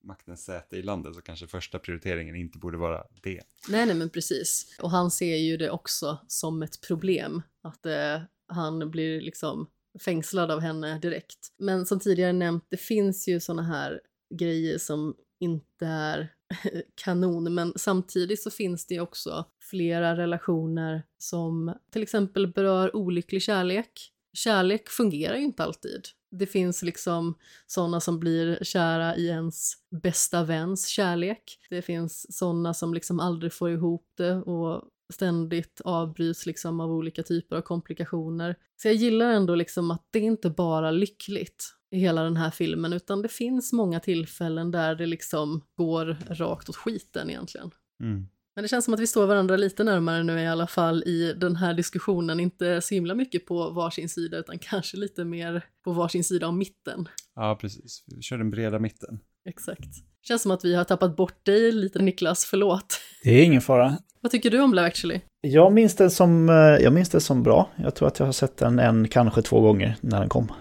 [0.04, 3.44] maktens säte i landet så kanske första prioriteringen inte borde vara det.
[3.70, 4.78] Nej, nej, men precis.
[4.82, 9.68] Och han ser ju det också som ett problem att eh, han blir liksom
[10.00, 11.54] fängslad av henne direkt.
[11.58, 14.02] Men som tidigare nämnt, det finns ju såna här
[14.36, 16.34] grejer som inte är
[16.96, 24.12] kanon, men samtidigt så finns det också flera relationer som till exempel berör olycklig kärlek.
[24.34, 26.02] Kärlek fungerar ju inte alltid.
[26.32, 27.38] Det finns liksom
[27.68, 31.60] sådana som blir kära i ens bästa väns kärlek.
[31.70, 34.84] Det finns sådana som liksom aldrig får ihop det och
[35.14, 38.56] ständigt avbryts liksom av olika typer av komplikationer.
[38.76, 42.94] Så jag gillar ändå liksom att det inte bara lyckligt i hela den här filmen,
[42.94, 47.72] utan det finns många tillfällen där det liksom går rakt åt skiten egentligen.
[48.04, 48.28] Mm.
[48.56, 51.34] Men det känns som att vi står varandra lite närmare nu i alla fall i
[51.34, 55.92] den här diskussionen, inte så himla mycket på varsin sida utan kanske lite mer på
[55.92, 57.10] varsin sida om mitten.
[57.36, 58.04] Ja, precis.
[58.08, 59.20] Vi kör den breda mitten.
[59.48, 59.90] Exakt.
[60.24, 63.00] Känns som att vi har tappat bort dig lite Niklas, förlåt.
[63.24, 63.98] Det är ingen fara.
[64.22, 65.22] Vad tycker du om Love actually?
[65.42, 67.70] Jag minns den som, eh, jag minns den som bra.
[67.76, 70.52] Jag tror att jag har sett den en, kanske två gånger när den kom.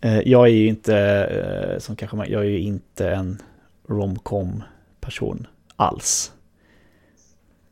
[0.00, 3.42] Eh, jag är ju inte, eh, som kanske jag är ju inte en
[3.88, 4.62] romcom
[5.00, 6.32] person alls.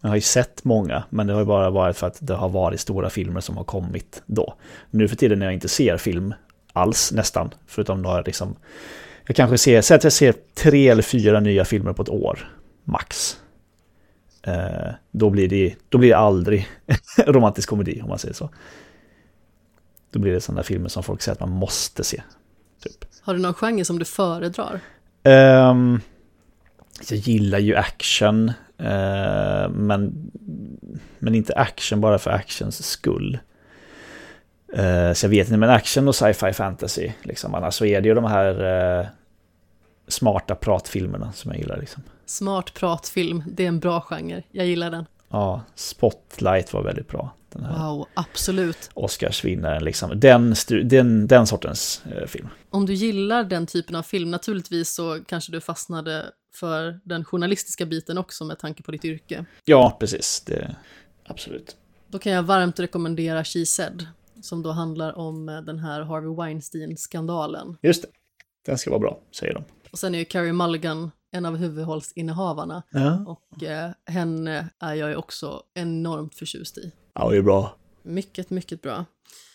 [0.01, 2.49] Jag har ju sett många, men det har ju bara varit för att det har
[2.49, 4.55] varit stora filmer som har kommit då.
[4.91, 6.35] Nu för tiden när jag inte ser film
[6.73, 8.57] alls nästan, förutom några liksom...
[9.27, 12.53] Jag kanske ser, säg att jag ser tre eller fyra nya filmer på ett år,
[12.85, 13.37] max.
[14.43, 16.69] Eh, då, blir det, då blir det aldrig
[17.27, 18.51] romantisk komedi, om man säger så.
[20.11, 22.23] Då blir det sådana filmer som folk säger att man måste se.
[22.83, 23.05] Typ.
[23.23, 24.81] Har du någon genre som du föredrar?
[25.25, 26.01] Um,
[27.11, 28.49] jag gillar ju action,
[28.81, 30.31] uh, men,
[31.19, 33.39] men inte action bara för actions skull.
[34.79, 37.55] Uh, så jag vet inte, men action och sci-fi fantasy, liksom.
[37.55, 38.65] annars så är det ju de här
[39.01, 39.07] uh,
[40.09, 41.77] smarta pratfilmerna som jag gillar.
[41.77, 42.03] Liksom.
[42.27, 45.07] Smart pratfilm, det är en bra genre, jag gillar den.
[45.29, 47.35] Ja, Spotlight var väldigt bra.
[47.53, 48.91] Den här Wow, absolut.
[48.95, 50.21] Oscarsvinnaren, liksom.
[50.21, 50.55] den,
[50.85, 52.49] den, den sortens eh, film.
[52.71, 56.25] Om du gillar den typen av film, naturligtvis så kanske du fastnade
[56.55, 59.45] för den journalistiska biten också med tanke på ditt yrke.
[59.65, 60.41] Ja, precis.
[60.47, 60.77] Det,
[61.25, 61.77] absolut.
[62.09, 64.07] Då kan jag varmt rekommendera She Said,
[64.43, 67.77] som då handlar om eh, den här Harvey Weinstein-skandalen.
[67.83, 68.09] Just det.
[68.67, 69.65] Den ska vara bra, säger de.
[69.93, 72.83] Och sen är ju Carrie Mulligan en av huvudrollsinnehavarna.
[72.91, 76.93] Ja, Och eh, henne är jag ju också enormt förtjust i.
[77.15, 77.77] ja det är bra.
[78.03, 79.05] Mycket, mycket bra.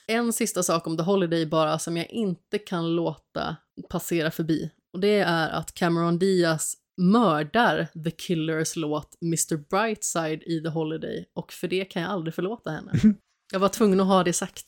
[0.08, 3.56] En sista sak om The Holiday bara som jag inte kan låta
[3.90, 4.72] passera förbi.
[4.94, 11.26] Och det är att Cameron Diaz mördar The Killers låt Mr Brightside i The Holiday
[11.34, 12.92] och för det kan jag aldrig förlåta henne.
[13.52, 14.66] Jag var tvungen att ha det sagt.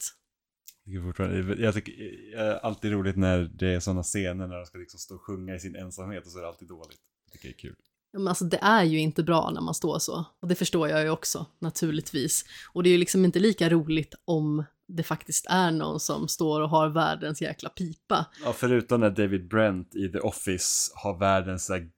[0.86, 1.94] tycker jag tycker
[2.36, 5.56] är alltid roligt när det är sådana scener när de ska liksom stå och sjunga
[5.56, 7.00] i sin ensamhet och så är det alltid dåligt.
[7.26, 7.76] Jag tycker det är kul.
[8.14, 10.26] Men alltså det är ju inte bra när man står så.
[10.40, 12.46] Och det förstår jag ju också, naturligtvis.
[12.74, 16.62] Och det är ju liksom inte lika roligt om det faktiskt är någon som står
[16.62, 18.26] och har världens jäkla pipa.
[18.44, 21.90] Ja, förutom när David Brent i The Office har världens här,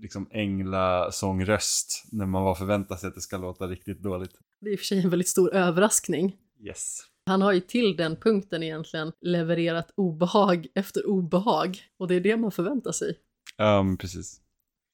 [0.00, 4.32] liksom änglasångröst när man bara förväntar sig att det ska låta riktigt dåligt.
[4.60, 6.36] Det är i och för sig en väldigt stor överraskning.
[6.66, 6.98] Yes.
[7.26, 11.78] Han har ju till den punkten egentligen levererat obehag efter obehag.
[11.98, 13.18] Och det är det man förväntar sig.
[13.56, 14.40] Ja, um, precis.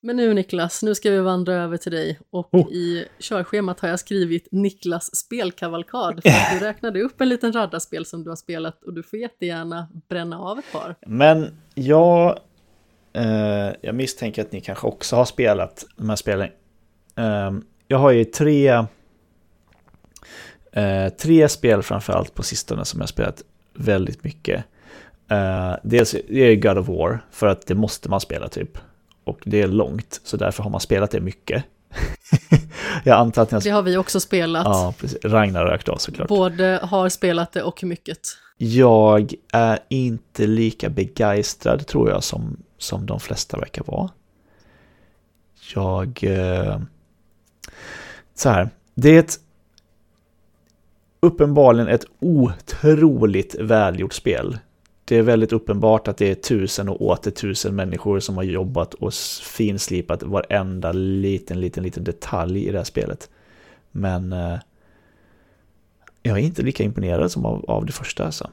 [0.04, 2.72] Men nu Niklas, nu ska vi vandra över till dig och oh.
[2.72, 6.22] i körschemat har jag skrivit Niklas spelkavalkad.
[6.22, 9.18] För du räknade upp en liten radda spel som du har spelat och du får
[9.18, 10.96] jättegärna bränna av ett par.
[11.06, 12.38] Men jag,
[13.12, 16.48] eh, jag misstänker att ni kanske också har spelat de här spelen.
[17.16, 17.52] Eh,
[17.88, 18.68] jag har ju tre,
[20.72, 23.42] eh, tre spel framförallt på sistone som jag har spelat
[23.74, 24.64] väldigt mycket.
[25.28, 28.78] Eh, dels är det God of War, för att det måste man spela typ.
[29.24, 31.64] Och det är långt, så därför har man spelat det mycket.
[33.04, 33.62] jag antar att ni har...
[33.62, 34.64] Det har vi också spelat.
[34.64, 35.24] Ja, precis.
[35.24, 36.28] Ragnarök då såklart.
[36.28, 38.18] Både har spelat det och mycket.
[38.56, 44.10] Jag är inte lika begeistrad tror jag som, som de flesta verkar vara.
[45.74, 46.20] Jag...
[46.22, 46.80] Eh,
[48.34, 49.38] så här, det är ett
[51.20, 54.58] uppenbarligen ett otroligt välgjort spel
[55.12, 58.94] det är väldigt uppenbart att det är tusen och åter tusen människor som har jobbat
[58.94, 63.30] och finslipat varenda liten, liten, liten detalj i det här spelet.
[63.90, 64.58] Men eh,
[66.22, 68.50] jag är inte lika imponerad som av, av det första alltså.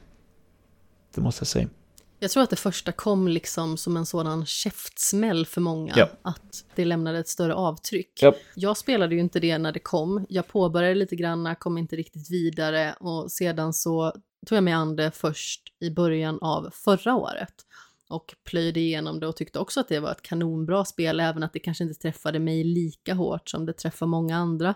[1.16, 1.68] Det måste jag säga.
[2.20, 6.10] Jag tror att det första kom liksom som en sådan käftsmäll för många, ja.
[6.22, 8.12] att det lämnade ett större avtryck.
[8.22, 8.34] Ja.
[8.56, 12.32] Jag spelade ju inte det när det kom, jag påbörjade lite grann, kom inte riktigt
[12.32, 14.14] vidare och sedan så
[14.46, 17.66] tog jag mig an det först i början av förra året
[18.10, 21.54] och plöjde igenom det och tyckte också att det var ett kanonbra spel, även att
[21.54, 24.76] det kanske inte träffade mig lika hårt som det träffar många andra.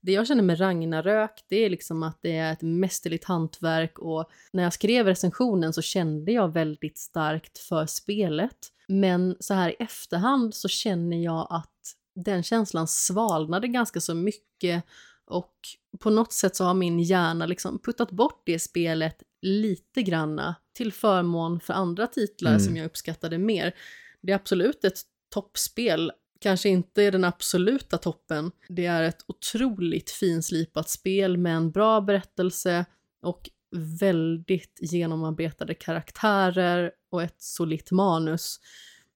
[0.00, 4.30] Det jag känner med Ragnarök, det är liksom att det är ett mästerligt hantverk och
[4.52, 8.58] när jag skrev recensionen så kände jag väldigt starkt för spelet.
[8.88, 11.70] Men så här i efterhand så känner jag att
[12.14, 14.84] den känslan svalnade ganska så mycket
[15.30, 15.54] och
[15.98, 20.92] på något sätt så har min hjärna liksom puttat bort det spelet lite granna till
[20.92, 22.60] förmån för andra titlar mm.
[22.60, 23.74] som jag uppskattade mer.
[24.22, 25.00] Det är absolut ett
[25.34, 28.52] toppspel, kanske inte är den absoluta toppen.
[28.68, 32.84] Det är ett otroligt finslipat spel med en bra berättelse
[33.22, 33.50] och
[34.00, 38.60] väldigt genomarbetade karaktärer och ett solitt manus.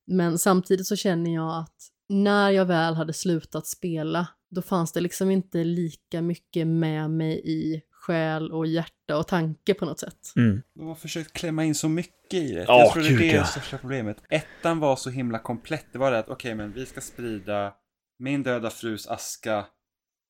[0.06, 1.76] Men samtidigt så känner jag att
[2.08, 7.40] när jag väl hade slutat spela då fanns det liksom inte lika mycket med mig
[7.44, 10.32] i själ och hjärta och tanke på något sätt.
[10.36, 10.62] Mm.
[10.74, 12.62] De har försökt klämma in så mycket i det.
[12.62, 14.16] Oh, jag tror det är det största problemet.
[14.31, 15.86] Ettan var så himla komplett.
[15.93, 17.74] Det var det att okej, okay, men vi ska sprida
[18.18, 19.66] min döda frus aska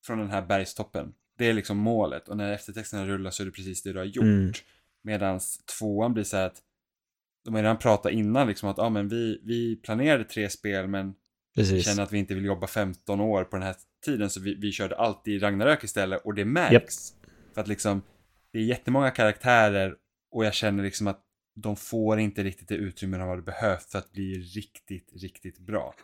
[0.07, 1.13] från den här bergstoppen.
[1.39, 2.29] Det är liksom målet.
[2.29, 4.25] Och när eftertexterna rullar så är det precis det du har gjort.
[4.25, 4.53] Mm.
[5.03, 5.41] Medan
[5.79, 6.63] tvåan blir så här att
[7.45, 11.15] de har redan pratat innan liksom att ah, men vi, vi planerade tre spel men
[11.55, 11.85] Precis.
[11.85, 14.73] känner att vi inte vill jobba 15 år på den här tiden så vi, vi
[14.73, 16.73] körde alltid Ragnarök istället och det märks.
[16.73, 17.55] Yep.
[17.55, 18.03] För att liksom,
[18.53, 19.95] det är jättemånga karaktärer
[20.33, 21.21] och jag känner liksom att
[21.57, 25.95] de får inte riktigt det utrymme de hade behövt för att bli riktigt, riktigt bra.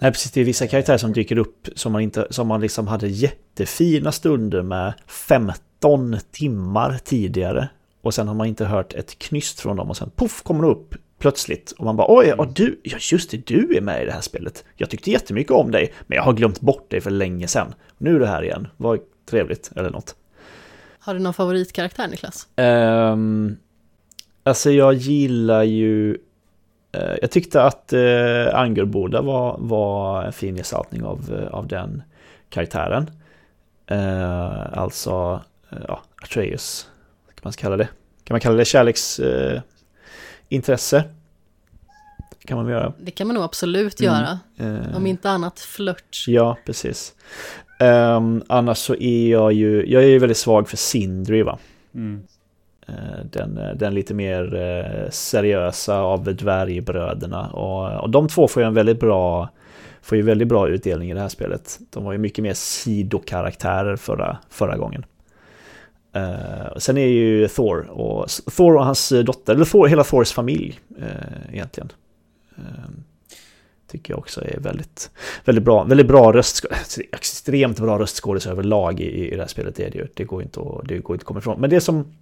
[0.00, 0.32] Nej, precis.
[0.32, 4.12] Det är vissa karaktärer som dyker upp som man, inte, som man liksom hade jättefina
[4.12, 7.68] stunder med 15 timmar tidigare.
[8.00, 10.70] Och sen har man inte hört ett knyst från dem och sen poff kommer de
[10.70, 11.72] upp plötsligt.
[11.78, 14.20] Och man bara oj, ja, du, ja just det, du är med i det här
[14.20, 14.64] spelet.
[14.76, 17.74] Jag tyckte jättemycket om dig, men jag har glömt bort dig för länge sedan.
[17.98, 20.14] Nu är du här igen, vad trevligt, eller något.
[20.98, 22.48] Har du någon favoritkaraktär Niklas?
[22.56, 23.56] Um,
[24.42, 26.18] alltså jag gillar ju...
[26.96, 32.02] Uh, jag tyckte att uh, Angerboda var, var en fin gestaltning av, uh, av den
[32.48, 33.10] karaktären.
[33.90, 35.42] Uh, alltså,
[35.72, 36.88] uh, ja, Atreus,
[37.34, 37.88] kan man kalla det?
[38.24, 39.20] Kan man kalla det kärleks
[40.48, 41.04] intresse.
[42.44, 42.92] kan man göra.
[42.98, 44.12] Det kan man nog absolut mm.
[44.12, 44.38] göra.
[44.60, 46.24] Uh, Om inte annat flört.
[46.26, 47.14] Ja, precis.
[47.80, 51.58] Um, annars så är jag ju, jag är ju väldigt svag för Sindri va.
[51.94, 52.22] Mm.
[52.88, 57.48] Uh, den, den lite mer uh, seriösa av dvärgbröderna.
[57.50, 59.48] Och, och de två får ju en väldigt bra
[60.02, 61.78] får ju väldigt bra utdelning i det här spelet.
[61.90, 65.04] De var ju mycket mer sidokaraktärer förra, förra gången.
[66.16, 70.32] Uh, sen är ju Thor och, Thor och hans eh, dotter, eller Thor, hela Thors
[70.32, 71.92] familj uh, egentligen.
[72.58, 72.64] Uh,
[73.90, 75.10] tycker jag också är väldigt,
[75.44, 75.84] väldigt bra.
[75.84, 76.64] Väldigt bra röst,
[77.12, 80.06] extremt bra röstskådis överlag i, i det här spelet är det ju.
[80.14, 81.60] Det går inte att, det går inte att komma ifrån.
[81.60, 82.14] Men det som,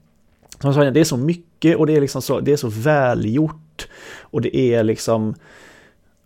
[0.60, 3.88] som sagt, det är så mycket och det är, liksom så, det är så välgjort.
[4.20, 5.34] Och det är liksom...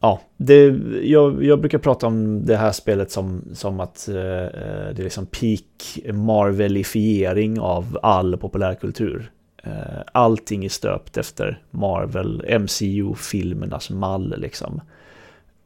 [0.01, 0.65] Ja, det,
[1.03, 5.05] jag, jag brukar prata om det här spelet som, som att eh, eh, det är
[5.05, 9.31] liksom peak Marvelifiering av all populärkultur.
[9.63, 14.81] Eh, allting är stöpt efter Marvel, MCU-filmernas mall liksom.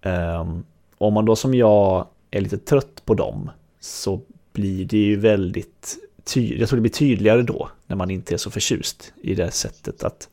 [0.03, 0.49] Eh,
[0.99, 3.51] om man då som jag är lite trött på dem
[3.81, 4.21] så
[4.53, 8.39] blir det ju väldigt tydligt, jag tror det blir tydligare då när man inte är
[8.39, 10.29] så förtjust i det sättet att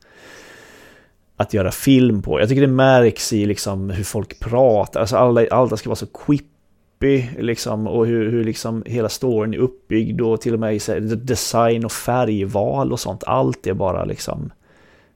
[1.42, 2.40] att göra film på.
[2.40, 6.06] Jag tycker det märks i liksom hur folk pratar, alltså alla, alla ska vara så
[6.06, 11.00] quippy liksom och hur, hur liksom hela storyn är uppbyggd och till och med i
[11.16, 13.24] design och färgval och sånt.
[13.24, 14.50] Allt är bara liksom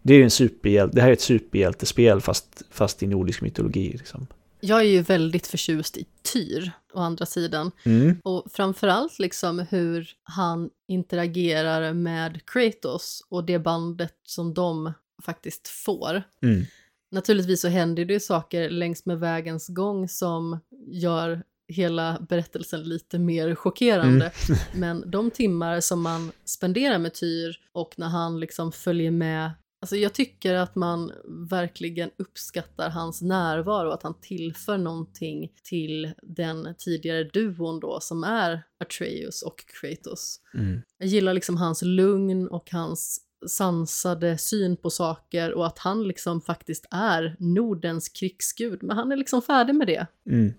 [0.06, 3.92] det är en superhjälte, det här är ett superhjältespel fast, fast i nordisk mytologi.
[3.92, 4.26] Liksom.
[4.60, 7.70] Jag är ju väldigt förtjust i Tyr, å andra sidan.
[7.84, 8.20] Mm.
[8.24, 16.22] Och framförallt liksom hur han interagerar med Kratos och det bandet som de faktiskt får.
[16.42, 16.64] Mm.
[17.10, 23.18] Naturligtvis så händer det ju saker längs med vägens gång som gör hela berättelsen lite
[23.18, 24.32] mer chockerande.
[24.74, 29.96] Men de timmar som man spenderar med Tyr och när han liksom följer med Alltså
[29.96, 31.12] jag tycker att man
[31.50, 38.62] verkligen uppskattar hans närvaro, att han tillför någonting till den tidigare duon då som är
[38.84, 40.40] Atreus och Kratos.
[40.54, 40.82] Mm.
[40.98, 46.40] Jag gillar liksom hans lugn och hans sansade syn på saker och att han liksom
[46.40, 50.06] faktiskt är Nordens krigsgud, men han är liksom färdig med det.
[50.30, 50.54] Mm.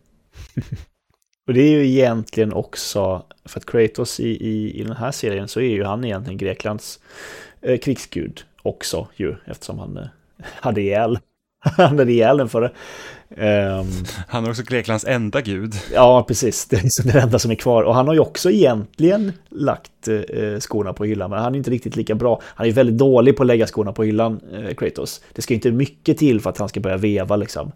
[1.48, 5.48] och det är ju egentligen också, för att Kratos i, i, i den här serien
[5.48, 7.00] så är ju han egentligen Greklands
[7.62, 10.08] eh, krigsgud också ju, eftersom han eh,
[10.62, 11.20] hade ihjäl
[11.60, 12.72] han hade ihjäl den förra.
[13.30, 15.74] Um, han är också Greklands enda gud.
[15.94, 16.66] Ja, precis.
[16.66, 17.84] Det är liksom det enda som är kvar.
[17.84, 21.72] Och han har ju också egentligen lagt eh, skorna på hyllan, men han är inte
[21.72, 22.42] riktigt lika bra.
[22.44, 25.22] Han är väldigt dålig på att lägga skorna på hyllan, eh, Kratos.
[25.34, 27.72] Det ska inte mycket till för att han ska börja veva liksom.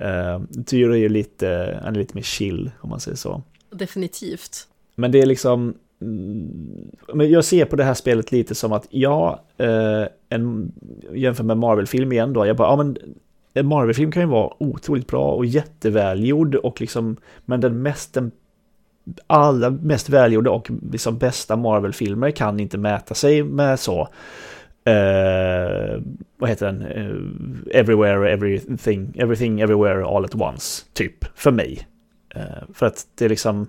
[0.00, 3.42] Eh, Tyr är ju lite, han är lite mer chill, om man säger så.
[3.72, 4.66] Definitivt.
[4.94, 8.86] Men det är liksom, mm, men jag ser på det här spelet lite som att,
[8.90, 10.72] ja, eh, en,
[11.14, 12.98] jämför med Marvel-film igen då, jag bara, ja men
[13.54, 18.30] en Marvel-film kan ju vara otroligt bra och jättevälgjord och liksom, men den mest, den
[19.26, 24.08] allra mest välgjorda och liksom bästa Marvel-filmer kan inte mäta sig med så.
[24.84, 26.00] Eh,
[26.36, 26.82] vad heter den?
[26.82, 31.88] Eh, everywhere, everything, everything, everywhere, all at once, typ, för mig.
[32.34, 32.42] Eh,
[32.74, 33.66] för att det är liksom,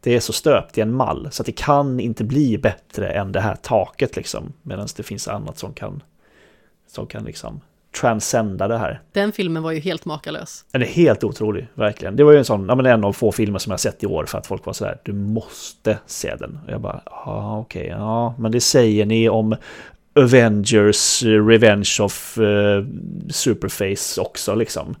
[0.00, 3.32] det är så stöpt i en mall så att det kan inte bli bättre än
[3.32, 4.52] det här taket liksom.
[4.62, 6.02] Medan det finns annat som kan,
[6.86, 7.60] som kan liksom
[7.92, 9.00] transcenda det här.
[9.12, 10.64] Den filmen var ju helt makalös.
[10.72, 12.16] Den är helt otrolig, verkligen.
[12.16, 14.06] Det var ju en sån, ja men en av få filmer som jag sett i
[14.06, 16.58] år för att folk var sådär, du måste se den.
[16.66, 19.56] Och jag bara, ja okej, okay, ja, men det säger ni om
[20.14, 22.84] Avengers Revenge of uh,
[23.28, 24.94] Superface också liksom.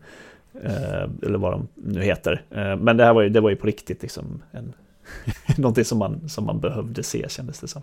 [0.64, 2.42] Uh, eller vad de nu heter.
[2.56, 4.72] Uh, men det här var ju, det var ju på riktigt liksom en,
[5.56, 7.82] någonting som man, som man behövde se kändes det som.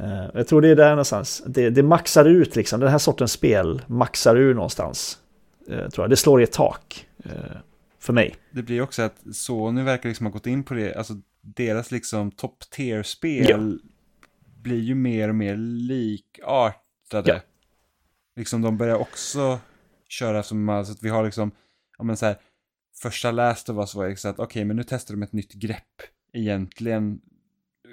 [0.00, 1.42] Uh, jag tror det är där någonstans.
[1.46, 5.18] Det, det maxar ut liksom, den här sortens spel maxar ur någonstans.
[5.70, 6.10] Uh, tror jag.
[6.10, 7.06] Det slår i ett tak.
[7.26, 7.32] Uh,
[7.98, 8.36] för mig.
[8.50, 12.30] Det blir också att Sony verkar liksom ha gått in på det, alltså deras liksom
[12.30, 13.88] top tier-spel ja.
[14.62, 17.30] blir ju mer och mer likartade.
[17.30, 17.40] Ja.
[18.36, 19.58] Liksom de börjar också
[20.08, 21.50] köra som, alltså att vi har liksom,
[21.98, 22.36] ja men så här,
[23.02, 25.32] första Last of Us var ju så att okej, okay, men nu testar de ett
[25.32, 26.02] nytt grepp
[26.32, 27.20] egentligen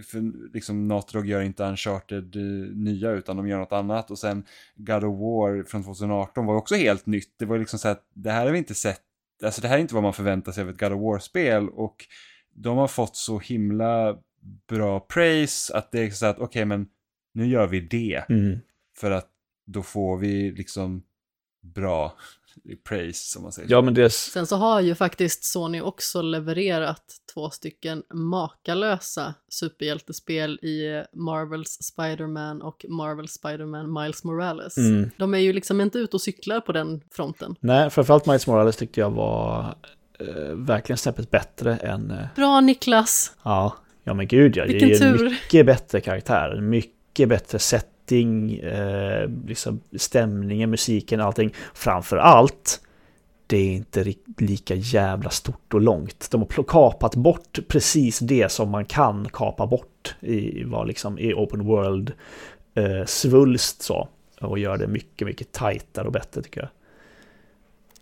[0.04, 4.44] för liksom Naughty gör inte Uncharted uh, nya utan de gör något annat och sen
[4.76, 7.34] God of War från 2018 var också helt nytt.
[7.38, 9.02] Det var liksom så att det här har vi inte sett,
[9.44, 12.06] alltså det här är inte vad man förväntar sig av ett God of War-spel och
[12.54, 14.18] de har fått så himla
[14.68, 16.88] bra praise att det är så att okej okay, men
[17.34, 18.26] nu gör vi det.
[18.30, 18.60] Mm.
[18.98, 19.30] För att
[19.66, 21.04] då får vi liksom
[21.62, 22.18] bra
[22.84, 23.72] praise som man säger.
[23.72, 24.10] Ja, men det...
[24.10, 27.04] Sen så har ju faktiskt Sony också levererat
[27.34, 34.78] två stycken makalösa superhjältespel i Marvels Spider-Man och Marvels Spider-Man Miles Morales.
[34.78, 35.10] Mm.
[35.18, 37.56] De är ju liksom inte ute och cyklar på den fronten.
[37.60, 39.76] Nej, framförallt Miles Morales tyckte jag var
[40.20, 42.12] eh, verkligen snäppet bättre än...
[42.12, 42.26] Eh...
[42.36, 43.32] Bra Niklas!
[43.44, 44.66] Ja, ja men gud ja.
[44.66, 45.26] Vilken det är tur.
[45.26, 51.54] en mycket bättre karaktär, mycket bättre sätt eh, liksom stämningen, musiken, allting.
[51.74, 52.82] Framför allt,
[53.48, 56.32] det är inte lika jävla stort och långt.
[56.32, 61.34] De har kapat bort precis det som man kan kapa bort i, vad liksom, i
[61.34, 62.14] open world
[62.76, 64.08] eh, svulst så.
[64.42, 66.70] Och gör det mycket, mycket tajtare och bättre tycker jag.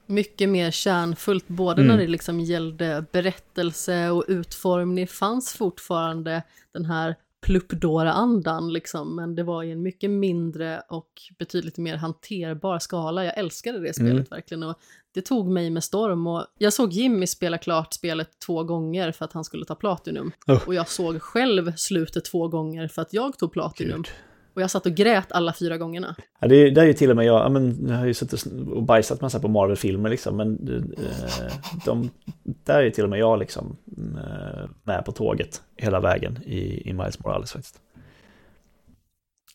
[0.06, 1.96] Mycket mer kärnfullt, både mm.
[1.96, 5.08] när det liksom gällde berättelse och utformning.
[5.08, 11.10] fanns fortfarande den här pluppdåra-andan liksom, men det var i en mycket mindre och
[11.40, 13.26] betydligt mer hanterbar skala.
[13.26, 14.26] Jag älskade det spelet Mm.
[14.30, 14.76] verkligen och
[15.14, 19.26] det tog mig med storm och jag såg Jimmy spela klart spelet två gånger för
[19.26, 20.68] att han skulle ta Platinum Oh.
[20.68, 23.96] och jag såg själv slutet två gånger för att jag tog Platinum.
[24.02, 24.08] Gud.
[24.54, 26.16] Och jag satt och grät alla fyra gångerna.
[26.40, 28.14] Ja, det, är- där är ju till och med jag, ja, men, jag har ju
[28.14, 30.68] suttit och bajsat massa på Marvel-filmer liksom, men
[30.98, 31.54] eh,
[31.86, 32.10] de,
[32.44, 33.78] där är ju till och med jag liksom
[34.18, 37.82] eh, med på tåget hela vägen i, i Miles Morales faktiskt.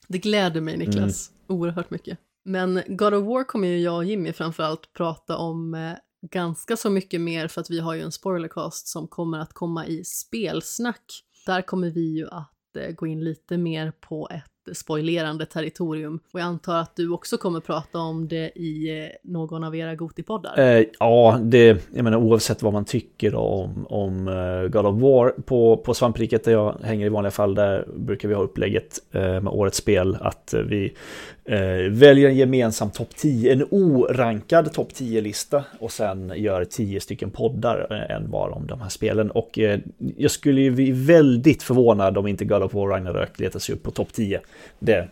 [0.08, 2.18] Det gläder mig Niklas oerhört mycket.
[2.44, 5.92] Men God of War kommer ju jag och Jimmy framförallt prata om eh,
[6.30, 9.86] ganska så mycket mer för att vi har ju en spoilercast som kommer att komma
[9.86, 11.04] i spelsnack.
[11.46, 16.41] Där kommer vi ju att eh, gå in lite mer på ett spoilerande territorium och
[16.41, 20.59] jag antar att du också kommer prata om det i eh, någon av era Gotipoddar.
[20.59, 25.28] Eh, ja, det, jag menar oavsett vad man tycker om, om eh, God of War,
[25.28, 29.20] på, på Svampriket där jag hänger i vanliga fall, där brukar vi ha upplägget eh,
[29.20, 30.95] med årets spel att eh, vi
[31.45, 37.31] eh, väljer en gemensam topp 10, en orankad topp 10-lista och sen gör 10 stycken
[37.31, 39.31] poddar, en var om de här spelen.
[39.31, 39.81] Och eh,
[40.16, 43.82] jag skulle ju bli väldigt förvånad om inte God of War Ragnarök letar sig upp
[43.82, 44.41] på topp 10.
[44.78, 45.09] Det,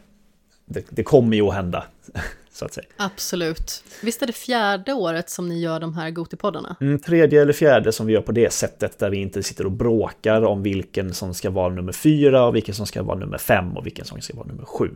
[0.64, 1.84] det, det kommer ju att hända,
[2.52, 2.86] så att säga.
[2.96, 3.84] Absolut.
[4.02, 6.76] Visst är det fjärde året som ni gör de här Gotipoddarna?
[6.80, 9.72] Mm, tredje eller fjärde som vi gör på det sättet där vi inte sitter och
[9.72, 13.76] bråkar om vilken som ska vara nummer fyra och vilken som ska vara nummer fem
[13.76, 14.90] och vilken som ska vara nummer sju.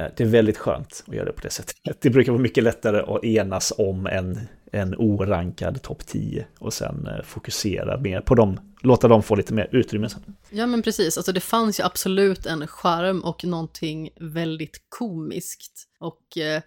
[0.00, 1.76] Eh, det är väldigt skönt att göra det på det sättet.
[2.00, 4.40] Det brukar vara mycket lättare att enas om en,
[4.72, 9.54] en orankad topp 10 och sen eh, fokusera mer på dem, låta dem få lite
[9.54, 10.36] mer utrymme sen.
[10.50, 15.84] Ja men precis, alltså det fanns ju absolut en charm och någonting väldigt komiskt.
[15.98, 16.62] Och eh,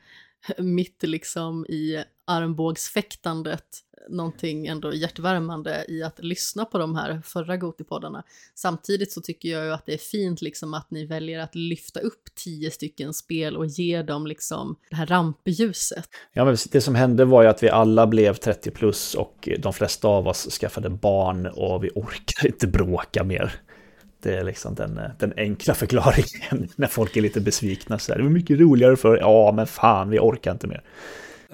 [0.57, 3.65] mitt liksom i armbågsfäktandet,
[4.09, 8.23] någonting ändå hjärtvärmande i att lyssna på de här förra Gotipoddarna.
[8.55, 11.99] Samtidigt så tycker jag ju att det är fint liksom att ni väljer att lyfta
[11.99, 16.09] upp tio stycken spel och ge dem liksom det här rampljuset.
[16.33, 19.73] Ja, men det som hände var ju att vi alla blev 30 plus och de
[19.73, 23.59] flesta av oss skaffade barn och vi orkar inte bråka mer.
[24.23, 27.99] Det är liksom den, eh, den enkla förklaringen när folk är lite besvikna.
[27.99, 30.83] Så här, det var mycket roligare för ja men fan vi orkar inte mer.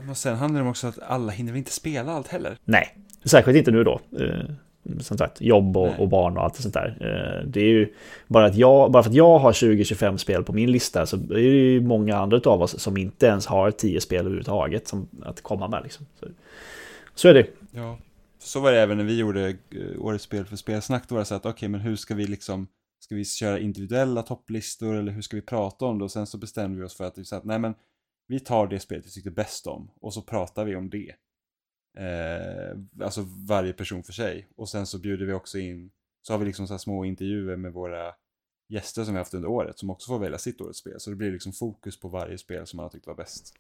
[0.05, 2.57] Men sen handlar det om också att alla hinner väl inte spela allt heller.
[2.65, 4.01] Nej, särskilt inte nu då.
[4.19, 4.55] Eh,
[4.99, 6.97] som sagt, jobb och, och barn och allt sånt där.
[6.99, 7.93] Eh, det är ju
[8.27, 11.27] bara, att jag, bara för att jag har 20-25 spel på min lista så är
[11.27, 15.41] det ju många andra av oss som inte ens har 10 spel överhuvudtaget som att
[15.41, 15.83] komma med.
[15.83, 16.05] Liksom.
[16.19, 16.25] Så,
[17.15, 17.47] så är det.
[17.71, 17.97] Ja.
[18.39, 19.55] Så var det även när vi gjorde eh,
[19.99, 21.03] årets spel för spelsnack.
[21.07, 22.67] Då var det så att okej, men hur ska vi liksom,
[22.99, 26.03] ska vi köra individuella topplistor eller hur ska vi prata om det?
[26.03, 27.73] Och sen så bestämde vi oss för att, vi sa att nej men,
[28.29, 31.15] vi tar det spelet vi tyckte bäst om och så pratar vi om det.
[31.97, 34.49] Eh, alltså varje person för sig.
[34.55, 35.91] Och sen så bjuder vi också in,
[36.21, 38.13] så har vi liksom så här små intervjuer med våra
[38.69, 40.99] gäster som vi haft under året som också får välja sitt årets spel.
[40.99, 43.53] Så det blir liksom fokus på varje spel som man har tyckt var bäst.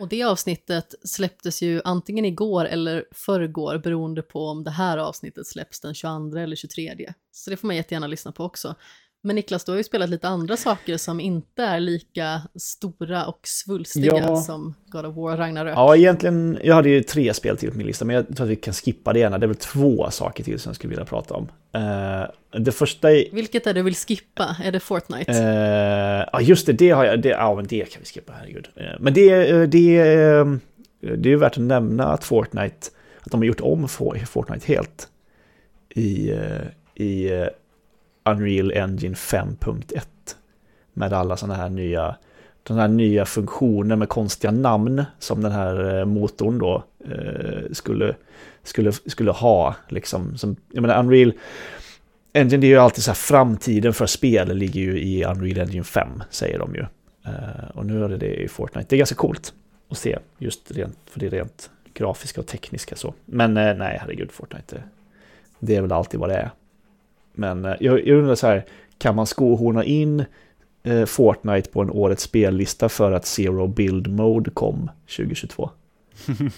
[0.00, 5.46] Och det avsnittet släpptes ju antingen igår eller förrgår beroende på om det här avsnittet
[5.46, 7.12] släpps den 22 eller 23.
[7.30, 8.74] Så det får man jättegärna lyssna på också.
[9.28, 13.40] Men Niklas, du har ju spelat lite andra saker som inte är lika stora och
[13.42, 14.36] svulstiga Ja.
[14.36, 15.74] som God of War Ragnarök.
[15.76, 18.50] Ja, egentligen, jag hade ju tre spel till på min lista, men jag tror att
[18.50, 19.38] vi kan skippa det ena.
[19.38, 21.48] Det är väl två saker till som jag skulle vilja prata om.
[21.72, 23.24] Eh, det första är...
[23.32, 24.56] Vilket är det du vill skippa?
[24.64, 25.32] Är det Fortnite?
[25.32, 27.22] Eh, Ja, just det, det har jag.
[27.22, 28.68] Det, ja, men det kan vi skippa, herregud.
[28.76, 30.46] Eh, Men det, det, eh,
[31.00, 32.86] det är ju värt att nämna att Fortnite,
[33.20, 35.08] att de har gjort om For- Fortnite helt
[35.94, 36.30] i,
[36.94, 37.30] i
[38.30, 40.02] Unreal Engine 5.1
[40.92, 42.16] med alla sådana här nya
[42.62, 48.14] den här nya funktioner med konstiga namn som den här eh, motorn då eh, skulle,
[48.62, 49.74] skulle, skulle ha.
[49.88, 51.32] Liksom, som, jag menar, Unreal
[52.32, 55.84] Engine det är ju alltid så här framtiden för spel ligger ju i Unreal Engine
[55.84, 56.84] 5 säger de ju.
[57.24, 58.86] Eh, och nu är det det i Fortnite.
[58.88, 59.52] Det är ganska coolt
[59.88, 63.14] att se just rent, för det är rent grafiska och tekniska så.
[63.24, 64.82] Men eh, nej, herregud, Fortnite, det,
[65.58, 66.50] det är väl alltid vad det är.
[67.38, 68.64] Men eh, jag, jag undrar så här,
[68.98, 70.24] kan man skohorna in
[70.82, 75.70] eh, Fortnite på en årets spellista för att Zero Build Mode kom 2022?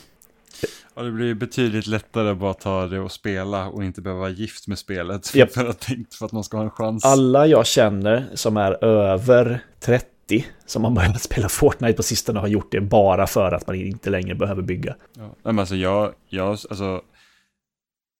[0.95, 4.31] Ja, det blir betydligt lättare att bara ta det och spela och inte behöva vara
[4.31, 5.27] gift med spelet.
[5.55, 5.85] För, att,
[6.19, 7.05] för att man ska ha en chans.
[7.05, 12.49] Alla jag känner som är över 30 som har börjat spela Fortnite på sistone har
[12.49, 14.97] gjort det bara för att man inte längre behöver bygga.
[15.17, 15.23] Ja.
[15.23, 17.03] Nej, men alltså jag, jag, alltså,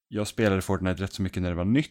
[0.09, 1.91] jag spelade Fortnite rätt så mycket när det var nytt.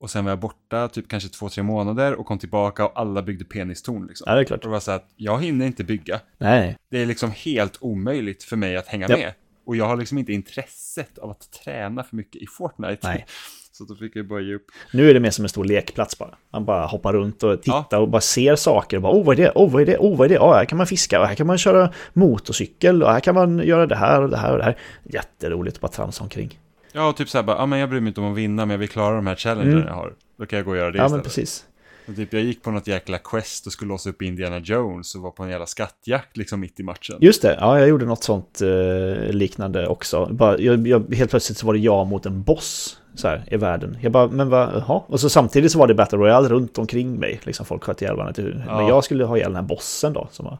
[0.00, 3.22] Och sen var jag borta typ kanske två, tre månader och kom tillbaka och alla
[3.22, 4.24] byggde penistorn liksom.
[4.28, 4.62] Ja, det är Och klart.
[4.62, 6.20] det var så att jag hinner inte bygga.
[6.38, 9.16] Nej, Det är liksom helt omöjligt för mig att hänga Ja.
[9.16, 9.32] med.
[9.66, 13.08] Och jag har liksom inte intresset av att träna för mycket i Fortnite.
[13.08, 13.26] Nej.
[13.72, 14.66] Så då fick jag bara ge upp.
[14.92, 16.34] Nu är det mer som en stor lekplats bara.
[16.52, 17.98] Man bara hoppar runt och tittar ja.
[17.98, 18.96] och bara ser saker.
[18.96, 19.52] Och bara, oh, vad är det?
[19.54, 19.98] Oh, vad är det?
[19.98, 20.38] Oh, vad är det?
[20.38, 23.58] Oh, här kan man fiska och här kan man köra motorcykel och här kan man
[23.58, 24.78] göra det här och det här och det här.
[25.04, 26.58] Jätteroligt att bara tramsa omkring.
[26.96, 28.66] Ja, och typ så här bara, ja men jag bryr mig inte om att vinna
[28.66, 29.88] men jag vill klara de här challengerna mm.
[29.88, 30.14] jag har.
[30.38, 31.24] Då kan jag gå och göra det ja, istället.
[31.24, 31.64] Men precis.
[32.08, 35.22] Och typ jag gick på något jäkla quest och skulle låsa upp Indiana Jones och
[35.22, 37.16] var på en jävla skattjakt liksom mitt i matchen.
[37.20, 40.28] Just det, ja jag gjorde något sånt eh, liknande också.
[40.30, 43.56] Bara, jag, jag, helt plötsligt så var det jag mot en boss så här, i
[43.56, 43.98] världen.
[44.00, 45.02] Jag bara, men vad, jaha?
[45.06, 47.40] Och så samtidigt så var det Battle Royale runt omkring mig.
[47.42, 48.42] Liksom folk sköt ihjäl varandra.
[48.66, 48.76] Ja.
[48.76, 50.58] Men jag skulle ha ihjäl den här bossen då, som var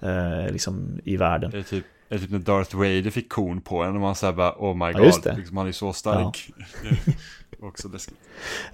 [0.00, 1.50] eh, liksom i världen.
[1.50, 1.84] Det är typ,
[2.14, 4.92] är typ när Darth Vader fick korn på en och man säger bara, oh my
[4.92, 6.52] god, ja, liksom, han är så stark.
[6.84, 7.12] Ja.
[7.68, 8.18] också läskigt.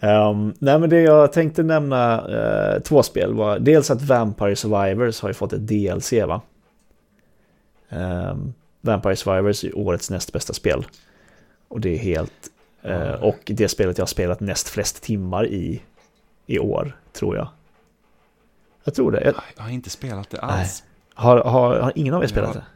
[0.01, 5.21] Um, nej men det jag tänkte nämna, uh, två spel var dels att Vampire Survivors
[5.21, 6.41] har ju fått ett DLC va?
[7.89, 10.87] Um, Vampire Survivors är årets näst bästa spel.
[11.69, 12.51] Och det är helt
[12.87, 15.83] Eh, och det spelet jag har spelat näst flest timmar i
[16.47, 17.49] i år, tror jag.
[18.85, 19.25] Jag tror det.
[19.25, 20.83] Jag, jag har inte spelat det alls.
[21.15, 22.67] Har, har, har, ingen av er spelat jag, det?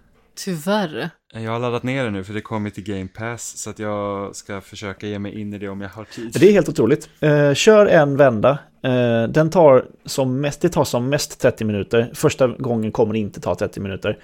[0.45, 1.11] Tyvärr.
[1.33, 4.37] Jag har laddat ner det nu för det kommer till Game Pass så att jag
[4.37, 6.31] ska försöka ge mig in i det om jag har tid.
[6.33, 7.11] Det är helt otroligt.
[7.25, 8.59] Uh, kör en vända.
[8.87, 12.11] Uh, den tar som mest, det tar som mest 30 minuter.
[12.15, 14.19] Första gången kommer det inte ta 30 minuter.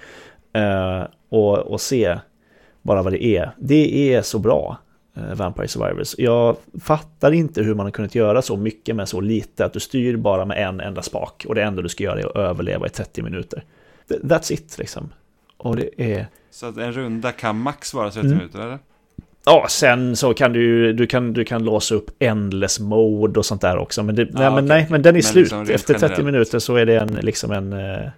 [0.57, 2.17] Uh, och, och se
[2.81, 3.51] bara vad det är.
[3.57, 4.77] Det är så bra.
[5.17, 6.15] Eh, Vampire Survivors.
[6.17, 9.79] Jag fattar inte hur man har kunnat göra så mycket med så lite, att du
[9.79, 12.87] styr bara med en enda spak och det enda du ska göra är att överleva
[12.87, 13.63] i 30 minuter.
[14.07, 15.09] That's it liksom.
[15.57, 16.27] Och det är...
[16.51, 18.37] Så att en runda kan max vara 30 mm.
[18.37, 18.79] minuter eller?
[19.45, 23.61] Ja, sen så kan du, du kan, du kan låsa upp endless mode och sånt
[23.61, 24.03] där också.
[24.03, 24.67] Men, det, ah, nej, men, okay.
[24.67, 25.43] nej, men den är men slut.
[25.43, 26.25] Liksom Efter 30 generellt.
[26.25, 28.09] minuter så är det en, liksom en, eh,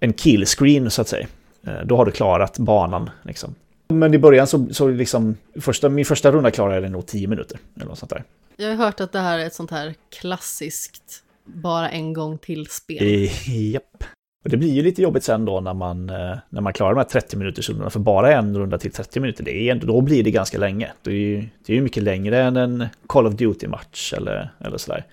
[0.00, 1.26] en kill screen så att säga.
[1.66, 3.54] Eh, då har du klarat banan liksom.
[3.88, 7.28] Men i början så, så liksom, första, min första runda klarade jag det nog tio
[7.28, 7.58] minuter.
[7.76, 8.24] Eller något sånt där.
[8.56, 12.66] Jag har hört att det här är ett sånt här klassiskt, bara en gång till
[12.66, 13.02] spel.
[13.02, 14.04] E, japp.
[14.46, 16.98] Och det blir ju lite jobbigt sen då när man, eh, när man klarar de
[16.98, 17.90] här 30 minuters rundorna.
[17.90, 20.92] För bara en runda till 30 minuter, det är, då blir det ganska länge.
[21.02, 25.04] Det är ju det är mycket längre än en Call of Duty-match eller, eller sådär.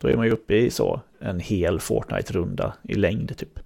[0.00, 3.58] Då är man ju uppe i så en hel Fortnite-runda i längd typ.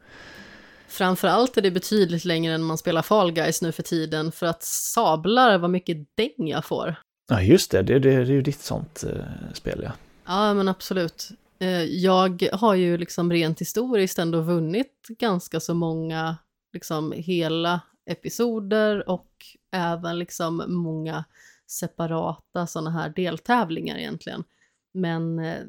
[0.88, 4.62] Framförallt är det betydligt längre än man spelar Fall Guys nu för tiden, för att
[4.62, 6.94] sablar vad mycket däng jag får.
[7.28, 9.92] Ja, just det, det, det, det är ju ditt sånt eh, spel, ja.
[10.26, 11.30] Ja, men absolut.
[11.58, 16.36] Eh, jag har ju liksom rent historiskt ändå vunnit ganska så många,
[16.72, 17.80] liksom hela
[18.10, 19.30] episoder och
[19.72, 21.24] även liksom många
[21.66, 24.44] separata sådana här deltävlingar egentligen.
[24.94, 25.64] Men eh,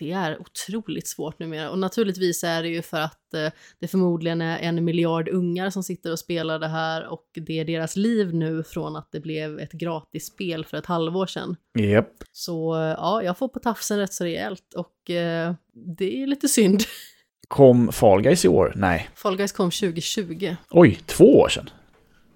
[0.00, 1.70] det är otroligt svårt numera.
[1.70, 3.48] Och naturligtvis är det ju för att eh,
[3.78, 7.64] det förmodligen är en miljard ungar som sitter och spelar det här och det är
[7.64, 11.56] deras liv nu från att det blev ett gratis spel för ett halvår sedan.
[11.78, 12.08] Yep.
[12.32, 15.54] Så eh, ja, jag får på tafsen rätt så rejält och eh,
[15.98, 16.82] det är lite synd.
[17.48, 18.72] Kom Fall Guys i år?
[18.76, 19.10] Nej.
[19.14, 20.56] Fall Guys kom 2020.
[20.70, 21.70] Oj, två år sedan.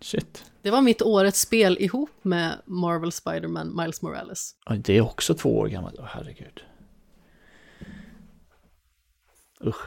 [0.01, 0.45] Shit.
[0.63, 4.55] Det var mitt årets spel ihop med Marvel Spider-Man Miles Morales.
[4.79, 6.61] Det är också två år gammalt, oh, herregud.
[9.65, 9.81] Usch.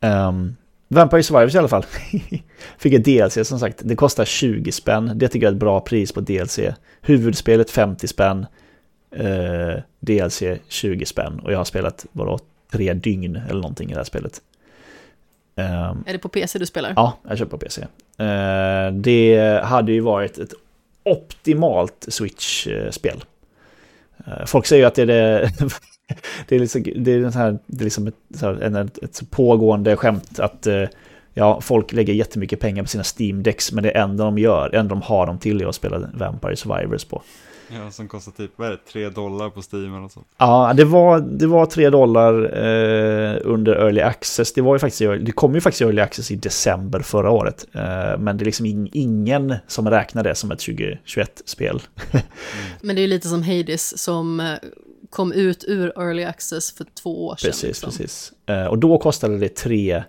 [0.00, 0.56] Um,
[0.88, 1.84] Vampire Survivors i alla fall.
[2.78, 3.80] Fick ett DLC som sagt.
[3.84, 5.12] Det kostar 20 spänn.
[5.14, 6.58] Det tycker jag är ett bra pris på DLC.
[7.00, 8.46] Huvudspelet 50 spänn.
[9.20, 11.38] Uh, DLC 20 spänn.
[11.38, 12.38] Och jag har spelat, vadå,
[12.72, 14.42] tre dygn eller någonting i det här spelet.
[15.54, 16.92] Um, är det på PC du spelar?
[16.96, 17.86] Ja, jag kör på PC.
[18.20, 20.54] Uh, eh, det hade ju varit ett
[21.02, 23.24] optimalt Switch-spel.
[24.28, 25.50] Uh, folk säger ju att det är det
[26.48, 30.38] det är, liksom, det är, här, det är liksom ett, här, ett, ett pågående skämt
[30.38, 30.84] att eh,
[31.34, 35.02] ja, folk lägger jättemycket pengar på sina Steam-decks men det enda de gör, enda de
[35.02, 37.22] har dem till är att spela Vampire Survivors på.
[37.74, 40.26] Ja, som kostar typ, vad är det, 3 dollar på Steam eller sånt?
[40.38, 44.52] Ja, det var, det var 3 dollar eh, under Early Access.
[44.52, 47.66] Det, var ju faktiskt, det kom ju faktiskt Early Access i december förra året.
[47.72, 51.82] Eh, men det är liksom in, ingen som räknar det som ett 2021-spel.
[52.12, 52.24] mm.
[52.80, 54.46] Men det är ju lite som Hades som eh,
[55.12, 57.48] kom ut ur early access för två år sedan.
[57.48, 57.90] Precis, liksom.
[57.90, 58.32] precis.
[58.46, 60.02] Eh, och då kostade det 3,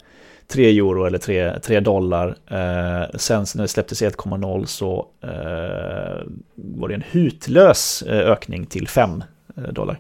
[0.48, 2.28] 3 euro eller 3, 3 dollar.
[2.28, 5.30] Eh, sen när det släpptes 1,0 så eh,
[6.56, 9.24] var det en hutlös ökning till 5
[9.58, 10.00] eh, dollar.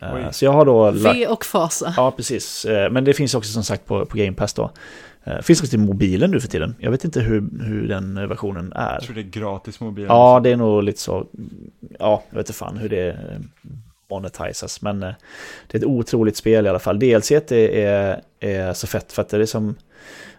[0.00, 0.28] Oj.
[0.30, 0.90] Så jag har då...
[0.90, 1.94] V och fasa.
[1.96, 2.66] Ja, precis.
[2.90, 4.70] Men det finns också som sagt på, på Game Pass då.
[5.42, 6.74] Finns också till mobilen nu för tiden.
[6.78, 8.92] Jag vet inte hur, hur den versionen är.
[8.92, 10.04] Jag tror det är gratis mobil.
[10.08, 11.26] Ja, det är nog lite så.
[11.98, 13.16] Ja, jag vet inte fan hur det
[14.10, 14.82] monetizas.
[14.82, 15.12] Men eh,
[15.66, 16.98] det är ett otroligt spel i alla fall.
[16.98, 19.74] DLC är, är, är så fett för att det är som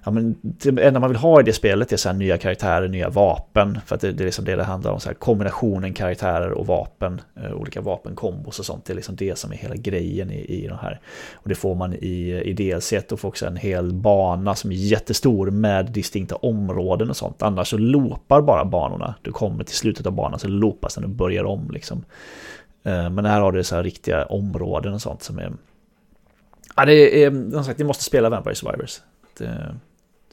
[0.03, 2.87] ja, men det enda man vill ha i det spelet är så här nya karaktärer,
[2.87, 3.79] nya vapen.
[3.85, 6.67] För att det, det är liksom det det handlar om, så här, kombinationen karaktärer och
[6.67, 8.85] vapen, eh, olika vapenkombos och sånt.
[8.85, 10.99] Det är liksom det som är hela grejen i, i de här.
[11.33, 14.75] Och det får man i, i DLC och får också en hel bana som är
[14.75, 17.41] jättestor med distinkta områden och sånt.
[17.41, 19.15] Annars så loopar bara banorna.
[19.21, 22.05] Du kommer till slutet av banan så loopas den och börjar om liksom.
[22.83, 25.53] Eh, men här har du så här riktiga områden och sånt som är...
[26.75, 29.01] Ja, det är, som sagt, ni måste spela Vampire Survivors.
[29.37, 29.75] Det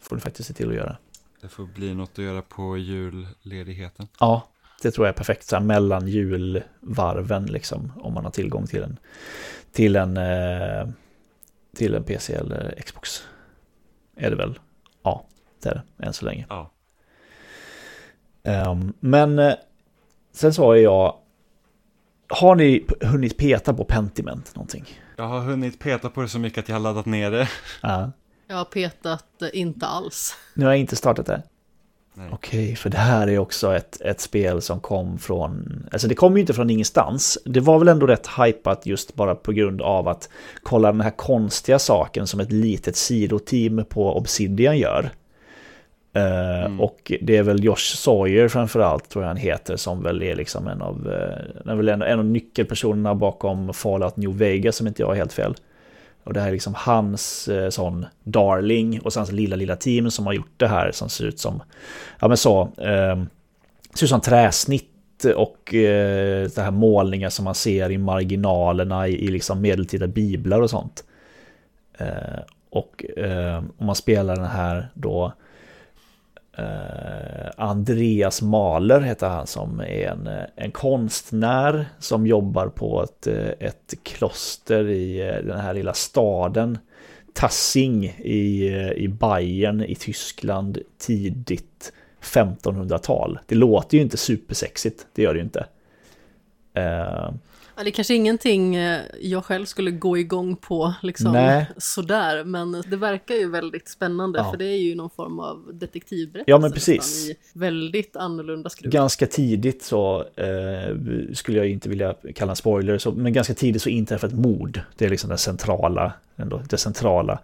[0.00, 0.96] får du faktiskt se till att göra.
[1.40, 4.08] Det får bli något att göra på julledigheten.
[4.20, 4.48] Ja,
[4.82, 5.46] det tror jag är perfekt.
[5.46, 7.92] Så här, mellan julvarven liksom.
[7.96, 8.98] Om man har tillgång till en,
[9.72, 10.88] till en, eh,
[11.76, 13.22] till en PC eller Xbox.
[14.16, 14.58] Är det väl?
[15.02, 15.24] Ja,
[15.62, 16.06] det är det.
[16.06, 16.46] Än så länge.
[16.48, 16.70] Ja.
[18.42, 19.54] Um, men eh,
[20.32, 21.14] sen sa jag,
[22.28, 24.84] har ni hunnit peta på Pentiment någonting?
[25.16, 27.48] Jag har hunnit peta på det så mycket att jag har laddat ner det.
[27.82, 28.12] Ja.
[28.48, 30.36] Jag har petat eh, inte alls.
[30.54, 31.42] Nu har jag inte startat det.
[32.14, 32.28] Nej.
[32.32, 35.86] Okej, för det här är också ett, ett spel som kom från...
[35.92, 37.38] Alltså det kom ju inte från ingenstans.
[37.44, 40.28] Det var väl ändå rätt hypat just bara på grund av att
[40.62, 45.10] kolla den här konstiga saken som ett litet sidoteam på Obsidian gör.
[46.12, 46.80] Eh, Mm.
[46.80, 50.68] Och det är väl Josh Sawyer framförallt tror jag han heter som väl är liksom
[50.68, 55.02] en av, eh, är väl en, en av nyckelpersonerna bakom Fallout New Vegas som inte
[55.02, 55.54] jag har helt fel.
[56.24, 60.10] Och det här är liksom hans eh, sån darling och sen hans lilla, lilla team
[60.10, 61.62] som har gjort det här som ser ut som,
[62.20, 63.22] ja men så, eh,
[63.94, 69.24] ser ut som träsnitt och eh, det här målningar som man ser i marginalerna i,
[69.24, 71.04] i liksom medeltida biblar och sånt.
[71.98, 72.40] Eh,
[72.70, 75.32] och eh, om man spelar den här då
[76.58, 83.26] Eh, Andreas Mahler heter han som är en, eh, en konstnär som jobbar på ett,
[83.26, 86.78] eh, ett kloster i den här lilla staden
[87.32, 93.38] Tassing i, i Bayern i Tyskland tidigt 1500-tal.
[93.46, 95.66] Det låter ju inte supersexigt, det gör det ju inte.
[97.78, 101.66] Ja, det är kanske ingenting eh, jag själv skulle gå igång på liksom Nej.
[101.76, 104.50] sådär, men det verkar ju väldigt spännande Ja.
[104.50, 106.50] för det är ju någon form av detektivberättelse.
[106.50, 106.96] Ja, men precis.
[106.96, 108.92] nästan, I väldigt annorlunda skruv.
[108.92, 110.96] ganska tidigt så eh,
[111.32, 114.80] skulle jag inte vilja kalla en spoiler, så, men ganska tidigt så inträffar ett mord.
[114.96, 117.38] Det är liksom den centrala, ändå, den centrala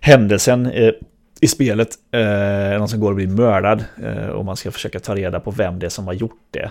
[0.00, 0.92] händelsen eh,
[1.40, 1.88] i spelet.
[2.10, 5.50] Eh, någon som går och blir mördad eh, och man ska försöka ta reda på
[5.50, 6.70] vem det är som har gjort det.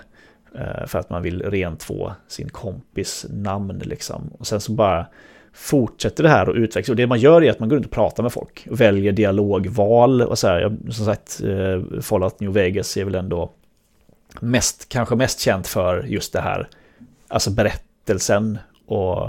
[0.56, 4.32] Eh, för att man vill rentvå sin kompis namn liksom.
[4.40, 5.08] Och sen så bara
[5.54, 6.90] fortsätter det här och utvecklas.
[6.90, 8.68] Och det man gör är att man går runt och pratar med folk.
[8.70, 10.78] Och väljer dialogval och så här.
[10.90, 13.52] Som sagt, eh, Fallout New Vegas är väl ändå
[14.40, 16.68] mest, kanske mest känt för just det här.
[17.28, 19.28] Alltså berättelsen och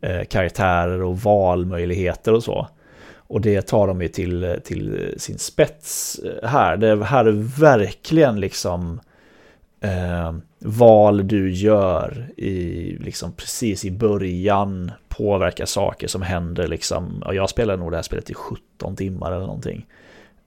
[0.00, 2.68] eh, karaktärer och valmöjligheter och så.
[3.28, 6.76] Och det tar de ju till, till sin spets här.
[6.76, 9.00] Det här är verkligen liksom
[9.80, 17.22] eh, val du gör i, liksom precis i början påverkar saker som händer liksom.
[17.22, 19.86] Och jag spelar nog det här spelet i 17 timmar eller någonting.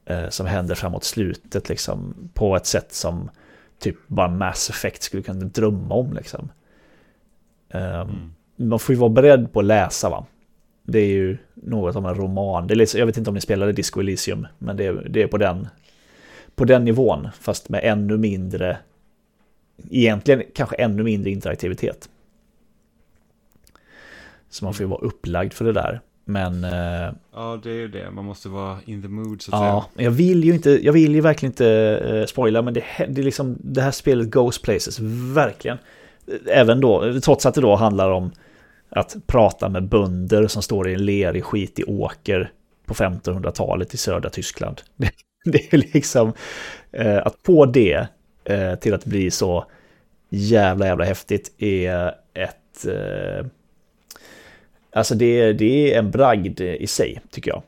[0.05, 3.29] Eh, som händer framåt slutet liksom på ett sätt som
[3.79, 6.51] typ bara Mass Effect skulle kunna drömma om liksom.
[7.69, 8.01] Eh,
[8.59, 8.69] Mm.
[8.69, 10.25] Man får ju vara beredd på att läsa va.
[10.83, 12.67] Det är ju något av en roman.
[12.67, 15.23] Det är lite, jag vet inte om ni spelade Disco Elysium, men det är, det
[15.23, 15.67] är på, den,
[16.55, 18.77] på den nivån, fast med ännu mindre,
[19.91, 22.09] egentligen kanske ännu mindre interaktivitet.
[24.49, 26.01] Så man får ju vara upplagd för det där.
[26.25, 28.11] Men eh, Ja, det är ju det.
[28.11, 31.15] Man måste vara in the mood så att ja, jag vill ju inte, jag vill
[31.15, 31.67] ju verkligen inte
[32.05, 34.99] eh, spoila, men det, det är liksom, det här spelet goes places,
[35.33, 35.77] verkligen.
[36.47, 38.31] Även då, trots att det då handlar om
[38.89, 42.51] att prata med bönder som står i en lerig skit i åker
[42.85, 44.81] på 1500-talet i södra Tyskland.
[44.97, 45.11] Det,
[45.51, 46.33] det är liksom
[46.91, 48.07] eh, att få det
[48.43, 49.65] eh, till att bli så
[50.29, 53.45] jävla jävla häftigt är ett eh,
[54.91, 57.61] Alltså det, är- det är en bragd i sig tycker jag.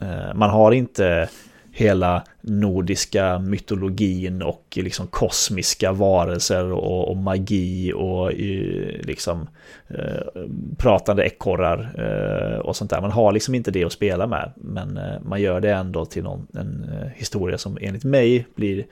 [0.00, 1.28] Eh, Man har inte
[1.72, 9.48] hela nordiska mytologin och liksom kosmiska varelser och, och magi och eh, liksom
[9.88, 10.42] eh,
[10.78, 13.00] pratande ekorrar eh, och sånt där.
[13.00, 16.22] Man har liksom inte det att spela med, men eh, man gör det ändå till
[16.22, 18.84] någon, en eh, historia som enligt mig blir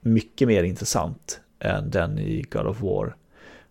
[0.00, 3.16] mycket mer intressant än den i God of War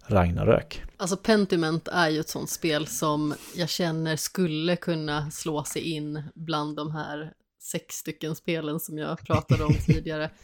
[0.08, 0.84] Ragnarök.
[0.98, 6.24] Alltså Pentiment är ju ett sånt spel som jag känner skulle kunna slå sig in
[6.36, 7.34] bland de här
[7.72, 10.30] sex stycken spelen som jag pratade om tidigare.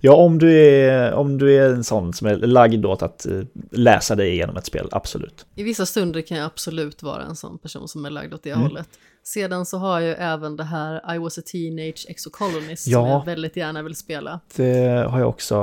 [0.00, 3.40] Ja, om du, är, om du är en sån som är lagd åt att eh,
[3.70, 5.46] läsa dig igenom ett spel, absolut.
[5.54, 8.50] I vissa stunder kan jag absolut vara en sån person som är lagd åt det
[8.50, 8.62] Mm.
[8.62, 8.88] hållet.
[9.22, 12.98] Sedan så har jag även det här I was a teenage exocolonist Ja.
[13.02, 14.40] som jag väldigt gärna vill spela.
[14.56, 15.56] Det har jag också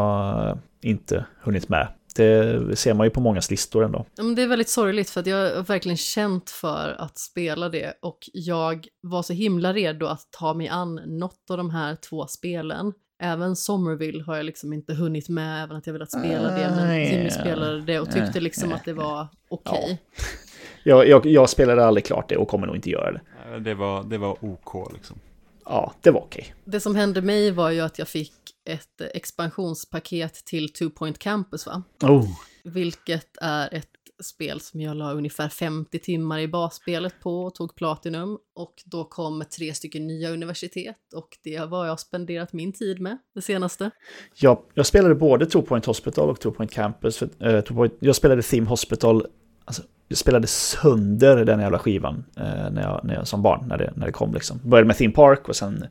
[0.81, 1.87] inte hunnit med.
[2.15, 4.05] Det ser man ju på mångas listor ändå.
[4.15, 7.69] Ja, men det är väldigt sorgligt för att jag har verkligen känt för att spela
[7.69, 11.95] det och jag var så himla redo att ta mig an något av de här
[11.95, 12.93] två spelen.
[13.21, 17.03] Även Somerville har jag liksom inte hunnit med, även att jag velat spela det, men
[17.05, 17.31] Ah, Timmy ja.
[17.31, 20.01] spelade det och tyckte liksom att det var okej.
[20.85, 23.21] Jag, jag, jag spelade aldrig klart det och kommer nog inte göra det.
[23.59, 25.19] Det var, det var OK liksom.
[25.65, 26.55] Ja, det var okej.
[26.65, 28.33] Det som hände mig var ju att jag fick
[28.65, 31.83] ett expansionspaket till Two Point Campus va?
[32.01, 32.27] Oh.
[32.63, 33.89] Vilket är ett
[34.23, 38.37] spel som jag la ungefär 50 timmar i basspelet på och tog Platinum.
[38.55, 42.99] Och då kom tre stycken nya universitet och det var vad jag spenderat min tid
[43.01, 43.91] med det senaste.
[44.35, 47.17] Jag, jag spelade både Two Point Hospital och Two Point Campus.
[47.17, 49.25] För, eh, Point, jag spelade Theme Hospital,
[49.65, 53.77] alltså, jag spelade sönder den jävla skivan eh, när, jag, när jag, som barn, när
[53.77, 54.33] det, när det kom.
[54.33, 54.59] Liksom.
[54.63, 55.85] Började med Theme Park och sen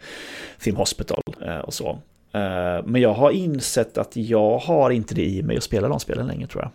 [0.64, 1.98] Theme Hospital eh, och så.
[2.32, 6.00] Eh, men jag har insett att jag har inte det i mig att spela de
[6.00, 6.70] spelen längre tror jag.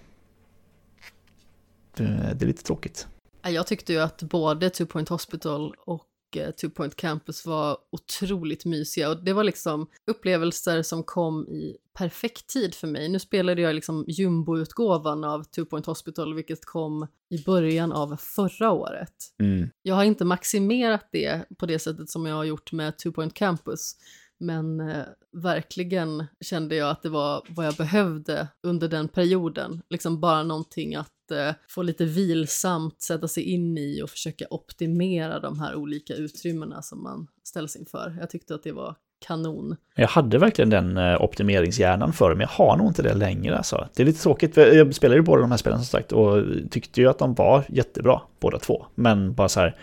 [1.98, 3.08] Det, är lite tråkigt.
[3.42, 7.78] Ja, Jag tyckte ju att både Two Point Hospital och eh, Two Point Campus var
[7.92, 13.10] otroligt mysiga och det var liksom upplevelser som kom i perfekt tid för mig.
[13.10, 18.72] Nu spelade jag liksom jumbo-utgåvan av Two Point Hospital vilket kom i början av förra
[18.72, 19.14] året.
[19.40, 19.70] Mm.
[19.82, 23.34] Jag har inte maximerat det på det sättet som jag har gjort med Two Point
[23.34, 23.96] Campus.
[24.40, 29.82] Men eh, verkligen kände jag att det var vad jag behövde under den perioden.
[29.90, 35.40] Liksom bara någonting att eh, få lite vilsamt sätta sig in i och försöka optimera
[35.40, 38.18] de här olika utrymmena som man ställs inför.
[38.20, 38.96] Jag tyckte att det var
[39.26, 39.76] kanon.
[39.96, 43.58] Jag hade verkligen den eh, optimeringshjärnan för men jag har nog inte det längre.
[43.58, 43.88] Alltså.
[43.96, 46.44] Det är lite tråkigt, för jag spelade ju båda de här spelen som sagt och
[46.72, 48.86] tyckte ju att de var jättebra båda två.
[48.96, 49.76] Men bara så här,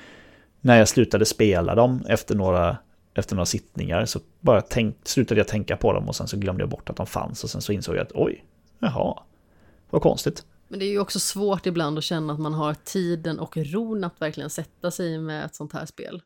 [0.61, 2.77] när jag slutade spela dem efter några,
[3.15, 6.63] efter några sittningar så bara tänk, slutade jag tänka på dem och sen så glömde
[6.63, 8.45] jag bort att de fanns och sen så insåg jag att oj,
[8.79, 9.23] jaha,
[9.91, 10.47] vad konstigt.
[10.69, 14.05] Men det är ju också svårt ibland att känna att man har tiden och ron
[14.05, 16.23] att verkligen sätta sig med ett sånt här spel.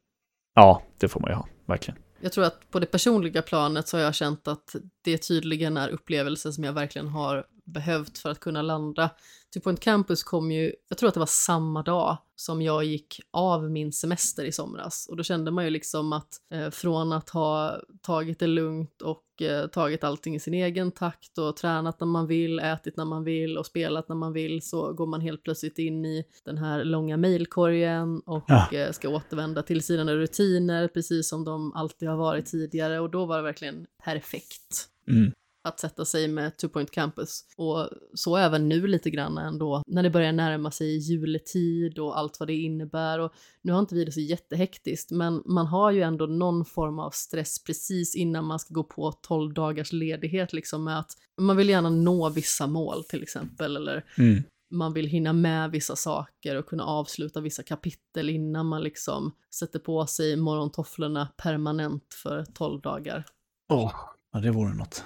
[0.55, 2.01] Ja, det får man ju ha, verkligen.
[2.21, 5.89] Jag tror att på det personliga planet så har jag känt att det tydligen är
[5.89, 9.11] upplevelser som jag verkligen har behövt för att kunna landa.
[9.55, 13.21] Two Point Campus kom ju, jag tror att det var samma dag som jag gick
[13.31, 15.07] av min semester i somras.
[15.11, 19.43] Och då kände man ju liksom att eh, från att ha tagit det lugnt och
[19.43, 23.25] eh, tagit allting i sin egen takt och tränat när man vill, ätit när man
[23.25, 26.85] vill och spelat när man vill så går man helt plötsligt in i den här
[26.85, 28.73] långa mejlkorgen och Ja.
[28.73, 33.27] eh, ska återvända till sina rutiner precis som de alltid har varit tidigare och då
[33.27, 35.33] var det verkligen perfekt Mm.
[35.65, 37.45] Att sätta sig med Two Point Campus.
[37.57, 42.41] Och så även nu lite grann ändå, när det börjar närma sig juletid och allt
[42.41, 43.19] vad det innebär.
[43.19, 43.33] Och
[43.63, 47.11] nu har inte vi det så jättehektiskt, men man har ju ändå någon form av
[47.11, 51.11] stress precis innan man ska gå på 12 dagars ledighet, liksom med att
[51.41, 54.43] man vill gärna nå vissa mål till exempel, eller Mm.
[54.71, 59.79] man vill hinna med vissa saker och kunna avsluta vissa kapitel innan man liksom sätter
[59.79, 63.25] på sig morgontofflorna permanent för 12 dagar.
[63.73, 63.93] Åh,
[64.33, 65.05] ja, det vore något.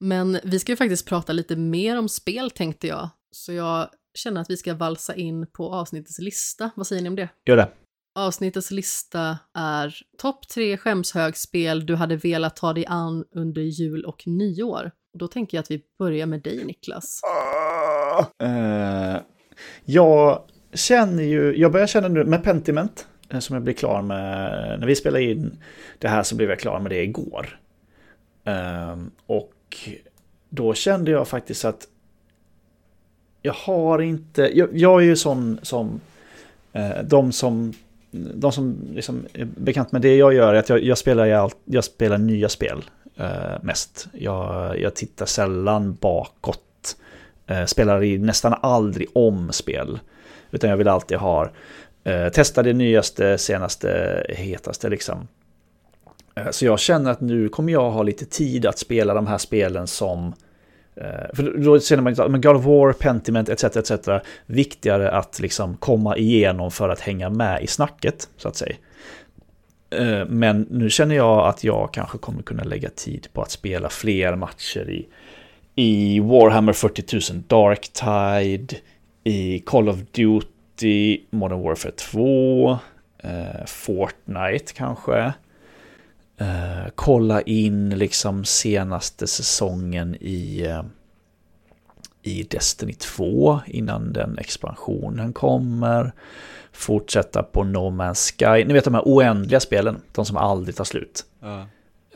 [0.00, 3.10] Men vi ska ju faktiskt prata lite mer om spel tänkte jag.
[3.30, 6.70] Så jag känner att vi ska valsa in på avsnittets lista.
[6.74, 7.28] Vad säger ni om det?
[7.46, 7.68] Gör det.
[8.14, 14.22] Avsnittets lista är topp tre skämshögspel du hade velat ta dig an under jul och
[14.26, 14.90] nyår.
[15.18, 17.20] Då tänker jag att vi börjar med dig Niklas.
[18.42, 19.20] Eh,
[19.84, 20.42] jag
[20.74, 24.86] känner ju, jag börjar känna nu med Pentiment, eh, som jag blev klar med, när
[24.86, 25.62] vi spelade in
[25.98, 27.58] det här så blev jag klar med det igår.
[28.44, 29.90] Ehm, och
[30.48, 31.88] då kände jag faktiskt att
[33.42, 36.00] jag har inte, jag, jag är ju sån som,
[36.72, 37.72] eh, de som,
[38.10, 41.56] de som liksom är bekant med det jag gör, är att jag, jag spelar, allt,
[41.64, 42.84] jag spelar nya spel
[43.16, 44.08] eh, mest.
[44.12, 46.96] Jag, jag tittar sällan bakåt
[47.46, 50.00] eh, spelar i nästan aldrig om spel.
[50.50, 51.50] Utan jag vill alltid ha
[52.04, 55.28] eh, testa det nyaste, senaste, hetaste liksom.
[56.34, 59.38] Eh, så jag känner att nu kommer jag ha lite tid att spela de här
[59.38, 60.34] spelen som
[60.96, 63.64] eh, för då känner man att God of War, Pentiment etc.
[63.64, 64.08] etc.
[64.46, 68.76] Viktigare att liksom komma igenom för att hänga med i snacket så att säga.
[69.90, 73.88] Eh, men nu känner jag att jag kanske kommer kunna lägga tid på att spela
[73.88, 75.08] fler matcher i
[75.74, 78.76] i Warhammer 40 000 Darktide,
[79.24, 82.78] i Call of Duty, Modern Warfare 2,
[83.18, 85.32] eh, Fortnite kanske
[86.42, 90.82] eh, kolla in liksom senaste säsongen i, eh,
[92.22, 96.12] i Destiny 2 innan den expansionen kommer.
[96.72, 98.64] Fortsätta på No Man's Sky.
[98.64, 101.24] Ni vet de här oändliga spelen, de som aldrig tar slut.
[101.40, 101.66] Ja.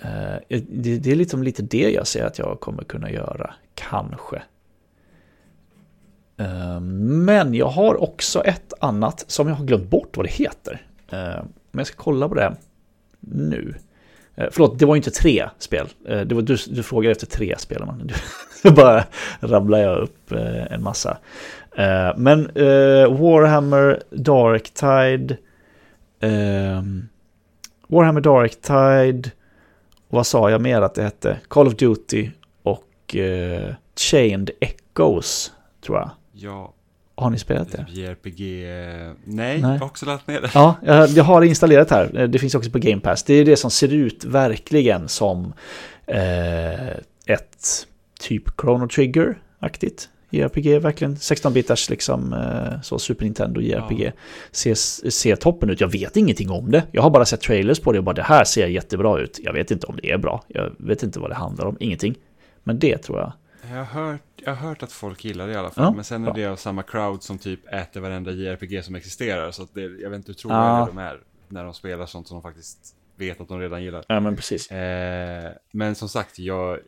[0.03, 4.43] Eh, det, det är liksom lite det jag ser att jag kommer kunna göra, kanske.
[6.37, 10.87] Eh, Men jag har också ett annat som jag har glömt bort vad det heter.
[11.09, 11.19] Eh,
[11.71, 12.57] Men jag ska kolla på det
[13.21, 13.75] nu.
[14.37, 15.87] Eh, förlåt, det var ju inte tre spel.
[16.09, 17.85] Eh, det var, du, du frågade efter tre spel.
[17.87, 18.11] Man.
[18.63, 19.05] Då bara
[19.41, 21.19] rabblar jag upp eh, en massa.
[22.17, 22.51] Men
[23.19, 25.29] Warhammer Darktide.
[25.29, 25.37] Tide...
[26.21, 27.09] Ehm,
[27.89, 29.23] Warhammer Darktide.
[29.23, 29.31] Tide...
[30.09, 31.37] vad sa jag mer att det hette?
[31.49, 32.31] Call of Duty
[32.63, 33.17] och
[33.97, 36.11] Chained Echoes, tror jag.
[36.33, 36.75] Ja,
[37.19, 37.87] har ni spelat det?
[37.89, 38.41] JRPG...
[38.65, 39.61] Nej, Nej.
[39.61, 40.51] jag har också laddat ner det.
[40.55, 42.21] Ja, jag, jag har det installerat här.
[42.21, 43.23] Eh, Det finns också på Game Pass.
[43.23, 45.53] Det är det som ser ut verkligen som
[46.07, 46.91] eh,
[47.27, 47.87] ett
[48.21, 50.79] typ Chrono Trigger-aktigt JRPG.
[50.79, 54.05] Verkligen 16-bitars liksom, eh, så Super Nintendo JRPG.
[54.05, 54.11] Ja.
[54.53, 54.75] Ser,
[55.11, 55.81] ser toppen ut.
[55.81, 56.83] Jag vet ingenting om det.
[56.93, 59.41] Jag har bara sett trailers på det och bara det här ser jättebra ut.
[59.43, 60.45] Jag vet inte om det är bra.
[60.49, 61.77] Jag vet inte vad det handlar om.
[61.81, 62.15] Ingenting.
[62.65, 63.33] Men det tror jag.
[63.71, 65.85] Jag har hört, jag har hört att folk gillar det i alla fall.
[65.85, 69.51] Ja, men sen är det av samma crowd som typ äter varenda JRPG som existerar.
[69.51, 70.87] Så det, jag vet inte hur Ja.
[70.87, 72.79] trovärdiga de är när de spelar sånt som de faktiskt
[73.17, 74.05] vet att de redan gillar.
[74.09, 74.71] Ja, men precis.
[74.71, 76.79] Eh, men som sagt, jag,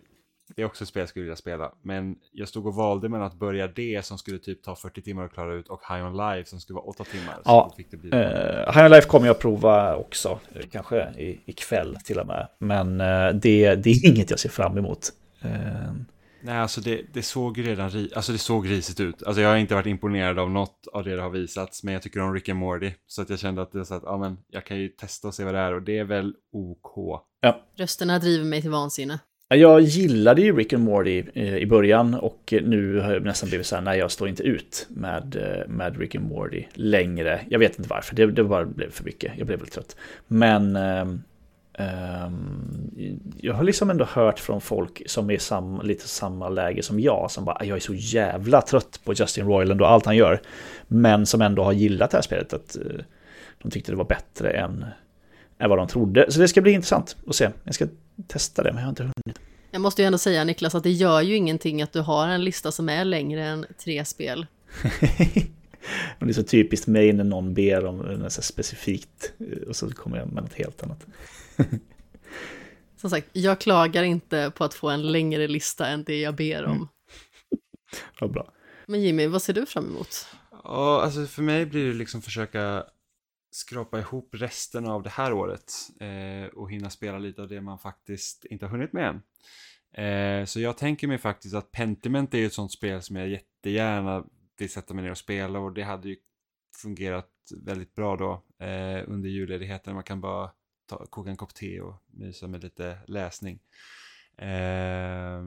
[0.56, 1.72] det är också ett spel jag skulle vilja spela.
[1.82, 5.24] Men jag stod och valde mellan att börja det som skulle typ ta 40 timmar
[5.24, 7.40] att klara ut och High On Life som skulle vara 8 timmar.
[7.44, 8.18] Ja, bli Uh,
[8.72, 12.48] High on Life kommer jag prova också, eh, kanske i, ikväll till och med.
[12.59, 15.12] Men eh, det, det är inget jag ser fram emot.
[16.49, 19.23] Nej, alltså det, det såg ju redan ri- alltså det såg risigt ut.
[19.23, 22.03] Alltså jag har inte varit imponerad av något av det det har visats, men jag
[22.03, 22.93] tycker om Rick and Morty.
[23.07, 25.35] Så att jag kände att det så att, ja men, jag kan ju testa och
[25.35, 27.23] se vad det är och det är väl OK.
[27.79, 29.19] Rösterna driver mig till vansinne.
[29.49, 33.66] jag gillade ju Rick and Morty eh, i början och nu har jag nästan blivit
[33.66, 37.41] så här, nej jag står inte ut med, eh, med Rick and Morty längre.
[37.49, 39.97] Jag vet inte varför, det, det bara blev för mycket, jag blev väl trött.
[40.27, 41.23] Men ehm,
[43.36, 47.30] jag har liksom ändå hört från folk som är sam, lite samma läge som jag,
[47.30, 50.40] som bara, jag är så jävla trött på Justin Roiland och allt han gör.
[50.88, 52.82] Men som ändå har gillat det här spelet, att eh,
[53.62, 54.84] de tyckte det var bättre än,
[55.59, 56.32] än vad de trodde.
[56.32, 57.50] Så det ska bli intressant att se.
[57.64, 57.86] Jag ska
[58.26, 59.38] testa det, men jag har inte hunnit.
[59.70, 62.44] Jag måste ju ändå säga Niklas att det gör ju ingenting att du har en
[62.44, 64.46] lista som är längre än tre spel.
[66.18, 69.90] Men det är så typiskt mig när någon ber om något specifikt eh, och så
[69.90, 71.06] kommer jag med något helt annat.
[72.97, 76.64] Som sagt, jag klagar inte på att få en längre lista än det jag ber
[76.64, 76.76] om.
[76.76, 76.89] Mm.
[78.20, 78.52] Vad bra.
[78.86, 80.26] Men Jimmy, vad ser du fram emot?
[80.51, 82.85] Ja, alltså för mig blir det liksom försöka
[83.51, 87.78] skrapa ihop resten av det här året eh, och hinna spela lite av det man
[87.78, 89.22] faktiskt inte har hunnit med än.
[90.05, 93.28] Eh, så jag tänker mig faktiskt att Pentiment är ju ett sånt spel som jag
[93.28, 94.24] jättegärna
[94.59, 96.16] vill sätta mig ner och spela och det hade ju
[96.82, 98.32] fungerat väldigt bra då
[98.66, 99.94] eh, under julledigheten.
[99.94, 100.51] Man kan bara
[100.89, 103.59] ta, koka en kopp te och mysa med lite läsning.
[104.39, 105.43] Eh,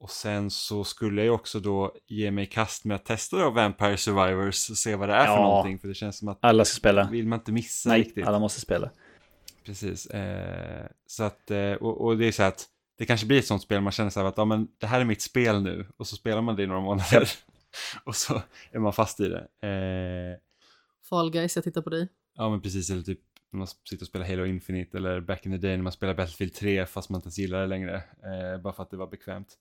[0.00, 3.50] och sen så skulle jag också då ge mig i kast med att testa då
[3.50, 5.42] Vampire Survivors och se vad det är för Ja.
[5.42, 5.78] någonting.
[5.78, 7.08] För det känns som att Alla ska spela.
[7.10, 8.26] vill man inte missa Nej, riktigt.
[8.26, 8.90] alla måste spela.
[9.64, 10.06] Precis.
[10.06, 12.66] Eh, så att, eh, och, och det är så att
[12.98, 15.00] det kanske blir ett sånt spel man känner så här att ja, men det här
[15.00, 17.28] är mitt spel nu och så spelar man det i några månader
[18.04, 19.40] och så är man fast i det.
[19.68, 20.40] Eh,
[21.08, 22.08] Fall Guys, jag tittar på dig.
[22.36, 23.20] ja men precis, eller typ
[23.52, 26.14] när man sitter och spelar Halo Infinite eller back in the day när man spelar
[26.14, 27.96] Battlefield 3 fast man inte ens gillar det längre.
[27.96, 29.56] Eh, bara för att det var bekvämt.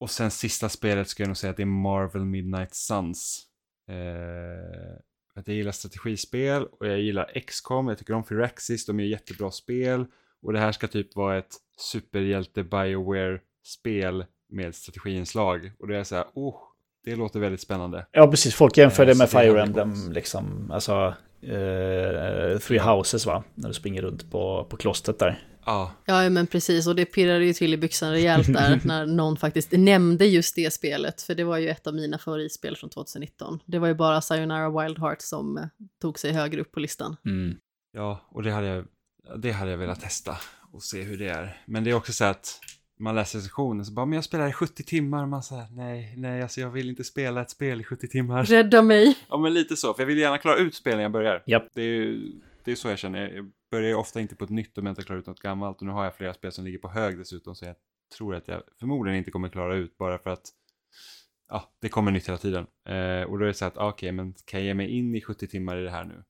[0.00, 3.46] Och sen sista spelet ska jag nog säga att det är Marvel Midnight Suns.
[3.88, 4.98] Eh,
[5.32, 9.04] för att jag gillar strategispel och jag gillar XCOM, jag tycker om Firaxis, de är
[9.04, 10.06] jättebra spel.
[10.42, 15.72] Och det här ska typ vara ett superhjälte Bioware-spel med strategiinslag.
[15.78, 16.56] Och det är så här, oh,
[17.04, 18.06] det låter väldigt spännande.
[18.12, 18.54] Ja, precis.
[18.54, 19.62] Folk jämför Eh, det med Fire.
[19.62, 20.70] Emblem, liksom.
[20.70, 21.14] Alltså,
[21.46, 23.44] eh, Three Houses, va?
[23.54, 25.42] När du springer runt på, på klostret där.
[25.66, 29.36] Ja, Ja, men precis, och det pirrade ju till i byxan rejält där när någon
[29.36, 33.58] faktiskt nämnde just det spelet, för det var ju ett av mina favoritspel från 2019.
[33.66, 35.64] Det var ju bara Sayonara Wild Heart som eh,
[36.00, 37.16] tog sig högre upp på listan.
[37.92, 38.86] Ja, och det hade, jag,
[39.36, 40.36] det hade jag velat testa
[40.72, 41.62] och se hur det är.
[41.66, 42.60] Men det är också så att
[42.98, 45.22] man läser recensionen så bara, men jag spelar i 70 timmar.
[45.22, 48.44] och Man säger nej, nej, alltså jag vill inte spela ett spel i 70 timmar.
[48.44, 49.18] Rädda mig!
[49.28, 51.42] Ja, men lite så, för jag vill gärna klara ut spel när jag börjar.
[51.46, 51.68] Japp.
[51.74, 52.32] Det är ju
[52.66, 53.28] det är så jag känner.
[53.28, 55.80] Jag börjar ju ofta inte på ett nytt om jag inte klarar ut något gammalt.
[55.80, 57.74] Och nu har jag flera spel som ligger på hög dessutom, så jag
[58.16, 60.48] tror att jag förmodligen inte kommer klara ut bara för att
[61.48, 62.66] ja, det kommer nytt hela tiden.
[62.88, 65.14] Eh, och då är det så att, ah, okej, men kan jag ge mig in
[65.14, 66.24] i 70 timmar i det här nu?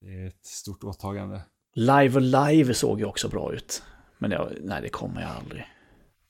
[0.00, 1.42] Det är ett stort åtagande.
[1.74, 3.82] Live och Live såg ju också bra ut.
[4.18, 5.66] Men jag, nej, det kommer jag aldrig.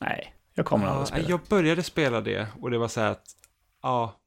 [0.00, 1.28] Nej, jag kommer aldrig Ja, spela.
[1.28, 3.26] jag började spela det och det var så här att,
[3.82, 4.20] ja,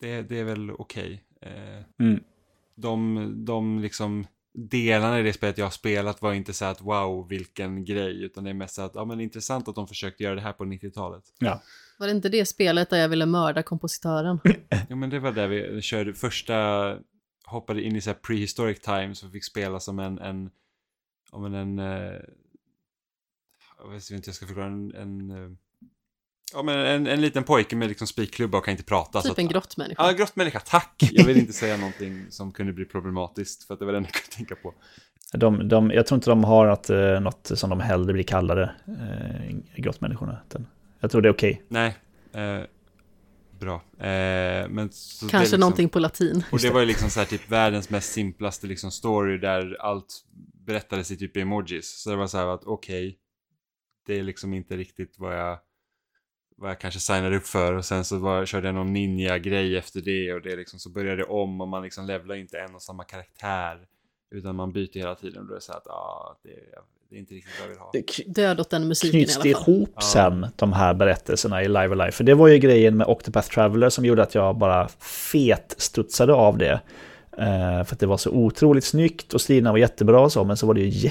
[0.00, 1.24] det, det är väl okej.
[1.40, 2.20] Eh, Mm.
[2.76, 6.80] de, de liksom delarna i det spelet jag har spelat var inte så här att
[6.80, 10.22] wow, vilken grej, utan det är mest så att, ja men intressant att de försökte
[10.22, 11.22] göra det här på 90-talet.
[11.38, 11.62] Ja.
[11.98, 14.38] Var det inte det spelet där jag ville mörda kompositören?
[14.88, 16.98] Ja men det var där vi körde första,
[17.46, 20.50] hoppade in i så här prehistoric times och fick spela som en, en,
[21.32, 22.20] ja men en, eh,
[23.84, 25.50] jag vet inte jag ska förklara, en, en eh,
[26.52, 29.18] Ja men en, en liten pojke med liksom spikklubba och kan inte prata.
[29.20, 30.06] så Typ att- en grottmänniska.
[30.06, 30.94] Ja, grottmänniska, tack!
[31.12, 34.12] Jag vill inte säga någonting som kunde bli problematiskt, för att det var det jag
[34.12, 34.74] kunde tänka på.
[35.32, 38.74] De, de, jag tror inte de har något, eh, något som de hellre blir kallade,
[38.86, 40.38] eh, grottmänniskorna.
[41.00, 41.62] Jag tror det är okej.
[41.68, 41.96] Nej,
[42.32, 42.60] eh,
[43.60, 43.74] bra.
[43.98, 46.44] Eh, men så Kanske liksom, någonting på latin.
[46.52, 50.24] Och det var ju liksom så här typ världens mest simplaste liksom story där allt
[50.66, 52.02] berättades i typ emojis.
[52.02, 53.18] Så det var så här att okej,
[54.06, 55.58] det är liksom inte riktigt vad jag,
[56.56, 57.72] vad jag kanske signade upp för.
[57.72, 61.16] Och sen så var, körde jag någon ninja-grej efter det och det liksom så började
[61.16, 63.86] det om och man liksom levlar inte en och samma karaktär.
[64.30, 66.50] Utan man byter hela tiden och då är det så att ah, det,
[67.10, 67.92] det är inte riktigt vad jag vill ha.
[68.26, 69.46] Död åt den musiken i alla fall.
[69.46, 70.00] ihop Ja.
[70.00, 72.12] sen, de här berättelserna i Live Alive?
[72.12, 74.88] För det var ju grejen med Octopath Traveler som gjorde att jag bara
[75.32, 76.80] fetstudsade av det.
[77.38, 80.56] Eh, för att det var så otroligt snyggt och striderna var jättebra och så, men
[80.56, 81.08] så var det ju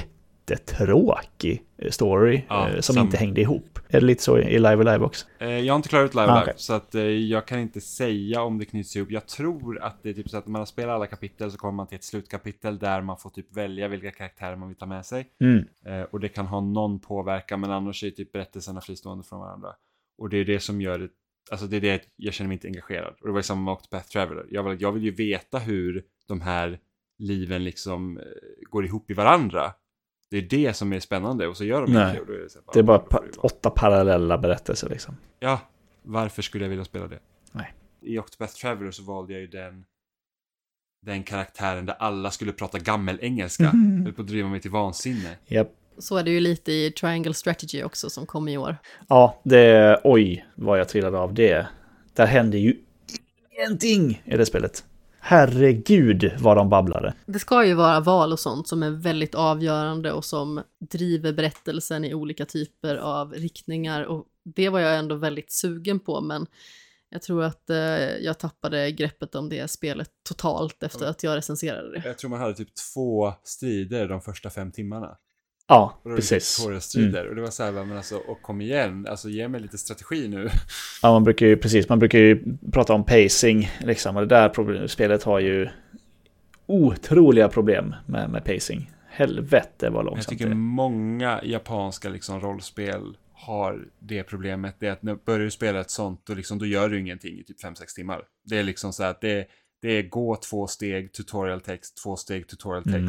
[0.49, 3.79] jättetråkig story Ja, eh, som sam- inte hängde ihop.
[3.89, 5.25] Är det lite så i Live Alive också?
[5.39, 6.53] Eh, jag har inte klarat ut Live Ah, Live, okej.
[6.57, 9.11] så att eh, jag kan inte säga om det knyts ihop.
[9.11, 11.57] Jag tror att det är typ så att när man har spelat alla kapitel så
[11.57, 14.85] kommer man till ett slutkapitel där man får typ välja vilka karaktärer man vill ta
[14.85, 15.27] med sig.
[15.41, 15.65] Mm.
[15.85, 19.69] Eh, och det kan ha någon påverkan, men annars är typ berättelserna fristående från varandra.
[20.17, 21.09] Och det är det som gör det,
[21.51, 23.13] alltså det är det jag känner mig inte engagerad.
[23.21, 24.45] Och det var ju samma med Octopath Traveler.
[24.49, 26.79] Jag vill, jag vill ju veta hur de här
[27.19, 28.23] liven liksom eh,
[28.69, 29.73] går ihop i varandra.
[30.33, 32.17] Det är det som är spännande och så gör de Nej.
[32.19, 32.37] inte det.
[32.39, 33.23] Är det, så här, Det är bara vara.
[33.37, 35.17] åtta parallella berättelser liksom.
[35.39, 35.59] Ja,
[36.01, 37.19] varför skulle jag vilja spela det?
[37.51, 37.73] Nej.
[38.01, 39.85] I Octopath Traveler så valde jag ju den
[41.05, 43.69] den karaktären där alla skulle prata gammelengelska.
[43.73, 44.13] Mm.
[44.13, 45.29] på att driva mig till vansinne.
[45.45, 45.71] Japp.
[45.97, 48.77] Så är det ju lite i Triangle Strategy också som kom i år.
[49.09, 49.99] Ja, det...
[50.03, 51.67] Oj, vad jag trillade av det.
[52.13, 52.79] Där hände ju
[53.57, 54.85] ingenting i det spelet.
[55.25, 57.13] Herregud vad de babblade.
[57.25, 62.05] Det ska ju vara val och sånt som är väldigt avgörande och som driver berättelsen
[62.05, 66.47] i olika typer av riktningar och det var jag ändå väldigt sugen på men
[67.09, 67.77] jag tror att eh,
[68.17, 72.03] jag tappade greppet om det spelet totalt efter att jag recenserade det.
[72.05, 75.17] Jag tror man hade typ två strider de första fem timmarna.
[75.67, 76.55] Ja, precis.
[76.55, 77.27] typ tutorial-strider.
[77.27, 80.27] Och det var så här, men alltså, och kom igen, alltså ge mig lite strategi
[80.27, 80.49] nu.
[81.01, 84.15] Ja, man brukar ju precis, man brukar ju prata om pacing liksom.
[84.15, 85.69] Och det där problem, spelet har ju
[86.65, 88.91] otroliga problem med, med pacing.
[89.09, 94.75] Helvete vad Jag långsamt tycker det många japanska liksom, rollspel har det problemet.
[94.79, 97.39] Det är att när börjar du spela ett sånt, då, liksom, då gör du ingenting
[97.39, 98.21] i typ 5-6 timmar.
[98.45, 99.47] Det är liksom så här att det,
[99.81, 103.05] det är gå två steg, tutorial text, två steg, tutorial Mm.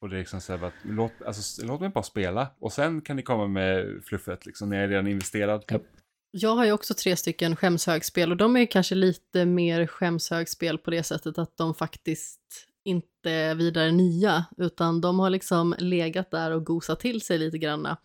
[0.00, 2.48] Och det är liksom så här att låt, alltså, låt mig bara spela.
[2.58, 5.64] Och sen kan ni komma med fluffet liksom, när jag är redan investerad.
[6.30, 10.90] Jag har ju också tre stycken skämshögspel och de är kanske lite mer skämshögspel på
[10.90, 12.40] det sättet att de faktiskt
[12.84, 17.58] inte är vidare nya, utan de har liksom legat där och gosat till sig lite
[17.58, 17.96] granna.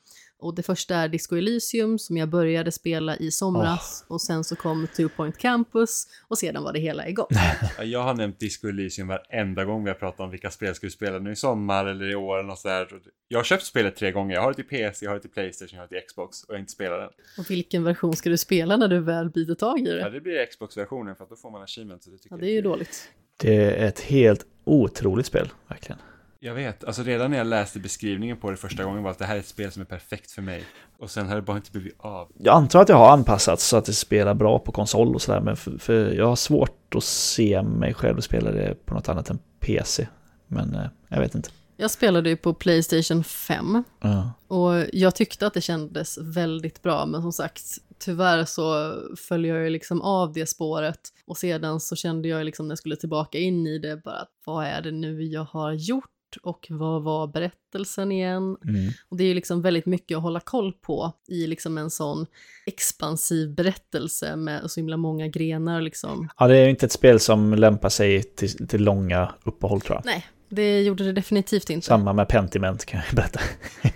[0.44, 4.56] Och det första är Disco Elysium som jag började spela i somras och sen så
[4.56, 7.28] kom Two Point Campus och sedan var det hela igång.
[7.78, 10.88] Ja, Jag har nämnt Disco Elysium varenda gång vi har pratat om vilka spel ska
[10.88, 12.88] vi spela nu i sommar eller i år något sådär.
[13.28, 14.36] Jag har köpt spelet tre gånger.
[14.36, 16.44] Jag har det till PC, jag har det till Playstation, jag har det till Xbox
[16.44, 17.10] och jag har inte spelat den.
[17.38, 20.10] Och vilken version ska du spela när du väl biter tag i Ja, det?
[20.10, 22.04] det blir Xbox-versionen för att då får man achievement.
[22.04, 23.10] Så det, tycker Ja, jag det är ju dåligt.
[23.38, 26.00] Det är ett helt otroligt spel, verkligen.
[26.46, 29.26] Jag vet, alltså redan när jag läste beskrivningen på det första gången var att det
[29.26, 30.64] här är ett spel som är perfekt för mig.
[30.98, 32.32] Och sen har det bara inte blivit av.
[32.38, 35.40] Jag antar att jag har anpassats så att det spelar bra på konsol och sådär,
[35.42, 39.30] men för, för jag har svårt att se mig själv spela det på något annat
[39.30, 40.08] än PC.
[40.48, 41.50] Men eh, jag vet inte.
[41.78, 44.32] Jag spelade ju på Playstation 5 Ja.
[44.48, 47.64] Och jag tyckte att det kändes väldigt bra, men som sagt,
[48.00, 51.00] tyvärr så följer jag ju liksom av det spåret.
[51.26, 54.32] Och sedan så kände jag liksom när jag skulle tillbaka in i det, bara att
[54.46, 56.13] vad är det nu jag har gjort?
[56.44, 58.58] Och vad var berättelsen igen?
[58.66, 58.92] Mm.
[59.10, 62.26] Och det är ju liksom väldigt mycket att hålla koll på i liksom en sån
[62.66, 66.30] expansiv berättelse med så himla många grenar liksom.
[66.38, 70.06] ja, det är inte ett spel som lämpar sig till, till långa uppehåll tror jag.
[70.06, 71.88] Nej, det gjorde det definitivt inte.
[71.88, 73.40] Samma med Pentiment kan jag berätta.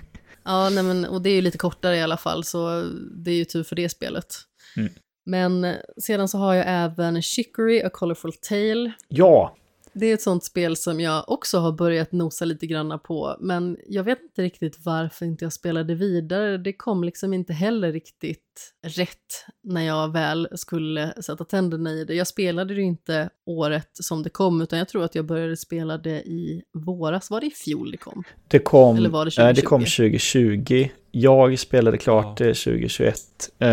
[0.48, 3.36] Ja, nej men, och det är ju lite kortare i alla fall, så det är
[3.36, 4.36] ju tur för det spelet.
[4.78, 4.94] Mm.
[5.26, 8.92] Men eh, sedan så har jag även Chicory, A Colorful Tale.
[9.08, 9.56] Ja,
[10.00, 13.78] Det är ett sånt spel som jag också har börjat nosa lite granna på, men
[13.88, 16.58] jag vet inte riktigt varför inte jag spelade vidare.
[16.58, 22.16] Det kom liksom inte heller riktigt rätt när jag väl skulle sätta tänderna i det.
[22.16, 25.98] Jag spelade det inte året som det kom, utan jag tror att jag började spela
[25.98, 27.30] det i våras.
[27.32, 28.24] Var det i fjol det kom?
[28.48, 29.62] Det kom, Eller var det nej, 2020?
[29.62, 30.90] det kom 2020.
[31.12, 33.16] Jag spelade klart det 2021.
[33.60, 33.68] Eh,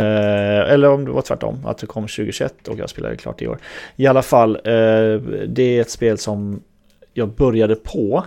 [0.73, 3.59] eller om det var tvärtom, att det kom 2021 och jag spelade klart i år.
[3.97, 4.63] I alla fall, eh,
[5.47, 6.63] det är ett spel som
[7.15, 8.25] jag började på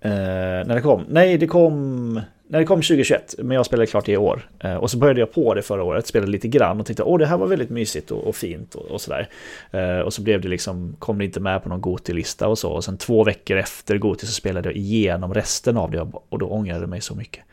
[0.00, 1.04] eh, när det kom.
[1.08, 2.14] Nej, det kom,
[2.48, 4.50] när det kom 2021, men jag spelade klart i år.
[4.58, 7.18] Eh, och så började jag på det förra året, spelade lite grann och tänkte åh
[7.18, 9.28] det här var väldigt mysigt och, och fint och, och sådär.
[9.70, 12.70] Eh, och så blev det liksom, kom det inte med på någon Goti-lista och så.
[12.70, 16.46] Och sen två veckor efter Goti så spelade jag igenom resten av det och då
[16.46, 17.44] ångrade jag mig så mycket.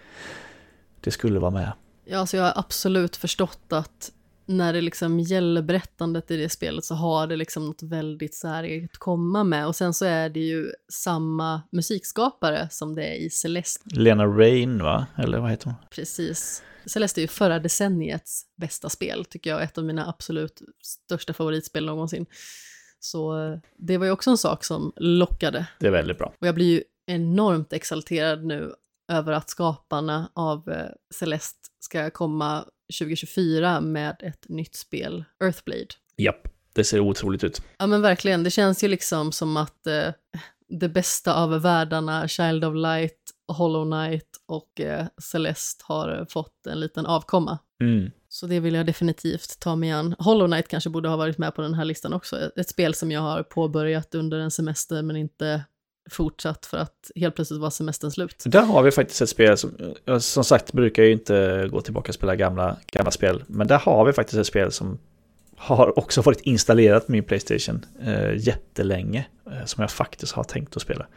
[1.06, 1.72] Det skulle vara med.
[2.06, 4.12] Ja, alltså jag har absolut förstått att
[4.46, 8.92] när det liksom gäller berättandet i det spelet så har det liksom något väldigt säreget
[8.92, 9.68] att komma med.
[9.68, 14.84] Och sen så är det ju samma musikskapare som det är i Celeste, Lena Rain
[14.84, 15.06] va?
[15.18, 15.76] Eller vad heter hon?
[15.92, 16.64] precis.
[16.86, 21.86] Celeste är ju förra decenniets bästa spel, tycker jag, ett av mina absolut största favoritspel
[21.86, 22.26] någonsin.
[23.00, 25.68] Så eh, det var ju också en sak som lockade.
[25.80, 26.34] Det är väldigt bra.
[26.40, 28.74] Och jag blir ju enormt exalterad nu
[29.12, 32.66] över att skaparna av eh, Celeste ska komma
[33.00, 35.88] 2024 med ett nytt spel, Earthblade.
[36.18, 37.62] Japp, det ser otroligt ut.
[37.78, 40.08] Ja men verkligen, det känns ju liksom som att eh,
[40.70, 46.68] det bästa av världarna, Child of Light, Hollow Knight och eh, Celeste har eh, fått
[46.68, 47.58] en liten avkomma.
[47.82, 48.12] Mm.
[48.30, 50.16] Så det vill jag definitivt ta mig an.
[50.20, 52.40] Hollow Knight kanske borde ha varit med på den här listan också.
[52.40, 55.64] Ett- Ett spel som jag har påbörjat under en semester men inte
[56.10, 58.44] fortsatt för att helt plötsligt var semestern slut.
[58.46, 61.82] Där har vi faktiskt ett spel som, jag som sagt brukar jag ju inte gå
[61.82, 63.44] tillbaka och spela gamla, gamla spel.
[63.48, 64.98] Men där har vi faktiskt ett spel som
[65.58, 69.26] har också varit installerat på min Playstation eh, jättelänge.
[69.52, 71.08] Eh, som jag faktiskt har tänkt att spela.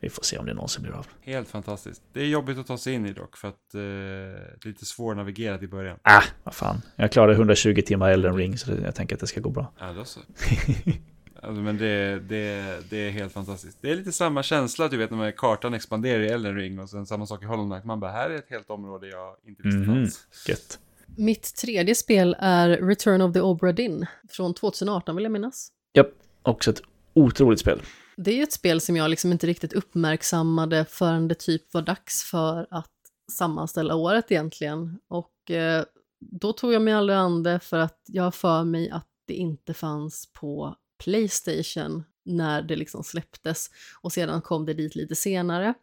[0.00, 1.06] Vi får se om det någonsin blir av.
[1.22, 2.02] Helt fantastiskt.
[2.12, 4.84] Det är jobbigt att ta sig in i dock för att eh, det är lite
[4.84, 5.98] svårnavigerat i början.
[6.02, 6.82] Ah, vad fan.
[6.96, 9.72] Jag klarade 120 timmar Elden Ring så jag tänker att det ska gå bra.
[9.78, 10.20] Ja, då så.
[11.46, 13.78] Alltså, men det, det, det är helt fantastiskt.
[13.80, 17.06] Det är lite samma känsla, du vet, när kartan expanderar i Elden Ring och sen
[17.06, 17.84] samma sak i Hollow Knight.
[17.84, 19.86] Man bara, här är ett helt område jag inte visste Mhm.
[19.96, 20.26] fanns.
[20.48, 20.78] Gött.
[21.16, 25.68] Mitt tredje spel är Return of the Obra Dinn från 2018 vill jag minnas.
[25.94, 26.08] Japp,
[26.42, 26.82] också ett
[27.14, 27.82] otroligt spel.
[28.16, 31.82] Det är ju ett spel som jag liksom inte riktigt uppmärksammade förrän det typ var
[31.82, 32.90] dags för att
[33.32, 34.98] sammanställa året egentligen.
[35.08, 35.84] Och eh,
[36.20, 39.34] då tog jag mig aldrig an det för att jag har för mig att det
[39.34, 43.70] inte fanns på Playstation när det liksom släpptes.
[44.00, 45.74] Och sedan kom det dit lite senare.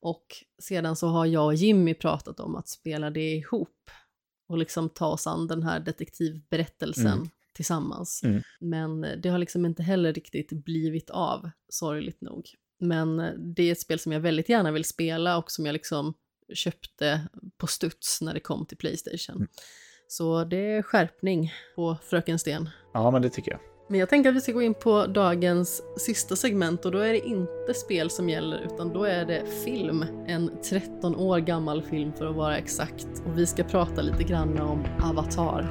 [0.00, 0.26] Och
[0.62, 3.90] sedan så har jag och Jimmy pratat om att spela det ihop
[4.48, 7.28] och liksom ta oss an den här detektivberättelsen Mm.
[7.52, 8.22] tillsammans.
[8.24, 8.42] Mm.
[8.60, 12.50] Men det har liksom inte heller riktigt blivit av, sorgligt nog.
[12.80, 13.16] Men
[13.54, 16.14] det är ett spel som jag väldigt gärna vill spela och som jag liksom
[16.54, 19.36] köpte på studs när det kom till Playstation.
[19.36, 19.48] Mm.
[20.08, 22.68] Så det är skärpning på Fröken Sten.
[22.94, 23.60] Ja, men det tycker jag.
[23.88, 27.12] Men jag tänker att vi ska gå in på dagens sista segment och då är
[27.12, 30.04] det inte spel som gäller utan då är det film.
[30.26, 33.06] En 13 år gammal film för att vara exakt.
[33.26, 35.68] Och vi ska prata lite grann om Avatar.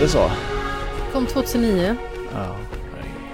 [0.00, 0.30] Det så.
[1.12, 1.96] Kom 2009,
[2.32, 2.56] Ja.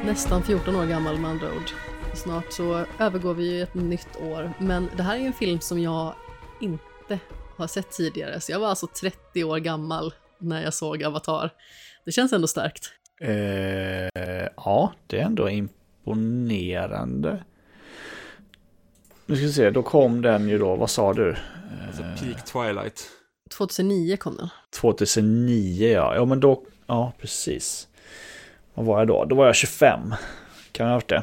[0.04, 1.70] nästan 14 år gammal med andra ord.
[2.14, 4.52] Snart så övergår vi ju ett nytt år.
[4.58, 6.14] Men det här är en film som jag
[6.60, 7.18] inte
[7.56, 8.40] har sett tidigare.
[8.40, 11.50] Så jag var alltså 30 år gammal när jag såg Avatar.
[12.04, 12.90] Det känns ändå starkt.
[13.20, 13.30] Eh,
[14.56, 17.44] ja, det är ändå imponerande.
[19.26, 21.36] Nu ska vi se, då kom den ju då, vad sa du?
[21.86, 23.08] Alltså peak twilight.
[23.56, 24.48] 2009 kom den.
[24.80, 27.88] 2009 ja, ja men då, ja precis.
[28.74, 29.24] Vad var jag då?
[29.24, 30.14] Då var jag 25.
[30.72, 31.22] Kan jag ha varit det?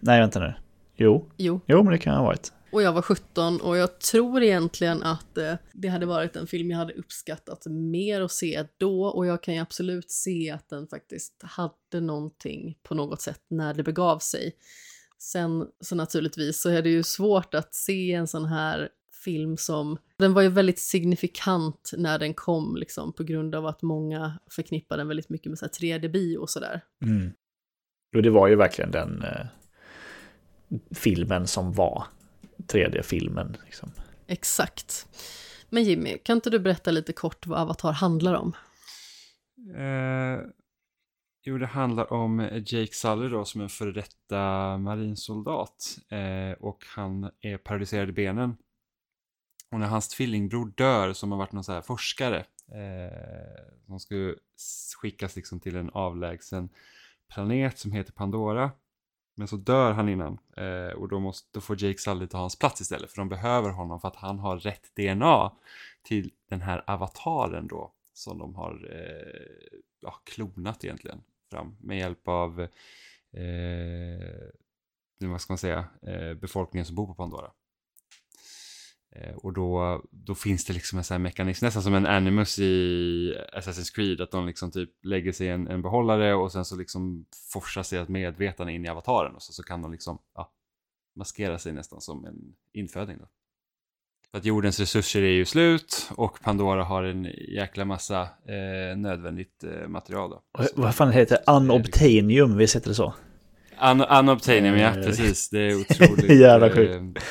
[0.00, 0.54] Nej, vänta nu.
[0.96, 2.52] Jo, Jo, jo men det kan jag ha varit.
[2.72, 6.70] Och jag var 17 och jag tror egentligen att eh, det hade varit en film
[6.70, 10.86] jag hade uppskattat mer att se då och jag kan ju absolut se att den
[10.86, 14.52] faktiskt hade någonting på något sätt när det begav sig.
[15.18, 18.88] Sen så naturligtvis så är det ju svårt att se en sån här
[19.24, 23.82] film som, den var ju väldigt signifikant när den kom liksom på grund av att
[23.82, 26.80] många förknippar den väldigt mycket med 3D-bio och sådär.
[27.04, 27.32] Mm.
[28.16, 29.46] Och det var ju verkligen den eh,
[30.94, 32.04] filmen som var
[32.56, 33.56] 3D-filmen.
[33.64, 33.90] Liksom.
[34.26, 35.06] Exakt.
[35.70, 38.52] Men Jimmy, kan inte du berätta lite kort vad Avatar handlar om?
[39.76, 40.40] Eh,
[41.44, 45.98] jo, det handlar om Jake Sully då som är en före detta marinsoldat.
[46.10, 48.56] Eh, och han är paralyserad i benen.
[49.70, 52.38] Och när hans tvillingbror dör, som har varit någon så här forskare,
[52.68, 54.34] eh, som skulle
[55.02, 56.68] skickas liksom till en avlägsen
[57.34, 58.70] planet som heter Pandora.
[59.34, 62.58] Men så dör han innan eh, och då, måste, då får Jake Sully ta hans
[62.58, 65.52] plats istället för de behöver honom för att han har rätt DNA
[66.02, 72.28] till den här avataren då som de har eh, ja, klonat egentligen fram med hjälp
[72.28, 72.60] av
[73.32, 74.48] eh,
[75.20, 77.50] vad ska man säga, eh, befolkningen som bor på Pandora.
[79.16, 82.58] Eh, och då, då finns det liksom en sån här mekanism, nästan som en animus
[82.58, 86.64] i Assassin's Creed, att de liksom typ lägger sig i en, en behållare och sen
[86.64, 90.52] så liksom forsar deras medvetande in i avataren och så, så kan de liksom ja,
[91.16, 93.18] maskera sig nästan som en inföding.
[93.18, 93.28] Då.
[94.30, 99.64] För att jordens resurser är ju slut och Pandora har en jäkla massa eh, nödvändigt
[99.64, 100.30] eh, material.
[100.30, 100.42] Då.
[100.74, 101.52] Vad fan heter det?
[101.52, 103.14] Unobtainium, visst heter det så?
[103.82, 105.50] Un Unobtainium, ja eh, precis.
[105.50, 106.40] Det är otroligt.
[106.40, 106.94] Jävla sjukt.
[106.94, 107.22] Eh,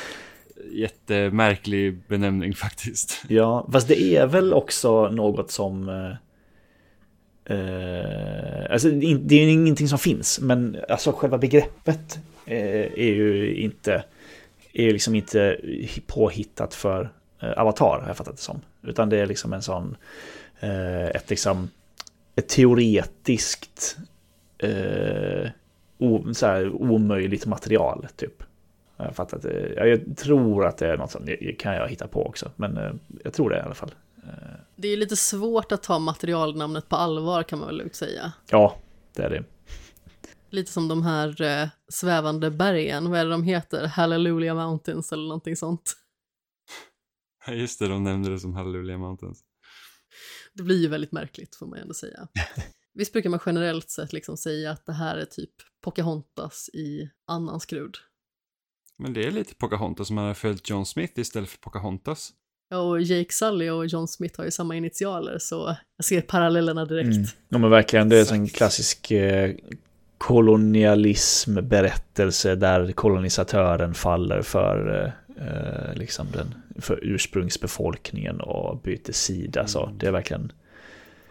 [0.72, 3.24] jättemärklig benämning faktiskt.
[3.28, 5.88] Ja, fast det är väl också något som...
[5.88, 13.14] Eh, eh alltså det är ju ingenting som finns, men alltså själva begreppet eh, är
[13.14, 14.04] ju inte...
[14.72, 15.60] Är ju liksom inte
[16.06, 18.60] påhittat för eh, Avatar, har jag fattat det som.
[18.82, 19.96] Utan det är liksom en sån...
[20.60, 21.70] Eh, ett liksom...
[22.36, 23.96] Ett teoretiskt...
[24.58, 25.50] Eh,
[25.98, 28.42] o, så här, omöjligt material, typ.
[28.98, 32.08] Jag, fattar att det, jag tror att det är något som det kan jag hitta
[32.08, 32.92] på också, men eh,
[33.24, 33.94] jag tror det i alla fall.
[34.76, 38.32] Det är lite svårt att ta materialnamnet på allvar kan man väl lugnt säga.
[38.50, 38.78] Ja,
[39.14, 39.44] det är det.
[40.50, 43.86] Lite som de här eh, svävande bergen, vad är det de heter?
[43.86, 45.94] Hallelujah Mountains eller någonting sånt.
[47.46, 49.40] Ja, just det, de nämnde det som Hallelujah Mountains.
[50.54, 52.28] Det blir ju väldigt märkligt får man ändå säga.
[52.94, 55.52] Visst brukar man generellt sett liksom säga att det här är typ
[55.84, 57.96] Pocahontas i annan skrud.
[58.98, 62.32] Men det är lite Pocahontas som har följt John Smith istället för Pocahontas.
[62.70, 66.84] Ja, och Jake Sully och John Smith har ju samma initialer, så jag ser parallellerna
[66.84, 67.16] direkt.
[67.16, 67.26] Mm.
[67.48, 69.54] Ja, men verkligen, det är en klassisk eh,
[70.18, 75.10] kolonialism-berättelse där kolonisatören faller för, eh,
[75.46, 79.60] eh, liksom den, för ursprungsbefolkningen och byter sida.
[79.60, 79.68] Mm.
[79.68, 80.52] Så det är verkligen...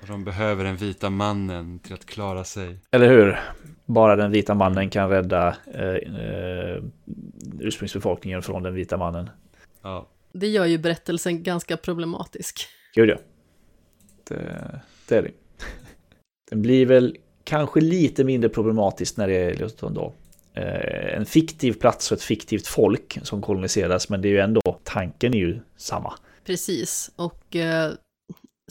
[0.07, 2.79] de behöver den vita mannen till att klara sig.
[2.91, 3.39] Eller hur?
[3.87, 6.83] Bara den vita mannen kan rädda eh, eh,
[7.59, 9.29] ursprungsbefolkningen från den vita mannen.
[9.81, 10.07] Ja.
[10.33, 12.67] Det gör ju berättelsen ganska problematisk.
[12.95, 13.17] Gud ja.
[14.23, 15.31] Det, det är det.
[16.49, 20.13] Den blir väl kanske lite mindre problematisk när det är liksom då
[20.53, 24.61] eh, en fiktiv plats och ett fiktivt folk som koloniseras, men det är ju ändå,
[24.83, 26.13] tanken är ju samma.
[26.45, 27.91] Precis, och eh,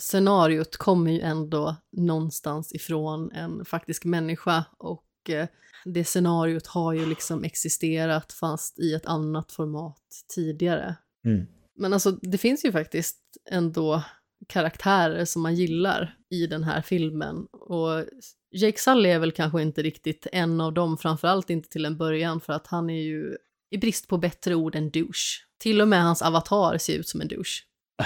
[0.01, 5.47] scenariot kommer ju ändå någonstans ifrån en faktisk människa och Eh,
[5.85, 10.01] det scenariot har ju liksom existerat fast i ett annat format
[10.35, 10.95] tidigare.
[11.25, 11.47] Mm.
[11.75, 13.17] Men alltså det finns ju faktiskt
[13.51, 14.03] ändå
[14.47, 18.05] karaktärer som man gillar i den här filmen och
[18.51, 22.41] Jake Sully är väl kanske inte riktigt en av dem, framförallt inte till en början
[22.41, 23.37] för att han är ju
[23.69, 25.43] i brist på bättre ord än douche.
[25.57, 27.63] Till och med hans avatar ser ut som en douche.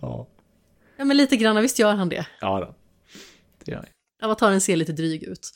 [0.00, 0.28] ja.
[0.96, 2.26] Ja men lite grann, visst gör han det?
[2.40, 2.74] Ja, då.
[3.64, 3.86] det gör han.
[4.24, 5.50] Avataren ser lite dryg ut.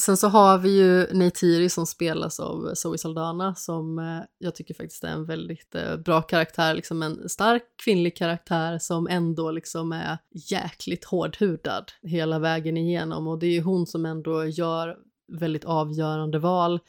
[0.00, 4.74] Sen så har vi ju Neytiri som spelas av Zoe Saldana som eh, jag tycker
[4.74, 9.92] faktiskt är en väldigt eh, bra karaktär, liksom en stark kvinnlig karaktär som ändå liksom
[9.92, 14.96] är jäkligt hårdhudad hela vägen igenom och det är ju hon som ändå gör
[15.32, 16.80] väldigt avgörande val,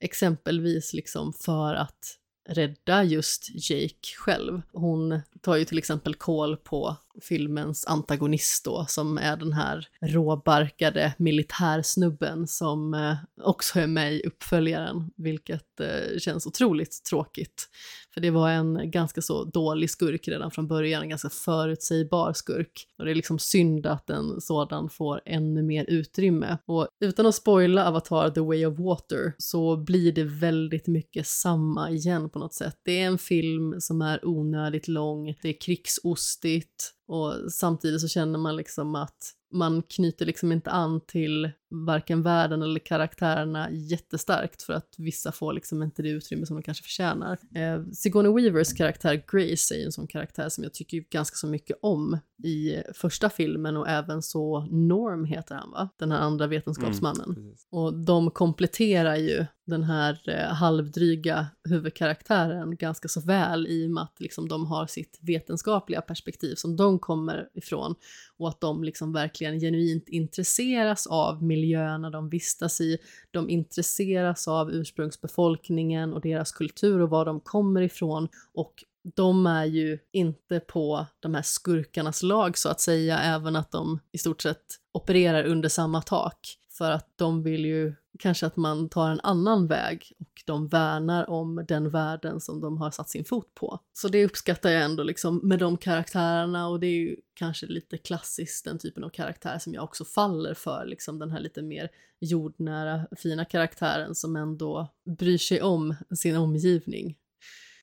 [0.00, 2.18] exempelvis liksom för att
[2.48, 4.62] rädda just Jake själv.
[4.72, 11.14] Hon tar ju till exempel koll på filmens antagonist då, som är den här råbarkade
[11.18, 17.68] militärsnubben som eh, också är med i uppföljaren, vilket eh, känns otroligt tråkigt.
[18.14, 22.86] För det var en ganska så dålig skurk redan från början, en ganska förutsägbar skurk.
[22.98, 26.58] Och det är liksom synd att en sådan får ännu mer utrymme.
[26.66, 31.90] Och utan att spoila Avatar The Way of Water så blir det väldigt mycket samma
[31.90, 32.76] igen på något sätt.
[32.84, 38.38] Det är en film som är onödigt lång, det är krigsostigt, och samtidigt så känner
[38.38, 44.72] man liksom att man knyter liksom inte an till varken världen eller karaktärerna jättestarkt för
[44.72, 47.38] att vissa får liksom inte det utrymme som de kanske förtjänar.
[47.54, 51.76] Eh, Sigourney Weavers karaktär Grace är en sån karaktär som jag tycker ganska så mycket
[51.82, 55.88] om i första filmen och även så Norm heter han va?
[55.96, 57.30] Den här andra vetenskapsmannen.
[57.36, 63.90] Mm, och de kompletterar ju den här eh, halvdryga huvudkaraktären ganska så väl i och
[63.90, 67.94] med att liksom, de har sitt vetenskapliga perspektiv som de kommer ifrån
[68.38, 72.98] och att de liksom verkligen genuint intresseras av miljöerna de vistas i.
[73.30, 78.84] De intresseras av ursprungsbefolkningen och deras kultur och var de kommer ifrån och
[79.14, 83.98] de är ju inte på de här skurkarnas lag så att säga, även att de
[84.12, 86.58] i stort sett opererar under samma tak.
[86.78, 91.30] För att de vill ju kanske att man tar en annan väg och de värnar
[91.30, 93.78] om den världen som de har satt sin fot på.
[93.92, 97.98] Så det uppskattar jag ändå liksom med de karaktärerna och det är ju kanske lite
[97.98, 101.90] klassiskt den typen av karaktär som jag också faller för, liksom den här lite mer
[102.20, 104.88] jordnära fina karaktären som ändå
[105.18, 107.16] bryr sig om sin omgivning.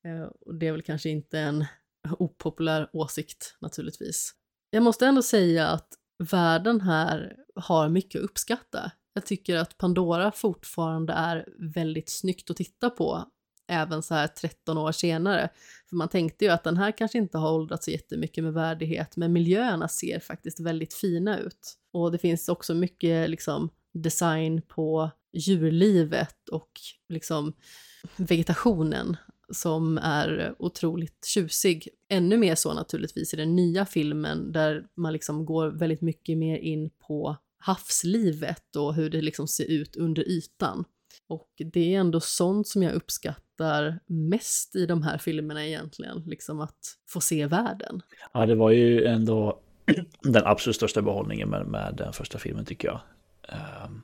[0.04, 1.66] Eh, och det är väl kanske inte en
[2.20, 4.34] opopulär åsikt naturligtvis.
[4.70, 5.88] Jag måste ändå säga att
[6.32, 8.92] världen här har mycket att uppskatta.
[9.20, 13.26] Jag tycker att Pandora fortfarande är väldigt snyggt att titta på,
[13.68, 15.50] även så här 13 år senare.
[15.90, 19.18] För man tänkte ju att den här kanske inte har åldrats så jättemycket med värdighet,
[19.18, 21.78] men miljöerna ser faktiskt väldigt fina ut.
[21.94, 26.72] Och det finns också mycket liksom design på djurlivet och
[27.10, 27.54] liksom
[28.16, 29.18] vegetationen
[29.52, 31.90] som är otroligt tjusig.
[32.10, 36.58] Ännu mer så naturligtvis i den nya filmen där man liksom går väldigt mycket mer
[36.58, 40.86] in på havslivet och hur det liksom ser ut under ytan.
[41.28, 46.60] Och det är ändå sånt som jag uppskattar mest i de här filmerna egentligen, liksom
[46.60, 46.80] att
[47.10, 48.02] få se världen.
[48.34, 49.60] Ja, det var ju ändå
[50.22, 53.02] den absolut största behållningen med, med den första filmen tycker jag.
[53.86, 54.02] Um,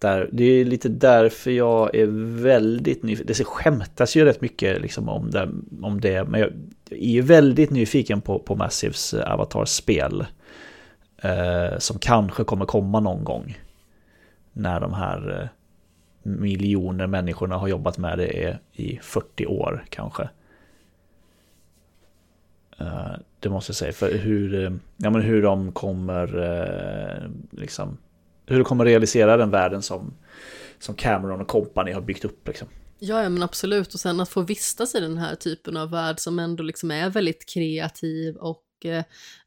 [0.00, 2.06] där, det är lite därför jag är
[2.42, 3.26] väldigt nyfiken.
[3.26, 5.48] Det skämtas ju rätt mycket liksom om, det,
[5.82, 6.50] om det, men jag
[6.90, 10.26] är ju väldigt nyfiken på, på Massives eh, Avatar-spel.
[11.20, 13.58] Eh, som kanske kommer komma någon gång.
[14.52, 15.48] När de här eh,
[16.22, 20.28] miljoner människorna har jobbat med det i 40 år kanske.
[22.78, 27.98] Eh, det måste jag säga, för hur, eh, ja, men hur de kommer eh, liksom
[28.50, 30.14] hur de kommer realisera den världen som,
[30.78, 32.48] som Cameron och company har byggt upp.
[32.48, 32.68] Liksom.
[32.98, 33.94] Ja, ja, men absolut.
[33.94, 37.10] Och sen att få vistas i den här typen av värld som ändå liksom är
[37.10, 39.04] väldigt kreativ och eh,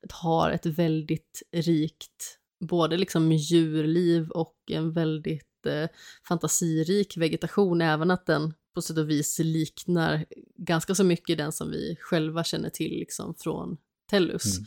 [0.10, 5.88] har ett väldigt rikt, både liksom djurliv och en väldigt eh,
[6.28, 10.26] fantasirik vegetation, även att den på sätt och vis liknar
[10.58, 13.78] ganska så mycket den som vi själva känner till liksom från
[14.10, 14.58] Tellus.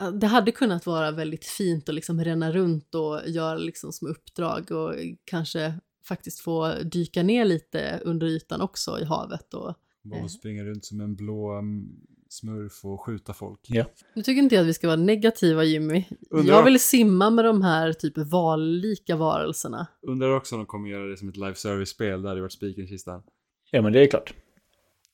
[0.00, 0.18] Mm.
[0.20, 4.70] Det hade kunnat vara väldigt fint att liksom ränna runt och göra liksom små uppdrag
[4.70, 4.94] och
[5.24, 5.74] kanske
[6.08, 9.54] faktiskt få dyka ner lite under ytan också i havet.
[9.54, 10.26] Och, Bara eh.
[10.26, 13.60] springa runt som en blå mm, smurf och skjuta folk.
[13.68, 13.84] Ja.
[14.14, 16.04] Nu tycker inte jag att vi ska vara negativa Jimmy.
[16.30, 19.86] Undrar jag vill simma med de här typ vallika varelserna.
[20.02, 22.84] Undrar också om de kommer göra det som ett live service-spel, där det varit spiken
[22.84, 23.22] i kistan.
[23.70, 24.34] Ja men det är klart.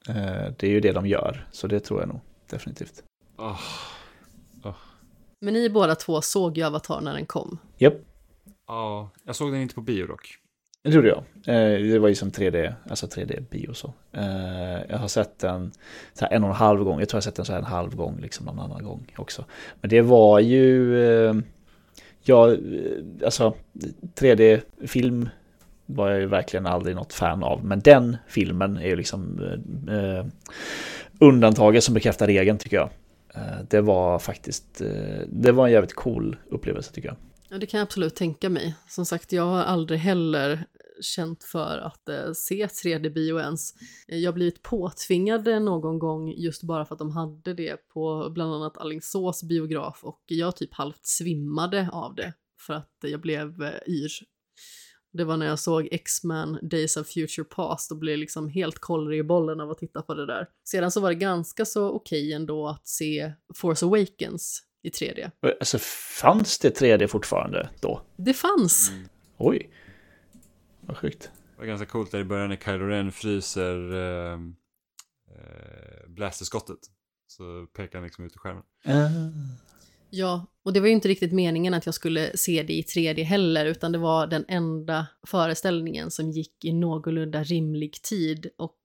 [0.08, 0.14] Eh,
[0.58, 2.20] det är ju det de gör, så det tror jag nog
[2.50, 3.02] definitivt.
[3.36, 3.60] Oh.
[5.40, 7.58] Men ni båda två såg ju Avatar när den kom.
[7.78, 7.94] Japp.
[7.94, 8.06] Yep.
[8.66, 10.38] Ja, jag såg den inte på bio dock.
[10.84, 11.18] Det gjorde jag.
[11.46, 13.94] Eh, det var ju som 3D, alltså 3D-bio så.
[14.12, 15.72] Eh, jag har sett den
[16.14, 16.98] så en och en halv gång.
[16.98, 19.06] Jag tror jag har sett den så här en halv gång, liksom någon annan gång
[19.16, 19.44] också.
[19.80, 21.34] Men det var ju, eh,
[22.22, 22.56] ja,
[23.24, 23.54] alltså
[24.14, 25.28] 3D-film
[25.86, 27.64] var jag ju verkligen aldrig något fan av.
[27.64, 29.40] Men den filmen är ju liksom
[29.88, 30.26] eh,
[31.18, 32.90] undantaget som bekräftar regeln tycker jag.
[33.68, 34.82] Det var faktiskt,
[35.26, 37.16] det var en jävligt cool upplevelse tycker jag.
[37.54, 38.74] Ja, det kan jag absolut tänka mig.
[38.88, 40.66] Som sagt, jag har aldrig heller
[41.00, 43.74] känt för att eh, se 3D-bio ens.
[44.08, 48.30] Eh, jag har blivit påtvingad någon gång just bara för att de hade det på
[48.30, 52.34] bland annat Allingsås biograf och jag typ halvt svimmade av det
[52.66, 54.12] för att jag blev eh, yr.
[55.12, 59.18] Det var när jag såg X-Men Days of Future Past och blev liksom helt kollrig
[59.18, 60.48] i bollen av att titta på det där.
[60.68, 65.30] Sedan så var det ganska så okej ändå att se Force Awakens i 3D.
[65.60, 65.78] Alltså
[66.20, 68.02] fanns det 3D fortfarande då?
[68.16, 68.90] Det fanns!
[68.90, 69.08] Mm.
[69.36, 69.70] Oj.
[70.80, 71.22] Vad sjukt.
[71.22, 76.78] Det var ganska coolt där i början när Kylo Ren fryser eh, eh, blasterskottet.
[77.26, 78.62] Så pekar han liksom ut i skärmen.
[78.88, 79.28] Uh.
[80.10, 83.22] Ja, och det var ju inte riktigt meningen att jag skulle se det i 3D
[83.22, 88.78] heller, utan det var den enda föreställningen som gick i någorlunda rimlig tid och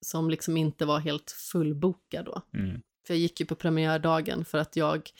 [0.00, 2.42] som liksom inte var helt fullbokad då.
[2.54, 2.80] Mm.
[3.06, 5.10] För jag gick ju på premiärdagen för att jag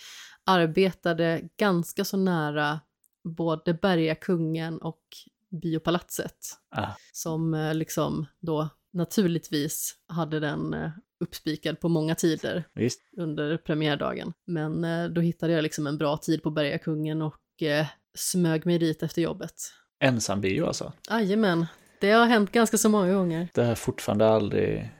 [0.46, 2.80] arbetade ganska så nära
[3.24, 5.02] både Bergakungen och
[5.62, 6.36] Biopalatset.
[6.70, 6.88] Ah.
[7.12, 10.90] Som eh, liksom då naturligtvis hade den eh,
[11.20, 13.00] uppspikad på många tider Visst.
[13.16, 14.32] under premiärdagen.
[14.46, 18.78] Men eh, då hittade jag liksom en bra tid på Bergakungen och eh, smög mig
[18.78, 19.54] dit efter jobbet.
[20.00, 20.92] Ensam bio alltså.
[21.10, 21.66] Jajamän,
[22.00, 23.48] det har hänt ganska så många gånger.
[23.54, 24.90] Det har fortfarande aldrig,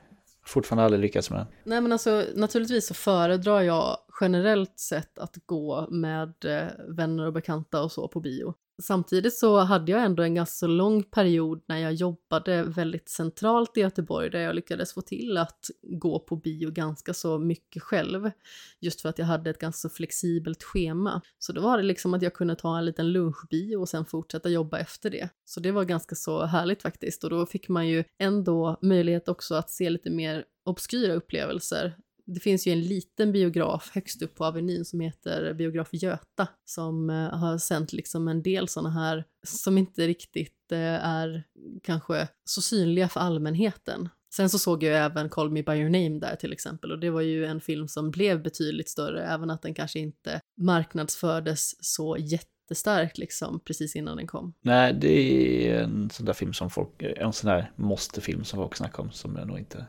[0.47, 1.45] fortfarande aldrig lyckats med.
[1.63, 7.33] Nej men alltså naturligtvis så föredrar jag generellt sett att gå med eh, vänner och
[7.33, 8.53] bekanta och så på bio.
[8.81, 13.77] Samtidigt så hade jag ändå en ganska så lång period när jag jobbade väldigt centralt
[13.77, 18.31] i Göteborg där jag lyckades få till att gå på bio ganska så mycket själv.
[18.79, 21.21] Just för att jag hade ett ganska så flexibelt schema.
[21.39, 24.49] Så då var det liksom att jag kunde ta en liten lunchbio och sen fortsätta
[24.49, 25.29] jobba efter det.
[25.45, 29.55] Så det var ganska så härligt faktiskt och då fick man ju ändå möjlighet också
[29.55, 31.97] att se lite mer obskyra upplevelser
[32.27, 37.09] det finns ju en liten biograf högst upp på Avenyn som heter Biograf Göta som
[37.09, 41.43] eh, har sänt liksom en del sådana här som inte riktigt eh, är
[41.83, 44.09] kanske så synliga för allmänheten.
[44.33, 47.09] Sen så såg jag även Call Me By Your Name där till exempel och det
[47.09, 52.17] var ju en film som blev betydligt större även att den kanske inte marknadsfördes så
[52.17, 54.53] jättestarkt liksom precis innan den kom.
[54.61, 55.09] Nej, det
[55.69, 59.11] är en sån där film som folk, en sån där måste-film som folk snackar om
[59.11, 59.85] som jag nog inte,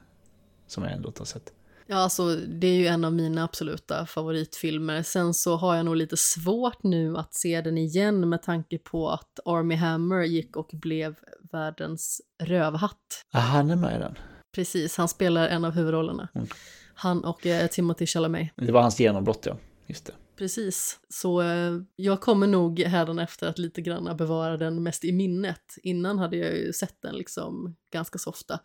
[0.66, 1.52] som jag ändå inte har sett.
[1.90, 5.02] Ja, alltså det är ju en av mina absoluta favoritfilmer.
[5.02, 9.10] Sen så har jag nog lite svårt nu att se den igen med tanke på
[9.10, 11.14] att Army Hammer gick och blev
[11.52, 13.24] världens rövhatt.
[13.32, 14.18] Ah, han är med i den.
[14.54, 16.28] Precis, han spelar en av huvudrollerna.
[16.34, 16.46] Mm.
[16.94, 18.50] Han och eh, Timothy Chalamet.
[18.56, 19.56] Det var hans genombrott, ja.
[19.86, 20.12] Just det.
[20.38, 25.76] Precis, så eh, jag kommer nog hädanefter att lite grann bevara den mest i minnet.
[25.82, 28.60] Innan hade jag ju sett den liksom ganska så ofta.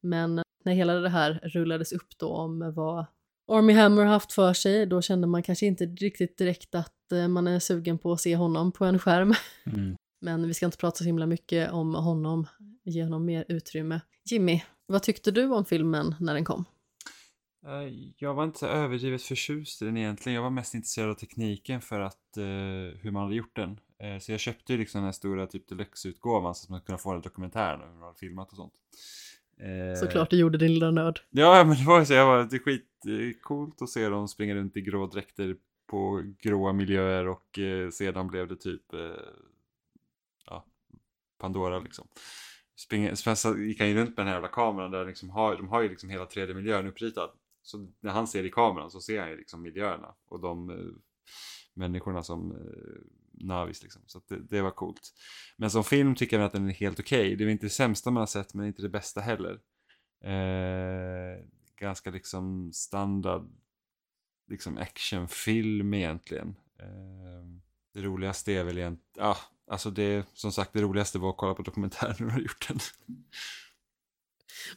[0.00, 3.06] Men när hela det här rullades upp då om vad
[3.52, 7.46] Army Hammer haft för sig, då kände man kanske inte riktigt direkt att eh, man
[7.46, 9.34] är sugen på att se honom på en skärm.
[9.66, 9.96] Mm.
[10.20, 12.46] Men vi ska inte prata så himla mycket om honom,
[12.84, 14.00] ge honom mer utrymme.
[14.30, 16.64] Jimmy, vad tyckte du om filmen när den kom?
[17.66, 20.34] Eh, Jag var inte så överdrivet förtjust i den egentligen.
[20.34, 22.44] Jag var mest intresserad av tekniken för att eh,
[23.00, 23.80] hur man hade gjort den.
[23.98, 27.02] Eh, så jag köpte ju liksom den här stora typ deluxe-utgåvan så att man kunde
[27.02, 28.74] få den dokumentären och hur man hade filmat och sånt.
[29.60, 31.20] Eh, Såklart du gjorde din lilla nörd.
[31.30, 32.12] Ja, men det var ju så.
[32.12, 35.56] Jag var, det är skitcoolt att se dem springa runt i grå dräkter
[35.86, 39.00] på gråa miljöer och eh, sedan blev det typ eh,
[40.46, 40.64] ja,
[41.38, 42.08] Pandora liksom.
[42.90, 43.02] Sen
[43.68, 45.88] gick han ju runt med den här jävla kameran där liksom har, de har ju
[45.88, 47.30] liksom hela 3D-miljön uppritad.
[47.62, 50.76] Så när han ser i kameran så ser han ju liksom miljöerna och de eh,
[51.74, 53.00] människorna som eh,
[53.40, 54.02] Navis liksom.
[54.06, 55.12] Så det, det var coolt.
[55.56, 57.36] Men som film tycker jag att den är helt okej.
[57.36, 59.60] Det är inte det sämsta man har sett men inte det bästa heller.
[60.24, 61.44] Eh,
[61.76, 63.48] ganska liksom standard
[64.50, 66.48] liksom actionfilm egentligen.
[66.80, 67.46] Eh,
[67.94, 69.36] det roligaste är väl egentligen, ja,
[69.70, 72.68] alltså det, som sagt det roligaste var att kolla på dokumentären när du har gjort
[72.68, 72.78] den.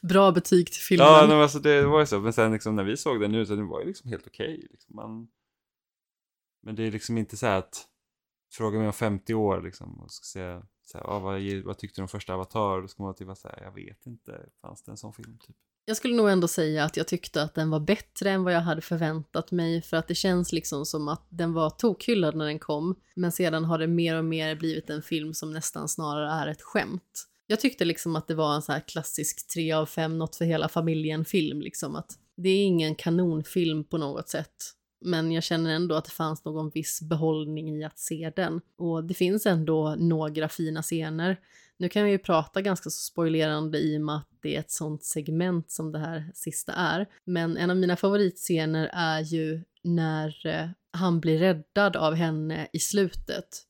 [0.02, 1.06] Bra betyg till filmen.
[1.06, 2.20] Ja, men alltså det var ju så.
[2.20, 4.68] Men sen liksom när vi såg den nu så den var ju liksom helt okej.
[4.70, 4.96] liksom.
[4.96, 5.28] Man...
[6.62, 7.86] Men det är liksom inte så här att
[8.52, 12.00] fråga mig om 50 år liksom och ska säga så här, ah, vad, vad tyckte
[12.00, 12.82] du om första Avatar?
[12.82, 15.38] Då ska man typ vara så här, jag vet inte, fanns det en sån film
[15.38, 15.56] typ?
[15.84, 18.60] Jag skulle nog ändå säga att jag tyckte att den var bättre än vad jag
[18.60, 22.58] hade förväntat mig för att det känns liksom som att den var tokhyllad när den
[22.58, 26.46] kom men sedan har det mer och mer blivit en film som nästan snarare är
[26.46, 27.28] ett skämt.
[27.46, 30.44] Jag tyckte liksom att det var en så här klassisk tre av fem något för
[30.44, 34.54] hela familjen-film liksom att det är ingen kanonfilm på något sätt
[35.04, 38.60] men jag känner ändå att det fanns någon viss behållning i att se den.
[38.76, 41.36] Och det finns ändå några fina scener.
[41.76, 44.70] Nu kan vi ju prata ganska så spoilerande i och med att det är ett
[44.70, 47.06] sånt segment som det här sista är.
[47.24, 52.78] Men en av mina favoritscener är ju när eh, han blir räddad av henne i
[52.78, 53.62] slutet.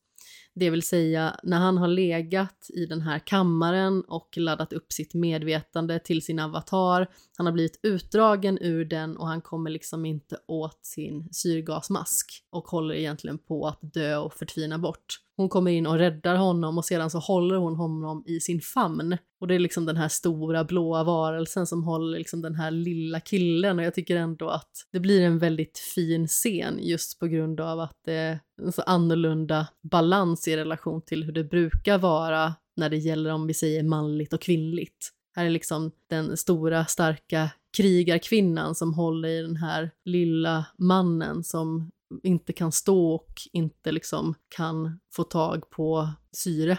[0.54, 5.14] Det vill säga när han har legat i den här kammaren och laddat upp sitt
[5.14, 7.10] medvetande till sin avatar.
[7.36, 12.64] Han har blivit utdragen ur den och han kommer liksom inte åt sin syrgasmask och
[12.68, 15.06] håller egentligen på att dö och förtvina bort
[15.42, 19.16] hon kommer in och räddar honom och sedan så håller hon honom i sin famn.
[19.40, 23.20] Och det är liksom den här stora blåa varelsen som håller liksom den här lilla
[23.20, 27.60] killen och jag tycker ändå att det blir en väldigt fin scen just på grund
[27.60, 32.54] av att det är en så annorlunda balans i relation till hur det brukar vara
[32.76, 35.10] när det gäller om vi säger manligt och kvinnligt.
[35.36, 41.90] Här är liksom den stora starka krigarkvinnan som håller i den här lilla mannen som
[42.22, 46.78] inte kan stå och inte liksom kan få tag på syre.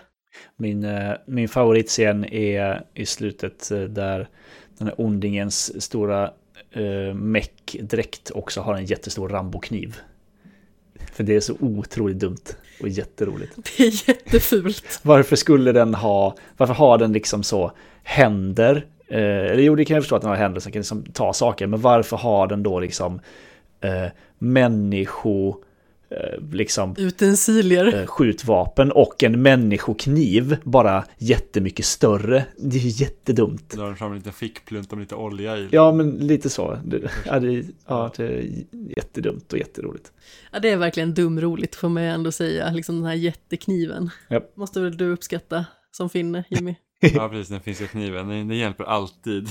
[0.58, 4.30] Min, eh, min favoritscen är i slutet eh, där
[4.78, 6.32] den här ondingens stora
[6.78, 9.96] uh, meck-dräkt också har en jättestor Rambo-kniv.
[11.14, 13.56] För det är så otroligt dumt och jätteroligt.
[13.78, 15.00] Det är jättefult.
[15.04, 17.72] Varför skulle den ha, varför har den liksom så
[18.04, 18.86] händer?
[19.08, 21.34] Eh, eller jo, det kan jag förstå att den har händer som kan liksom ta
[21.34, 23.20] saker, men varför har den då liksom
[23.84, 25.56] eh, människo
[26.10, 28.00] eh, liksom Utensilier.
[28.02, 32.46] eh, skjutvapen och en människokniv bara jättemycket större.
[32.58, 33.70] Det är ju jättedumt.
[33.70, 35.68] Drar fram en liten fickplunt med lite olja i.
[35.72, 36.78] Ja, men lite så.
[37.26, 38.46] Ja, det, ja, det är
[38.98, 40.12] jättedumt och jätteroligt.
[40.52, 44.10] Ja, det är verkligen dumroligt får man ändå säga, liksom den här jättekniven.
[44.30, 44.58] Japp.
[44.58, 46.76] Måste väl du uppskatta som finne, Jimmy?
[47.14, 48.28] Ja, precis, den finska kniven.
[48.28, 49.48] Den hjälper alltid.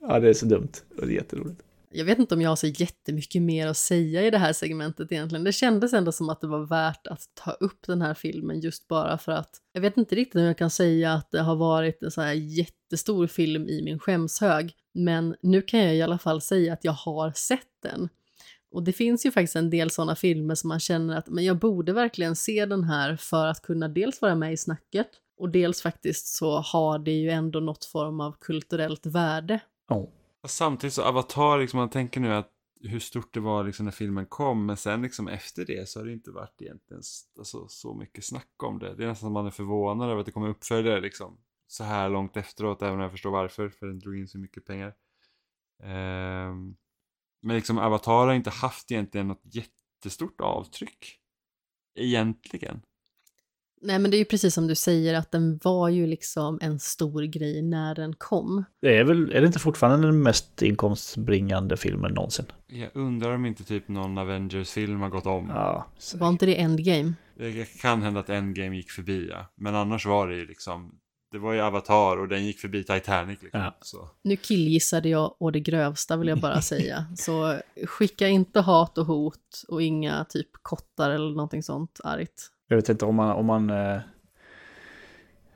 [0.00, 1.60] Ja, det är så dumt och det är jätteroligt.
[1.90, 5.12] Jag vet inte om jag har så jättemycket mer att säga i det här segmentet
[5.12, 5.44] egentligen.
[5.44, 8.88] Det kändes ändå som att det var värt att ta upp den här filmen just
[8.88, 12.02] bara för att jag vet inte riktigt om jag kan säga att det har varit
[12.02, 14.74] en så här jättestor film i min skämshög.
[14.94, 18.08] Men nu kan jag i alla fall säga att jag har sett den.
[18.70, 21.58] Och det finns ju faktiskt en del sådana filmer som man känner att men jag
[21.58, 25.08] borde verkligen se den här för att kunna dels vara med i snacket
[25.38, 29.60] och dels faktiskt så har det ju ändå något form av kulturellt värde.
[29.88, 30.08] Oh.
[30.46, 34.26] Samtidigt så Avatar, liksom, man tänker nu att hur stort det var liksom när filmen
[34.26, 37.02] kom, men sen liksom efter det så har det inte varit egentligen
[37.38, 38.94] alltså, så mycket snack om det.
[38.94, 42.08] Det är nästan att man är förvånad över att det kommer uppföljare liksom så här
[42.08, 44.94] långt efteråt, även om jag förstår varför, för den drog in så mycket pengar.
[45.82, 46.76] Um,
[47.42, 51.20] men liksom Avatar har inte haft egentligen något jättestort avtryck.
[51.94, 52.82] Egentligen.
[53.86, 56.78] Nej men det är ju precis som du säger att den var ju liksom en
[56.78, 58.64] stor grej när den kom.
[58.82, 62.44] Det är väl, är det inte fortfarande den mest inkomstbringande filmen någonsin?
[62.66, 65.48] Jag undrar om inte typ någon Avengers-film har gått om.
[65.48, 67.14] Ja, Var inte det Endgame?
[67.38, 69.52] Det kan hända att Endgame gick förbi ja.
[69.54, 70.94] Men annars var det ju liksom
[71.32, 73.60] Det var ju Avatar och den gick förbi Titanic liksom.
[73.60, 73.78] Ja.
[73.80, 74.10] Så.
[74.22, 77.06] Nu killgissade jag å det grövsta vill jag bara säga.
[77.16, 82.50] Så skicka inte hat och hot och inga typ kottar eller någonting sånt argt.
[82.68, 84.00] Jag vet inte om man, om man eh,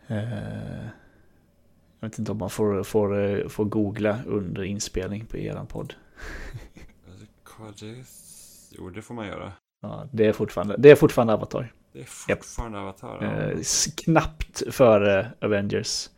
[0.06, 0.84] eh,
[2.00, 5.94] jag vet inte om man får, får, eh, får googla under inspelning på eran podd.
[8.70, 9.52] Jo, det får man göra.
[9.80, 11.72] Ja, det, är fortfarande, det är fortfarande Avatar.
[11.92, 13.18] Det är fortfarande Avatar.
[13.20, 13.50] ja.
[13.50, 13.58] Eh,
[14.04, 16.10] knappt före Avengers.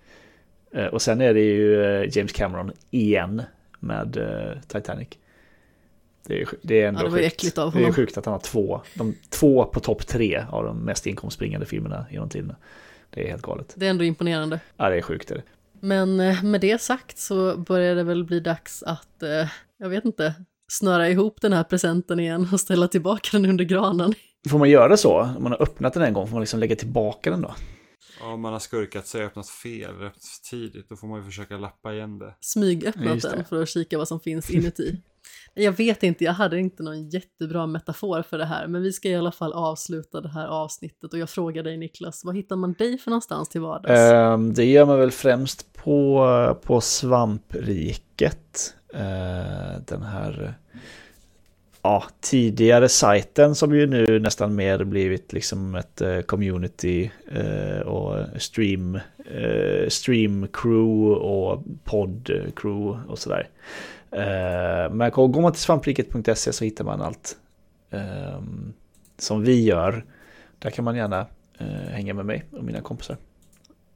[0.73, 3.43] Eh, och sen är det ju eh, James Cameron igen
[3.79, 5.09] med eh, Titanic.
[6.27, 7.55] Det är, det är ändå Ja, det sjukt.
[7.55, 11.07] Det är sjukt att han har två, de, två på topp tre av de mest
[11.07, 12.57] inkomstbringande filmerna genom tiderna.
[13.11, 13.73] Det är helt galet.
[13.77, 14.61] Det är ändå imponerande.
[14.77, 15.31] Ja, det är sjukt.
[15.31, 15.43] Är det.
[15.81, 20.05] Men eh, med det sagt så börjar det väl bli dags att, eh, jag vet
[20.05, 20.35] inte,
[20.73, 24.15] snöra ihop den här presenten igen och ställa tillbaka den under granen.
[24.49, 25.21] Får man göra så?
[25.21, 27.55] Om man har öppnat den en gång, får man liksom lägga tillbaka den då?
[28.23, 30.11] Om man har skurkat sig och öppnat fel,
[30.51, 32.35] tidigt, då får man ju försöka lappa igen det.
[32.41, 34.97] Smygöppnat den för att kika vad som finns inuti.
[35.55, 39.09] Jag vet inte, jag hade inte någon jättebra metafor för det här, men vi ska
[39.09, 42.73] i alla fall avsluta det här avsnittet och jag frågar dig Niklas, vad hittar man
[42.73, 44.13] dig för någonstans till vardags?
[44.13, 48.75] Um, det gör man väl främst på, på svampriket.
[48.95, 50.55] uh, den här
[51.83, 58.27] ja, tidigare sajten som ju nu nästan mer blivit liksom ett eh, community eh, och
[58.43, 58.99] stream,
[59.89, 63.49] stream crew och podd crew och sådär.
[64.13, 67.37] Eh, men går man till svampriket.se så hittar man allt
[67.91, 68.73] ehm,
[69.19, 70.05] som vi gör.
[70.59, 71.27] Där kan man gärna
[71.59, 73.17] eh, hänga med mig och mina kompisar.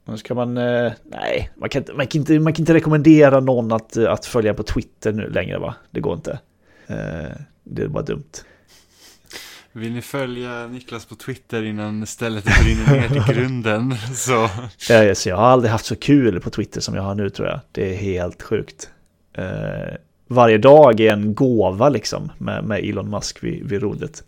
[0.05, 3.41] Nu ska man, eh, nej, man kan, inte, man, kan inte, man kan inte rekommendera
[3.41, 5.75] någon att, att följa på Twitter nu längre va?
[5.91, 6.39] Det går inte.
[7.65, 8.33] Det är bara dumt.
[9.73, 14.49] Vill ni följa Niklas på Twitter innan stället brinner ner till grunden så
[14.91, 17.49] Eh, så jag har aldrig haft så kul på Twitter som jag har nu tror
[17.49, 17.61] jag.
[17.73, 18.91] Det är helt sjukt.
[20.27, 24.25] Varje dag är en gåva liksom med, med Elon Musk vid, vid rodret.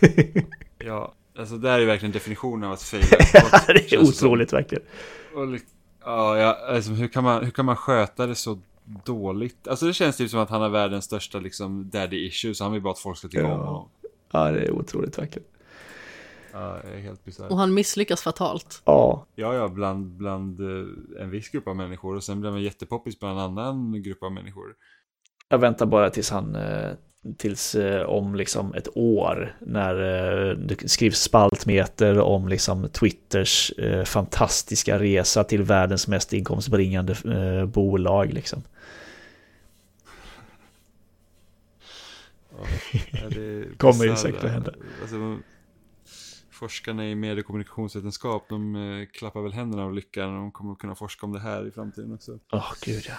[0.78, 3.06] ja, alltså det här är verkligen definitionen av att faila.
[3.66, 4.84] det är otroligt verkligen.
[5.34, 5.60] Och, ly-
[6.04, 8.58] ja, ja alltså, hur, kan man, hur kan man sköta det så
[9.04, 9.68] dåligt?
[9.68, 12.72] Alltså det känns typ som att han har världens största liksom daddy issue så han
[12.72, 13.54] vill bara att folk ska tycka Ja.
[13.54, 13.88] om honom.
[14.32, 15.48] Ja, det är otroligt verkligen.
[16.52, 17.50] Ja, det är helt bisarrt.
[17.50, 18.82] Och han misslyckas fatalt.
[18.84, 22.62] Ja, Ja, ja, bland, bland eh, en viss grupp av människor och sen blir man
[22.62, 24.74] jättepoppis bland en annan grupp av människor.
[25.48, 26.92] Jag väntar bara tills han, eh,
[27.36, 29.94] tills eh, om liksom ett år när
[30.50, 33.72] eh, det skrivs spaltmeter om liksom Twitters
[34.04, 37.14] fantastiska resa till världens mest inkomstbringande
[37.66, 38.62] bolag liksom.
[43.12, 44.72] Ja, det Kommer ju säkert att hända.
[45.00, 45.38] Alltså,
[46.50, 50.78] forskarna i medie och kommunikationsvetenskap, de klappar väl händerna av lycka när de kommer att
[50.78, 52.38] kunna forska om det här i framtiden också.
[52.52, 53.14] Åh gud ja.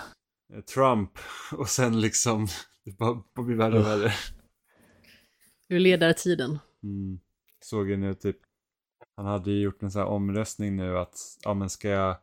[0.53, 1.11] Eh, Trump
[1.57, 2.47] och sen liksom,
[2.85, 4.13] det bara blir värre och värre.
[5.69, 6.59] Ur ledartiden.
[6.83, 7.19] Mm.
[7.63, 8.37] Såg jag nu typ,
[9.17, 12.17] han hade ju gjort en sån här omröstning nu att, ja men ska jag,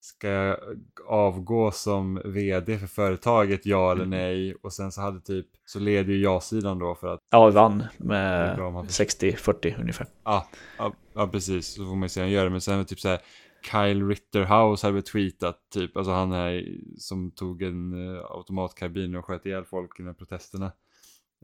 [0.00, 0.58] ska jag
[1.06, 4.18] avgå som vd för företaget, ja eller Mm.
[4.18, 4.54] nej?
[4.54, 8.56] Och sen så hade typ, så leder ju ja-sidan då för att, Ja, vann med
[8.56, 10.06] bra om han får- 60-40 ungefär.
[10.24, 12.50] ja, ja, ja precis, så får man ju se hur han gör det.
[12.50, 13.20] Men sen typ så här,
[13.62, 16.64] Kyle Ritterhouse hade tweetat typ, alltså han är
[16.98, 20.72] som tog en uh, automatkarbin och sköt ihjäl folk i de här protesterna.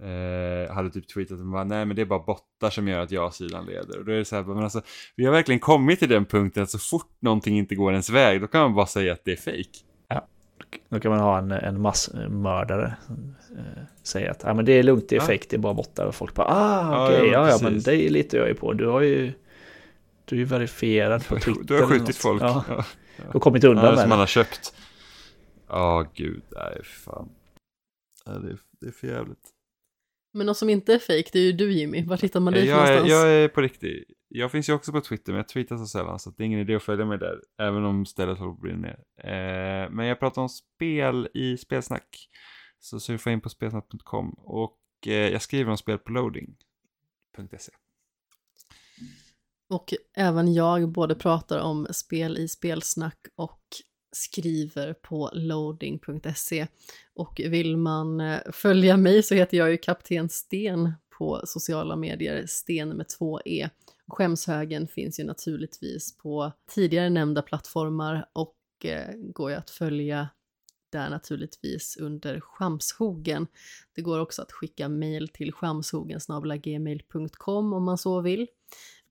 [0.02, 3.66] Eh, hade typ tweetat att nej men det är bara bottar som gör att ja-sidan
[3.66, 3.98] leder.
[3.98, 4.82] Och då är det så här, men alltså,
[5.16, 8.40] vi har verkligen kommit till den punkten att så fort någonting inte går ens väg,
[8.40, 9.78] då kan man bara säga att det är fake.
[10.88, 14.82] Då kan man ha en, en massmördare som eh, säger att ah, men det är
[14.82, 15.26] lugnt, det är Ja.
[15.26, 16.06] fake, det är bara bottar.
[16.06, 18.72] Och folk bara ah, Ja, okej, ja, ja, ja, men det litar jag ju på.
[18.72, 19.32] Du har ju,
[20.26, 21.62] du är ju verifierad på Twitter.
[21.64, 22.42] Du har skjutit folk.
[22.42, 22.64] Ja,
[23.32, 24.22] har kommit undan Ja, med som man det.
[24.22, 24.74] har köpt.
[25.68, 27.28] Ja, gud, nej fan.
[28.24, 29.50] Det, är, det är för jävligt.
[30.32, 32.04] Men något som inte är fake, det är ju du Jimmy.
[32.04, 33.10] Var hittar man dig jag, är, någonstans?
[33.10, 34.04] jag är på riktigt.
[34.28, 36.60] Jag finns ju också på Twitter, men jag tweetar så sällan så det är ingen
[36.60, 37.40] idé att följa mig där.
[37.58, 38.98] Även om stället håller på att brinna ner.
[39.18, 42.28] Eh, men jag pratar om spel i spelsnack.
[42.78, 44.30] Så surfa in på spelsnack.com.
[44.38, 47.72] Och eh, jag skriver om spel på loading.se.
[49.68, 53.60] Och även jag både pratar om spel i spelsnack och
[54.12, 56.66] skriver på loading.se.
[57.14, 62.46] Och vill man eh, följa mig så heter jag ju Kapten Sten på sociala medier,
[62.46, 63.68] Sten med två E.
[64.08, 70.28] Skämshögen finns ju naturligtvis på tidigare nämnda plattformar och eh, går ju att följa
[70.92, 73.46] där naturligtvis under Skamshogen.
[73.94, 76.20] Det går också att skicka mejl till skamshogen
[77.48, 78.46] om man så vill.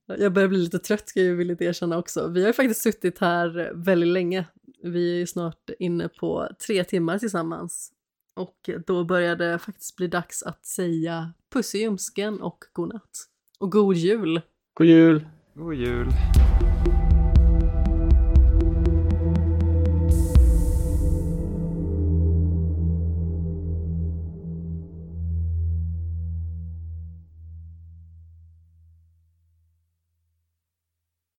[0.08, 2.28] Jag börjar bli lite trött ska jag villigt erkänna också.
[2.28, 4.46] Vi har ju faktiskt suttit här väldigt länge.
[4.84, 7.92] Vi är ju snart inne på tre timmar tillsammans.
[8.34, 13.26] Och då börjar det faktiskt bli dags att säga puss i ljumsken och godnatt.
[13.60, 14.42] Och god jul!
[14.74, 15.28] God jul!
[15.54, 16.08] God jul!